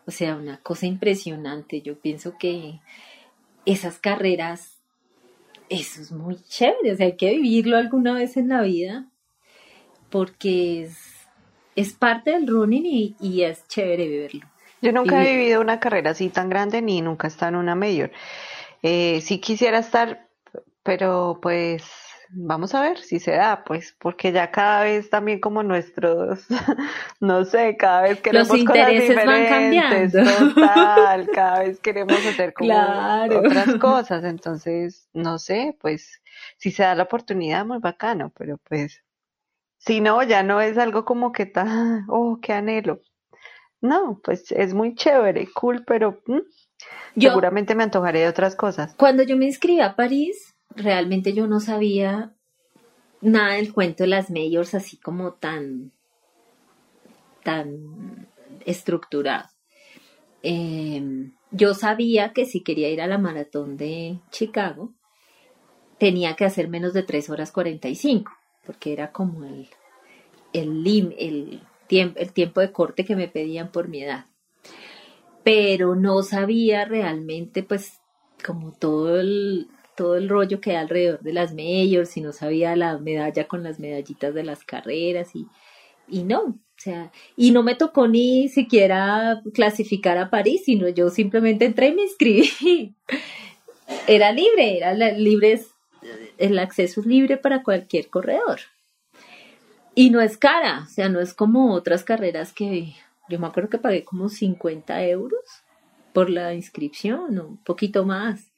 o 0.06 0.10
sea, 0.10 0.36
una 0.36 0.56
cosa 0.58 0.86
impresionante. 0.86 1.82
Yo 1.82 1.98
pienso 1.98 2.38
que 2.38 2.80
esas 3.66 3.98
carreras, 3.98 4.78
eso 5.68 6.00
es 6.00 6.10
muy 6.10 6.36
chévere, 6.48 6.92
o 6.92 6.96
sea, 6.96 7.06
hay 7.06 7.16
que 7.16 7.30
vivirlo 7.32 7.76
alguna 7.76 8.14
vez 8.14 8.38
en 8.38 8.48
la 8.48 8.62
vida 8.62 9.06
porque 10.08 10.84
es, 10.84 10.96
es 11.76 11.92
parte 11.92 12.30
del 12.30 12.46
running 12.46 12.86
y, 12.86 13.16
y 13.20 13.42
es 13.42 13.68
chévere 13.68 14.08
vivirlo. 14.08 14.46
Yo 14.80 14.92
nunca 14.92 15.24
he 15.24 15.36
vivido 15.36 15.60
una 15.60 15.80
carrera 15.80 16.10
así 16.12 16.30
tan 16.30 16.48
grande 16.48 16.82
ni 16.82 17.00
nunca 17.02 17.26
he 17.26 17.30
estado 17.30 17.50
en 17.50 17.56
una 17.56 17.74
mayor. 17.74 18.10
Eh, 18.82 19.20
sí 19.22 19.40
quisiera 19.40 19.78
estar, 19.78 20.28
pero 20.82 21.38
pues 21.42 21.84
vamos 22.30 22.74
a 22.74 22.82
ver 22.82 22.98
si 22.98 23.20
se 23.20 23.32
da, 23.32 23.64
pues, 23.64 23.96
porque 24.00 24.32
ya 24.32 24.50
cada 24.50 24.84
vez 24.84 25.10
también 25.10 25.40
como 25.40 25.62
nuestros, 25.62 26.46
no 27.20 27.44
sé, 27.44 27.76
cada 27.78 28.02
vez 28.02 28.20
queremos 28.20 28.58
Los 28.58 28.60
intereses 28.60 29.04
cosas 29.04 29.24
van 29.24 29.46
diferentes, 29.46 29.46
cambiando. 29.46 30.20
total, 30.22 31.30
cada 31.30 31.60
vez 31.60 31.80
queremos 31.80 32.24
hacer 32.26 32.52
como 32.54 33.12
Claro. 33.26 33.42
otras 33.42 33.74
cosas, 33.74 34.24
entonces, 34.24 35.08
no 35.14 35.38
sé, 35.38 35.76
pues, 35.80 36.22
si 36.58 36.70
se 36.70 36.82
da 36.84 36.94
la 36.94 37.04
oportunidad, 37.04 37.64
muy 37.66 37.78
bacano, 37.78 38.30
pero 38.36 38.58
pues, 38.58 39.02
si 39.78 40.00
no, 40.00 40.22
ya 40.22 40.42
no 40.42 40.60
es 40.60 40.78
algo 40.78 41.04
como 41.04 41.32
que 41.32 41.46
tan, 41.46 42.06
oh, 42.08 42.38
qué 42.42 42.52
anhelo. 42.54 43.02
No, 43.80 44.20
pues 44.24 44.50
es 44.52 44.74
muy 44.74 44.94
chévere, 44.94 45.48
cool, 45.54 45.84
pero 45.86 46.20
mm, 46.26 46.38
Yo, 47.16 47.28
seguramente 47.30 47.74
me 47.74 47.84
antojaré 47.84 48.20
de 48.20 48.28
otras 48.28 48.56
cosas. 48.56 48.94
cuando 48.96 49.22
yo 49.22 49.36
me 49.36 49.46
inscribí 49.46 49.80
a 49.80 49.94
París, 49.96 50.54
realmente 50.74 51.32
yo 51.32 51.46
no 51.46 51.60
sabía 51.60 52.34
nada 53.20 53.54
del 53.54 53.72
cuento 53.72 54.04
de 54.04 54.08
las 54.08 54.30
majors 54.30 54.74
así 54.74 54.96
como 54.96 55.32
tan, 55.34 55.92
tan 57.44 58.28
estructurado. 58.66 59.48
Eh, 60.42 61.30
yo 61.50 61.74
sabía 61.74 62.32
que 62.32 62.44
si 62.46 62.62
quería 62.62 62.90
ir 62.90 63.00
a 63.00 63.06
la 63.06 63.18
maratón 63.18 63.76
de 63.76 64.18
Chicago, 64.30 64.92
tenía 65.98 66.36
que 66.36 66.44
hacer 66.44 66.68
menos 66.68 66.92
de 66.92 67.02
3 67.02 67.28
horas 67.30 67.50
45, 67.52 68.30
porque 68.66 68.92
era 68.92 69.10
como 69.12 69.44
el, 69.44 69.68
el, 70.52 70.84
lim- 70.84 71.14
el, 71.18 71.60
el 71.90 72.32
tiempo 72.32 72.60
de 72.60 72.72
corte 72.72 73.04
que 73.04 73.16
me 73.16 73.28
pedían 73.28 73.72
por 73.72 73.88
mi 73.88 74.02
edad. 74.02 74.26
Pero 75.44 75.94
no 75.94 76.22
sabía 76.22 76.84
realmente, 76.84 77.62
pues, 77.62 78.00
como 78.44 78.72
todo 78.72 79.20
el, 79.20 79.68
todo 79.96 80.16
el 80.16 80.28
rollo 80.28 80.60
que 80.60 80.70
hay 80.70 80.76
alrededor 80.76 81.20
de 81.20 81.32
las 81.32 81.54
majors, 81.54 82.16
y 82.16 82.20
no 82.20 82.32
sabía 82.32 82.76
la 82.76 82.98
medalla 82.98 83.48
con 83.48 83.62
las 83.62 83.78
medallitas 83.78 84.34
de 84.34 84.44
las 84.44 84.64
carreras, 84.64 85.34
y, 85.34 85.46
y 86.08 86.22
no, 86.24 86.40
o 86.78 86.80
sea, 86.80 87.10
y 87.36 87.50
no 87.50 87.64
me 87.64 87.74
tocó 87.74 88.06
ni 88.06 88.48
siquiera 88.48 89.42
clasificar 89.52 90.16
a 90.16 90.30
París, 90.30 90.62
sino 90.64 90.88
yo 90.88 91.10
simplemente 91.10 91.64
entré 91.64 91.88
y 91.88 91.94
me 91.94 92.02
inscribí. 92.02 92.94
Era 94.06 94.32
libre, 94.32 94.76
era 94.76 94.92
libre, 94.92 95.62
el 96.36 96.58
acceso 96.58 97.00
es 97.00 97.06
libre 97.06 97.38
para 97.38 97.62
cualquier 97.62 98.08
corredor. 98.08 98.60
Y 99.98 100.10
no 100.10 100.20
es 100.20 100.38
cara, 100.38 100.84
o 100.84 100.86
sea, 100.86 101.08
no 101.08 101.18
es 101.18 101.34
como 101.34 101.74
otras 101.74 102.04
carreras 102.04 102.52
que 102.52 102.94
yo 103.28 103.40
me 103.40 103.48
acuerdo 103.48 103.68
que 103.68 103.78
pagué 103.78 104.04
como 104.04 104.28
50 104.28 105.02
euros 105.06 105.42
por 106.12 106.30
la 106.30 106.54
inscripción, 106.54 107.36
o 107.36 107.48
un 107.48 107.56
poquito 107.56 108.06
más, 108.06 108.52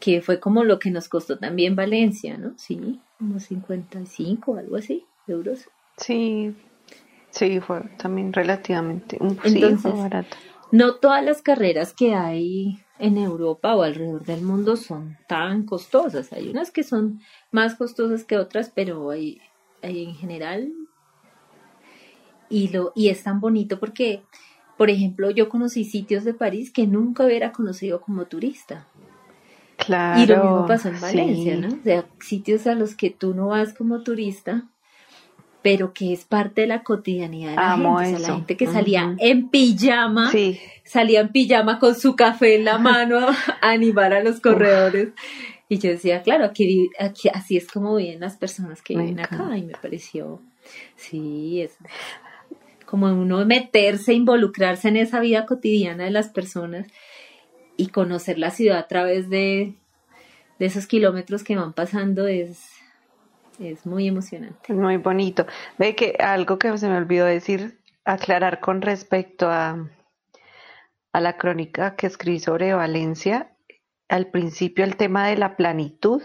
que 0.00 0.22
fue 0.22 0.40
como 0.40 0.64
lo 0.64 0.78
que 0.78 0.90
nos 0.90 1.10
costó 1.10 1.38
también 1.38 1.76
Valencia, 1.76 2.38
¿no? 2.38 2.54
Sí, 2.56 2.98
como 3.18 3.40
55, 3.40 4.56
algo 4.56 4.76
así, 4.76 5.04
euros. 5.26 5.68
Sí, 5.98 6.54
sí, 7.28 7.60
fue 7.60 7.82
también 7.98 8.32
relativamente, 8.32 9.18
un 9.20 9.38
sí, 9.42 9.48
Entonces, 9.52 9.82
fue 9.82 10.00
barato. 10.00 10.34
No 10.72 10.94
todas 10.94 11.22
las 11.22 11.42
carreras 11.42 11.92
que 11.92 12.14
hay 12.14 12.82
en 12.98 13.18
Europa 13.18 13.76
o 13.76 13.82
alrededor 13.82 14.24
del 14.24 14.40
mundo 14.40 14.76
son 14.76 15.18
tan 15.26 15.66
costosas. 15.66 16.32
Hay 16.32 16.48
unas 16.48 16.70
que 16.70 16.84
son 16.84 17.20
más 17.50 17.74
costosas 17.74 18.24
que 18.24 18.38
otras, 18.38 18.72
pero 18.74 19.10
hay 19.10 19.42
en 19.82 20.14
general. 20.14 20.72
Y, 22.50 22.68
lo, 22.68 22.92
y 22.94 23.08
es 23.08 23.22
tan 23.22 23.40
bonito 23.40 23.78
porque, 23.78 24.22
por 24.76 24.90
ejemplo, 24.90 25.30
yo 25.30 25.48
conocí 25.48 25.84
sitios 25.84 26.24
de 26.24 26.34
París 26.34 26.70
que 26.72 26.86
nunca 26.86 27.24
hubiera 27.24 27.52
conocido 27.52 28.00
como 28.00 28.24
turista. 28.26 28.86
Claro. 29.76 30.20
Y 30.20 30.26
lo 30.26 30.36
mismo 30.36 30.66
pasó 30.66 30.88
en 30.88 31.00
Valencia, 31.00 31.54
sí. 31.54 31.60
¿no? 31.60 31.68
O 31.68 31.82
sea, 31.84 32.06
sitios 32.20 32.66
a 32.66 32.74
los 32.74 32.94
que 32.94 33.10
tú 33.10 33.34
no 33.34 33.48
vas 33.48 33.74
como 33.74 34.02
turista, 34.02 34.64
pero 35.62 35.92
que 35.92 36.12
es 36.12 36.24
parte 36.24 36.62
de 36.62 36.66
la 36.66 36.82
cotidianidad 36.82 37.50
de 37.50 37.56
la 37.56 37.72
Amo 37.72 37.98
gente. 37.98 38.14
O 38.14 38.18
sea, 38.18 38.18
eso. 38.18 38.28
la 38.28 38.34
gente 38.36 38.56
que 38.56 38.66
salía 38.66 39.14
en 39.18 39.48
pijama 39.48 40.30
Sí, 40.30 40.58
salía 40.84 41.20
en 41.20 41.30
pijama 41.30 41.78
con 41.78 41.94
su 41.94 42.16
café 42.16 42.56
en 42.56 42.64
la 42.64 42.78
mano 42.78 43.18
a 43.18 43.70
animar 43.70 44.12
a 44.12 44.22
los 44.22 44.40
corredores. 44.40 45.10
Y 45.68 45.78
yo 45.78 45.90
decía, 45.90 46.22
claro, 46.22 46.44
aquí, 46.44 46.90
así 47.32 47.56
es 47.56 47.70
como 47.70 47.96
viven 47.96 48.20
las 48.20 48.36
personas 48.36 48.80
que 48.80 48.96
Me 48.96 49.02
viven 49.02 49.20
acá. 49.20 49.56
Y 49.56 49.64
me 49.64 49.74
pareció, 49.74 50.40
sí, 50.96 51.60
es 51.60 51.76
como 52.86 53.08
uno 53.08 53.44
meterse, 53.44 54.14
involucrarse 54.14 54.88
en 54.88 54.96
esa 54.96 55.20
vida 55.20 55.44
cotidiana 55.44 56.04
de 56.04 56.10
las 56.10 56.28
personas 56.28 56.86
y 57.76 57.88
conocer 57.88 58.38
la 58.38 58.50
ciudad 58.50 58.78
a 58.78 58.88
través 58.88 59.28
de, 59.28 59.74
de 60.58 60.66
esos 60.66 60.86
kilómetros 60.86 61.44
que 61.44 61.54
van 61.54 61.74
pasando 61.74 62.26
es, 62.26 62.66
es 63.60 63.84
muy 63.84 64.08
emocionante. 64.08 64.72
muy 64.72 64.96
bonito. 64.96 65.46
Ve 65.76 65.94
que 65.94 66.16
algo 66.18 66.58
que 66.58 66.76
se 66.78 66.88
me 66.88 66.96
olvidó 66.96 67.26
decir, 67.26 67.78
aclarar 68.06 68.60
con 68.60 68.80
respecto 68.80 69.50
a, 69.50 69.86
a 71.12 71.20
la 71.20 71.36
crónica 71.36 71.94
que 71.94 72.06
escribí 72.06 72.40
sobre 72.40 72.72
Valencia, 72.72 73.52
al 74.08 74.26
principio 74.28 74.84
el 74.84 74.96
tema 74.96 75.26
de 75.28 75.36
la 75.36 75.56
planitud, 75.56 76.22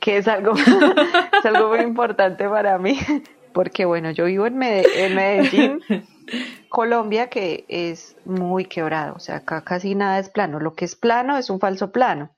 que 0.00 0.16
es 0.16 0.28
algo, 0.28 0.52
es 1.38 1.44
algo 1.46 1.68
muy 1.68 1.80
importante 1.80 2.48
para 2.48 2.78
mí, 2.78 2.98
porque 3.52 3.84
bueno, 3.84 4.10
yo 4.10 4.24
vivo 4.26 4.46
en, 4.46 4.56
Mede- 4.56 5.04
en 5.06 5.14
Medellín, 5.14 5.80
Colombia, 6.68 7.28
que 7.28 7.64
es 7.68 8.16
muy 8.24 8.64
quebrado, 8.64 9.14
o 9.16 9.20
sea, 9.20 9.36
acá 9.36 9.62
casi 9.64 9.94
nada 9.94 10.18
es 10.18 10.30
plano, 10.30 10.60
lo 10.60 10.74
que 10.74 10.84
es 10.84 10.96
plano 10.96 11.36
es 11.36 11.50
un 11.50 11.60
falso 11.60 11.92
plano. 11.92 12.30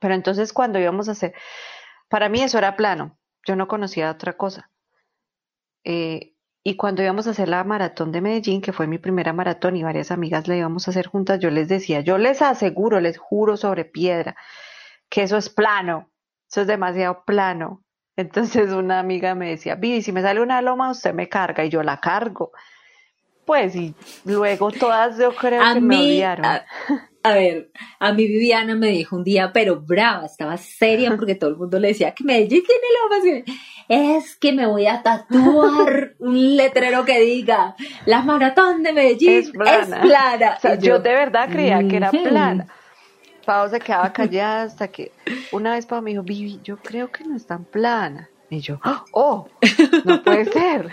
Pero 0.00 0.14
entonces 0.14 0.52
cuando 0.52 0.80
íbamos 0.80 1.08
a 1.08 1.12
hacer, 1.12 1.34
para 2.08 2.28
mí 2.28 2.42
eso 2.42 2.58
era 2.58 2.76
plano, 2.76 3.18
yo 3.46 3.54
no 3.54 3.68
conocía 3.68 4.10
otra 4.10 4.32
cosa. 4.36 4.70
Eh, 5.84 6.31
y 6.64 6.76
cuando 6.76 7.02
íbamos 7.02 7.26
a 7.26 7.30
hacer 7.30 7.48
la 7.48 7.64
maratón 7.64 8.12
de 8.12 8.20
Medellín, 8.20 8.60
que 8.60 8.72
fue 8.72 8.86
mi 8.86 8.98
primera 8.98 9.32
maratón 9.32 9.76
y 9.76 9.82
varias 9.82 10.10
amigas 10.12 10.46
la 10.46 10.56
íbamos 10.56 10.86
a 10.86 10.92
hacer 10.92 11.06
juntas, 11.08 11.40
yo 11.40 11.50
les 11.50 11.68
decía, 11.68 12.00
yo 12.00 12.18
les 12.18 12.40
aseguro, 12.40 13.00
les 13.00 13.18
juro 13.18 13.56
sobre 13.56 13.84
piedra, 13.84 14.36
que 15.08 15.22
eso 15.22 15.36
es 15.36 15.48
plano, 15.50 16.08
eso 16.48 16.60
es 16.62 16.66
demasiado 16.68 17.24
plano. 17.24 17.82
Entonces 18.16 18.70
una 18.72 19.00
amiga 19.00 19.34
me 19.34 19.50
decía, 19.50 19.74
Vivi, 19.74 20.02
si 20.02 20.12
me 20.12 20.22
sale 20.22 20.40
una 20.40 20.62
loma, 20.62 20.90
usted 20.90 21.14
me 21.14 21.28
carga 21.28 21.64
y 21.64 21.70
yo 21.70 21.82
la 21.82 21.98
cargo. 21.98 22.52
Pues 23.44 23.74
y 23.74 23.94
luego 24.24 24.70
todas 24.70 25.18
yo 25.18 25.34
creo 25.34 25.62
A 25.62 25.74
que 25.74 25.80
me 25.80 25.96
odiaron. 25.98 26.44
a, 26.44 26.64
a 27.22 27.34
ver, 27.34 27.70
a 28.00 28.12
mí 28.12 28.26
Viviana 28.26 28.74
me 28.74 28.88
dijo 28.88 29.16
un 29.16 29.24
día, 29.24 29.52
pero 29.52 29.80
brava, 29.80 30.26
estaba 30.26 30.56
seria 30.56 31.14
porque 31.16 31.34
todo 31.34 31.50
el 31.50 31.56
mundo 31.56 31.78
le 31.78 31.88
decía 31.88 32.12
que 32.14 32.24
Medellín 32.24 32.62
tiene 32.64 32.86
lomas. 33.02 33.22
que- 33.24 33.44
Es 33.88 34.36
que 34.36 34.52
me 34.52 34.66
voy 34.66 34.86
a 34.86 35.02
tatuar 35.02 36.14
un 36.18 36.56
letrero 36.56 37.04
que 37.04 37.20
diga, 37.20 37.74
la 38.06 38.22
maratón 38.22 38.82
de 38.82 38.92
Medellín 38.92 39.30
Es 39.30 39.46
es 39.46 39.50
plana. 39.52 40.00
plana. 40.02 40.54
O 40.56 40.60
sea, 40.60 40.74
Y 40.74 40.78
yo 40.78 40.98
de 40.98 41.10
verdad 41.14 41.48
creía 41.50 41.86
que 41.86 41.96
era 41.96 42.10
plana. 42.10 42.66
Pau 43.44 43.68
se 43.68 43.80
quedaba 43.80 44.12
callada 44.12 44.62
hasta 44.62 44.88
que 44.88 45.10
una 45.50 45.72
vez 45.74 45.84
Pau 45.86 46.00
me 46.00 46.10
dijo, 46.10 46.22
Vivi, 46.22 46.60
yo 46.62 46.76
creo 46.78 47.10
que 47.10 47.24
no 47.24 47.34
es 47.36 47.46
tan 47.46 47.64
plana. 47.64 48.28
Y 48.50 48.60
yo, 48.60 48.78
oh, 49.12 49.48
no 50.04 50.22
puede 50.22 50.44
ser. 50.44 50.90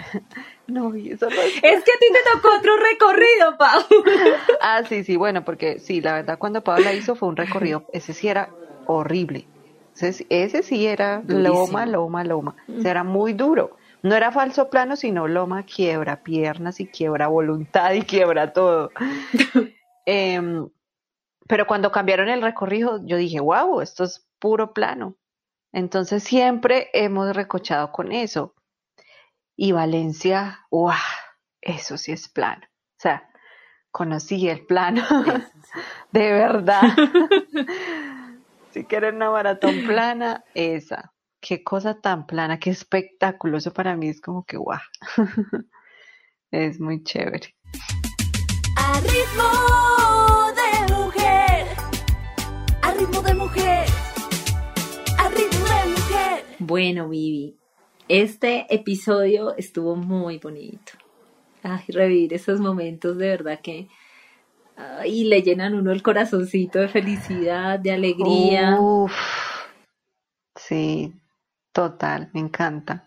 No, 0.70 0.96
y 0.96 1.12
eso 1.12 1.28
no 1.30 1.36
es. 1.42 1.56
Es 1.64 1.84
que 1.84 1.92
a 1.92 2.00
ti 2.00 2.06
te 2.12 2.20
tocó 2.34 2.56
otro 2.58 2.74
recorrido, 2.78 3.58
Pau. 3.58 3.82
Ah, 4.62 4.84
sí, 4.88 5.04
sí, 5.04 5.16
bueno, 5.16 5.46
porque 5.46 5.80
sí, 5.80 6.02
la 6.02 6.14
verdad 6.14 6.38
cuando 6.38 6.64
Pau 6.64 6.80
la 6.84 6.94
hizo 6.94 7.16
fue 7.16 7.30
un 7.30 7.36
recorrido, 7.38 7.86
ese 7.94 8.14
sí 8.14 8.28
era 8.28 8.54
horrible. 8.86 9.50
Ese, 9.96 10.14
sí- 10.14 10.28
ese 10.30 10.64
sí 10.64 10.86
era 10.88 11.22
Durísimo. 11.24 11.50
loma, 11.50 11.86
loma, 11.86 12.24
loma. 12.24 12.56
O 12.68 12.82
sea, 12.82 12.92
era 12.92 13.04
muy 13.04 13.34
duro. 13.34 13.78
No 14.04 14.16
era 14.16 14.32
falso 14.32 14.70
plano, 14.70 14.96
sino 14.96 15.28
loma, 15.28 15.64
quiebra 15.64 16.24
piernas 16.24 16.80
y 16.80 16.88
quiebra 16.88 17.28
voluntad 17.28 17.94
y 17.94 18.02
quiebra 18.04 18.54
todo. 18.54 18.94
Em, 20.06 20.68
pero 21.48 21.68
cuando 21.68 21.92
cambiaron 21.92 22.30
el 22.30 22.42
recorrido, 22.42 23.00
yo 23.06 23.18
dije, 23.18 23.40
wow, 23.40 23.82
esto 23.82 24.04
es 24.04 24.28
puro 24.40 24.74
plano. 24.74 25.16
Entonces 25.72 26.24
siempre 26.24 26.90
hemos 26.94 27.36
recochado 27.36 27.92
con 27.92 28.12
eso. 28.12 28.56
Y 29.62 29.74
Valencia, 29.74 30.66
wow, 30.72 30.94
eso 31.60 31.98
sí 31.98 32.14
es 32.14 32.30
plano. 32.30 32.62
O 32.66 33.02
sea, 33.02 33.30
conocí 33.92 34.48
el 34.48 34.66
plano 34.66 35.04
de 36.14 36.32
verdad. 36.32 36.84
si 38.72 38.86
quieren 38.86 39.18
una 39.18 39.32
maratón 39.32 39.86
plana, 39.86 40.46
esa. 40.54 41.12
Qué 41.42 41.62
cosa 41.62 42.00
tan 42.00 42.26
plana, 42.26 42.58
qué 42.58 42.70
espectáculo. 42.70 43.58
Eso 43.58 43.74
para 43.74 43.98
mí 43.98 44.08
es 44.08 44.22
como 44.22 44.46
que 44.46 44.56
wow. 44.56 44.80
es 46.52 46.80
muy 46.80 47.04
chévere. 47.04 47.54
A 48.78 49.02
ritmo 49.02 50.54
de 50.56 50.94
mujer. 50.94 51.68
A 52.82 52.92
ritmo 52.92 53.22
de 53.22 53.34
mujer. 53.34 53.90
A 55.18 55.28
ritmo 55.28 55.66
de 55.66 55.86
mujer. 55.90 56.46
Bueno, 56.60 57.10
Vivi, 57.10 57.59
este 58.10 58.66
episodio 58.74 59.56
estuvo 59.56 59.96
muy 59.96 60.40
bonito. 60.40 60.94
Ay, 61.64 61.86
revivir 61.90 62.34
esos 62.34 62.60
momentos 62.60 63.18
de 63.18 63.30
verdad 63.30 63.60
que 63.62 63.88
ay, 64.76 65.26
le 65.26 65.42
llenan 65.42 65.76
uno 65.76 65.92
el 65.92 66.02
corazoncito 66.02 66.80
de 66.80 66.90
felicidad, 66.90 67.80
de 67.80 67.92
alegría. 67.92 68.78
Uf, 68.80 69.14
Sí, 70.56 71.14
total, 71.72 72.30
me 72.34 72.42
encanta. 72.42 73.06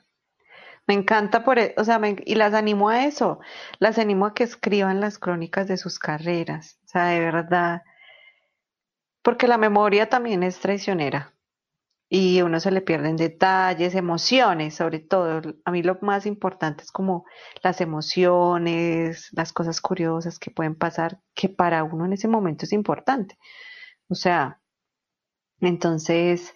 Me 0.86 0.94
encanta 0.94 1.44
por, 1.44 1.58
e, 1.58 1.74
o 1.76 1.84
sea, 1.84 2.00
y 2.24 2.34
las 2.34 2.54
animo 2.54 2.88
a 2.88 3.04
eso, 3.04 3.40
las 3.78 3.98
animo 3.98 4.26
a 4.26 4.34
que 4.34 4.44
escriban 4.44 5.00
las 5.00 5.18
crónicas 5.18 5.68
de 5.68 5.76
sus 5.76 5.98
carreras, 5.98 6.78
o 6.84 6.88
sea, 6.88 7.06
de 7.06 7.20
verdad, 7.20 7.82
porque 9.22 9.46
la 9.46 9.58
memoria 9.58 10.08
también 10.08 10.42
es 10.42 10.58
traicionera 10.58 11.32
y 12.14 12.42
uno 12.42 12.60
se 12.60 12.70
le 12.70 12.82
pierden 12.82 13.16
detalles, 13.16 13.94
emociones, 13.94 14.74
sobre 14.74 14.98
todo. 15.00 15.40
A 15.64 15.70
mí 15.70 15.82
lo 15.82 15.96
más 16.02 16.26
importante 16.26 16.84
es 16.84 16.92
como 16.92 17.24
las 17.62 17.80
emociones, 17.80 19.30
las 19.32 19.54
cosas 19.54 19.80
curiosas 19.80 20.38
que 20.38 20.50
pueden 20.50 20.74
pasar, 20.74 21.20
que 21.32 21.48
para 21.48 21.84
uno 21.84 22.04
en 22.04 22.12
ese 22.12 22.28
momento 22.28 22.66
es 22.66 22.74
importante. 22.74 23.38
O 24.08 24.14
sea, 24.14 24.60
entonces 25.62 26.54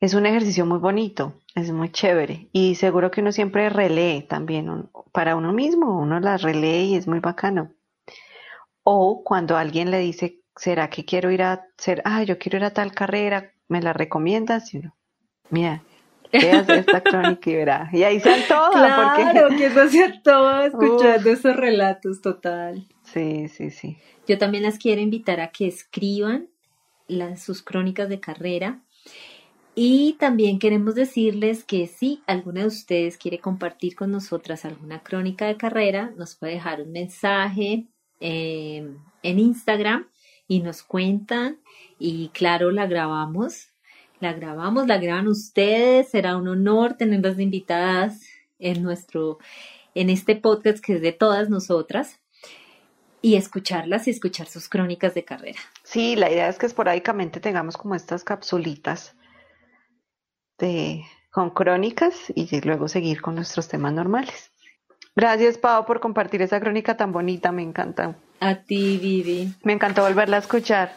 es 0.00 0.14
un 0.14 0.24
ejercicio 0.24 0.64
muy 0.64 0.78
bonito, 0.78 1.34
es 1.54 1.70
muy 1.70 1.92
chévere 1.92 2.48
y 2.52 2.76
seguro 2.76 3.10
que 3.10 3.20
uno 3.20 3.32
siempre 3.32 3.68
relee 3.68 4.22
también 4.22 4.88
para 5.12 5.36
uno 5.36 5.52
mismo, 5.52 6.00
uno 6.00 6.18
las 6.18 6.40
relee 6.40 6.84
y 6.84 6.94
es 6.96 7.06
muy 7.06 7.20
bacano. 7.20 7.74
O 8.84 9.22
cuando 9.22 9.58
alguien 9.58 9.90
le 9.90 9.98
dice, 9.98 10.40
¿será 10.56 10.88
que 10.88 11.04
quiero 11.04 11.30
ir 11.30 11.42
a 11.42 11.66
ser, 11.76 12.00
ah, 12.06 12.22
yo 12.22 12.38
quiero 12.38 12.56
ir 12.56 12.64
a 12.64 12.72
tal 12.72 12.94
carrera, 12.94 13.52
¿me 13.72 13.80
la 13.80 13.94
recomiendas? 13.94 14.72
Y 14.74 14.78
uno, 14.78 14.94
mira, 15.48 15.82
veas 16.30 16.68
esta 16.68 17.00
crónica 17.02 17.50
y 17.50 17.54
verá. 17.54 17.90
Y 17.92 18.02
ahí 18.02 18.20
se 18.20 18.42
todas. 18.46 18.70
Claro, 18.70 19.48
porque... 19.48 19.56
que 19.56 19.70
no 19.70 19.88
se 19.88 20.04
antoja 20.04 20.66
escuchando 20.66 21.30
esos 21.30 21.56
relatos, 21.56 22.20
total. 22.20 22.86
Sí, 23.02 23.48
sí, 23.48 23.70
sí. 23.70 23.96
Yo 24.28 24.36
también 24.38 24.62
las 24.62 24.78
quiero 24.78 25.00
invitar 25.00 25.40
a 25.40 25.48
que 25.48 25.66
escriban 25.66 26.48
las, 27.08 27.42
sus 27.42 27.62
crónicas 27.62 28.08
de 28.10 28.20
carrera. 28.20 28.82
Y 29.74 30.16
también 30.18 30.58
queremos 30.58 30.94
decirles 30.94 31.64
que 31.64 31.86
si 31.86 32.22
alguna 32.26 32.60
de 32.60 32.66
ustedes 32.66 33.16
quiere 33.16 33.38
compartir 33.38 33.96
con 33.96 34.12
nosotras 34.12 34.66
alguna 34.66 35.02
crónica 35.02 35.46
de 35.46 35.56
carrera, 35.56 36.12
nos 36.18 36.36
puede 36.36 36.52
dejar 36.52 36.82
un 36.82 36.92
mensaje 36.92 37.86
eh, 38.20 38.86
en 39.22 39.38
Instagram 39.38 40.06
y 40.52 40.60
nos 40.60 40.82
cuentan 40.82 41.58
y 41.98 42.28
claro, 42.34 42.72
la 42.72 42.86
grabamos, 42.86 43.70
la 44.20 44.34
grabamos, 44.34 44.86
la 44.86 44.98
graban 44.98 45.26
ustedes, 45.26 46.10
será 46.10 46.36
un 46.36 46.46
honor 46.46 46.92
tenerlas 46.92 47.38
invitadas 47.38 48.20
en 48.58 48.82
nuestro, 48.82 49.38
en 49.94 50.10
este 50.10 50.36
podcast 50.36 50.84
que 50.84 50.96
es 50.96 51.00
de 51.00 51.12
todas 51.12 51.48
nosotras 51.48 52.20
y 53.22 53.36
escucharlas 53.36 54.06
y 54.06 54.10
escuchar 54.10 54.46
sus 54.46 54.68
crónicas 54.68 55.14
de 55.14 55.24
carrera. 55.24 55.58
Sí, 55.84 56.16
la 56.16 56.30
idea 56.30 56.50
es 56.50 56.58
que 56.58 56.66
esporádicamente 56.66 57.40
tengamos 57.40 57.78
como 57.78 57.94
estas 57.94 58.22
capsulitas 58.22 59.16
de, 60.58 61.02
con 61.30 61.48
crónicas 61.48 62.30
y 62.34 62.60
luego 62.60 62.88
seguir 62.88 63.22
con 63.22 63.36
nuestros 63.36 63.68
temas 63.68 63.94
normales. 63.94 64.50
Gracias, 65.16 65.56
Pau, 65.56 65.86
por 65.86 66.00
compartir 66.00 66.42
esa 66.42 66.60
crónica 66.60 66.94
tan 66.98 67.10
bonita, 67.10 67.52
me 67.52 67.62
encanta. 67.62 68.16
A 68.44 68.56
ti, 68.56 68.98
Vivi. 69.00 69.54
Me 69.62 69.72
encantó 69.72 70.02
volverla 70.02 70.38
a 70.38 70.40
escuchar. 70.40 70.92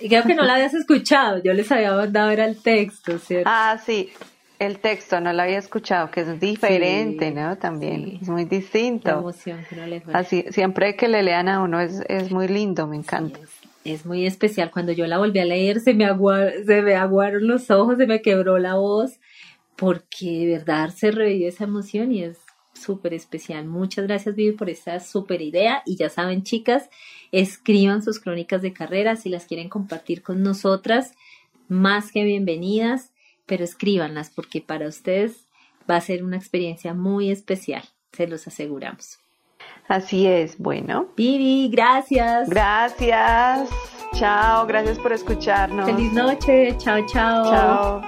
Y 0.00 0.08
creo 0.08 0.24
que 0.24 0.34
no 0.34 0.42
la 0.42 0.54
habías 0.54 0.74
escuchado, 0.74 1.40
yo 1.40 1.54
les 1.54 1.70
había 1.70 1.92
mandado 1.92 2.30
era 2.30 2.44
el 2.44 2.60
texto, 2.60 3.20
¿cierto? 3.20 3.48
Ah, 3.48 3.78
sí, 3.86 4.10
el 4.58 4.80
texto 4.80 5.20
no 5.20 5.32
la 5.32 5.44
había 5.44 5.60
escuchado, 5.60 6.10
que 6.10 6.22
es 6.22 6.40
diferente, 6.40 7.30
¿no? 7.30 7.56
También, 7.56 8.18
es 8.20 8.28
muy 8.28 8.46
distinto. 8.46 9.10
La 9.10 9.18
emoción 9.18 9.64
que 9.70 9.76
no 9.76 9.86
le 9.86 10.02
Así, 10.12 10.44
siempre 10.50 10.96
que 10.96 11.06
le 11.06 11.22
lean 11.22 11.48
a 11.48 11.60
uno 11.60 11.80
es, 11.80 12.02
es 12.08 12.32
muy 12.32 12.48
lindo, 12.48 12.88
me 12.88 12.96
encanta. 12.96 13.38
es, 13.84 14.04
muy 14.04 14.26
especial. 14.26 14.72
Cuando 14.72 14.90
yo 14.90 15.06
la 15.06 15.18
volví 15.18 15.38
a 15.38 15.44
leer, 15.44 15.78
se 15.78 15.94
me, 15.94 16.08
se 16.66 16.82
me 16.82 16.96
aguaron 16.96 17.46
los 17.46 17.70
ojos, 17.70 17.96
se 17.96 18.08
me 18.08 18.22
quebró 18.22 18.58
la 18.58 18.74
voz, 18.74 19.20
porque 19.76 20.46
de 20.46 20.58
verdad 20.58 20.90
se 20.90 21.12
revive 21.12 21.46
esa 21.46 21.62
emoción 21.62 22.10
y 22.10 22.24
es 22.24 22.38
súper 22.82 23.14
especial. 23.14 23.66
Muchas 23.66 24.06
gracias, 24.06 24.34
Vivi, 24.34 24.52
por 24.52 24.68
esta 24.68 25.00
súper 25.00 25.40
idea. 25.40 25.82
Y 25.86 25.96
ya 25.96 26.08
saben, 26.08 26.42
chicas, 26.42 26.90
escriban 27.30 28.02
sus 28.02 28.18
crónicas 28.20 28.62
de 28.62 28.72
carrera 28.72 29.16
si 29.16 29.28
las 29.28 29.46
quieren 29.46 29.68
compartir 29.68 30.22
con 30.22 30.42
nosotras. 30.42 31.14
Más 31.68 32.12
que 32.12 32.24
bienvenidas, 32.24 33.12
pero 33.46 33.64
escríbanlas 33.64 34.30
porque 34.30 34.60
para 34.60 34.88
ustedes 34.88 35.46
va 35.90 35.96
a 35.96 36.00
ser 36.00 36.22
una 36.24 36.36
experiencia 36.36 36.94
muy 36.94 37.30
especial, 37.30 37.82
se 38.12 38.26
los 38.26 38.46
aseguramos. 38.46 39.18
Así 39.88 40.26
es, 40.26 40.58
bueno. 40.58 41.08
Vivi, 41.16 41.68
gracias. 41.68 42.48
Gracias. 42.48 43.68
Chao, 44.14 44.66
gracias 44.66 44.98
por 44.98 45.12
escucharnos. 45.12 45.86
Feliz 45.86 46.12
noche. 46.12 46.76
Chao, 46.78 47.04
chao. 47.06 47.44
Chao. 47.44 48.02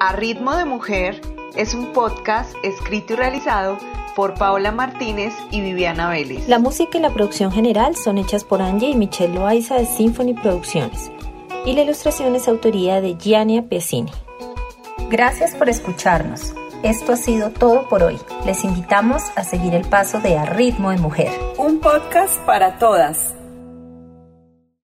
A 0.00 0.12
ritmo 0.12 0.54
de 0.56 0.64
mujer 0.64 1.33
es 1.56 1.74
un 1.74 1.92
podcast 1.92 2.54
escrito 2.62 3.12
y 3.12 3.16
realizado 3.16 3.78
por 4.14 4.34
Paola 4.34 4.72
Martínez 4.72 5.34
y 5.50 5.60
Viviana 5.60 6.08
Vélez. 6.08 6.48
La 6.48 6.58
música 6.58 6.98
y 6.98 7.00
la 7.00 7.10
producción 7.10 7.50
general 7.50 7.96
son 7.96 8.18
hechas 8.18 8.44
por 8.44 8.62
Angie 8.62 8.90
y 8.90 8.96
Michelle 8.96 9.34
Loaiza 9.34 9.76
de 9.76 9.86
Symphony 9.86 10.34
Producciones. 10.34 11.10
Y 11.64 11.72
la 11.72 11.82
ilustración 11.82 12.34
es 12.36 12.46
autoría 12.48 13.00
de 13.00 13.14
Giannia 13.14 13.62
Piacini. 13.62 14.12
Gracias 15.10 15.54
por 15.54 15.68
escucharnos. 15.68 16.54
Esto 16.82 17.12
ha 17.12 17.16
sido 17.16 17.50
todo 17.50 17.88
por 17.88 18.02
hoy. 18.02 18.18
Les 18.44 18.64
invitamos 18.64 19.22
a 19.36 19.44
seguir 19.44 19.74
el 19.74 19.86
paso 19.86 20.20
de 20.20 20.36
A 20.36 20.44
Ritmo 20.44 20.90
de 20.90 20.98
Mujer. 20.98 21.32
Un 21.56 21.80
podcast 21.80 22.38
para 22.40 22.78
todas. 22.78 23.34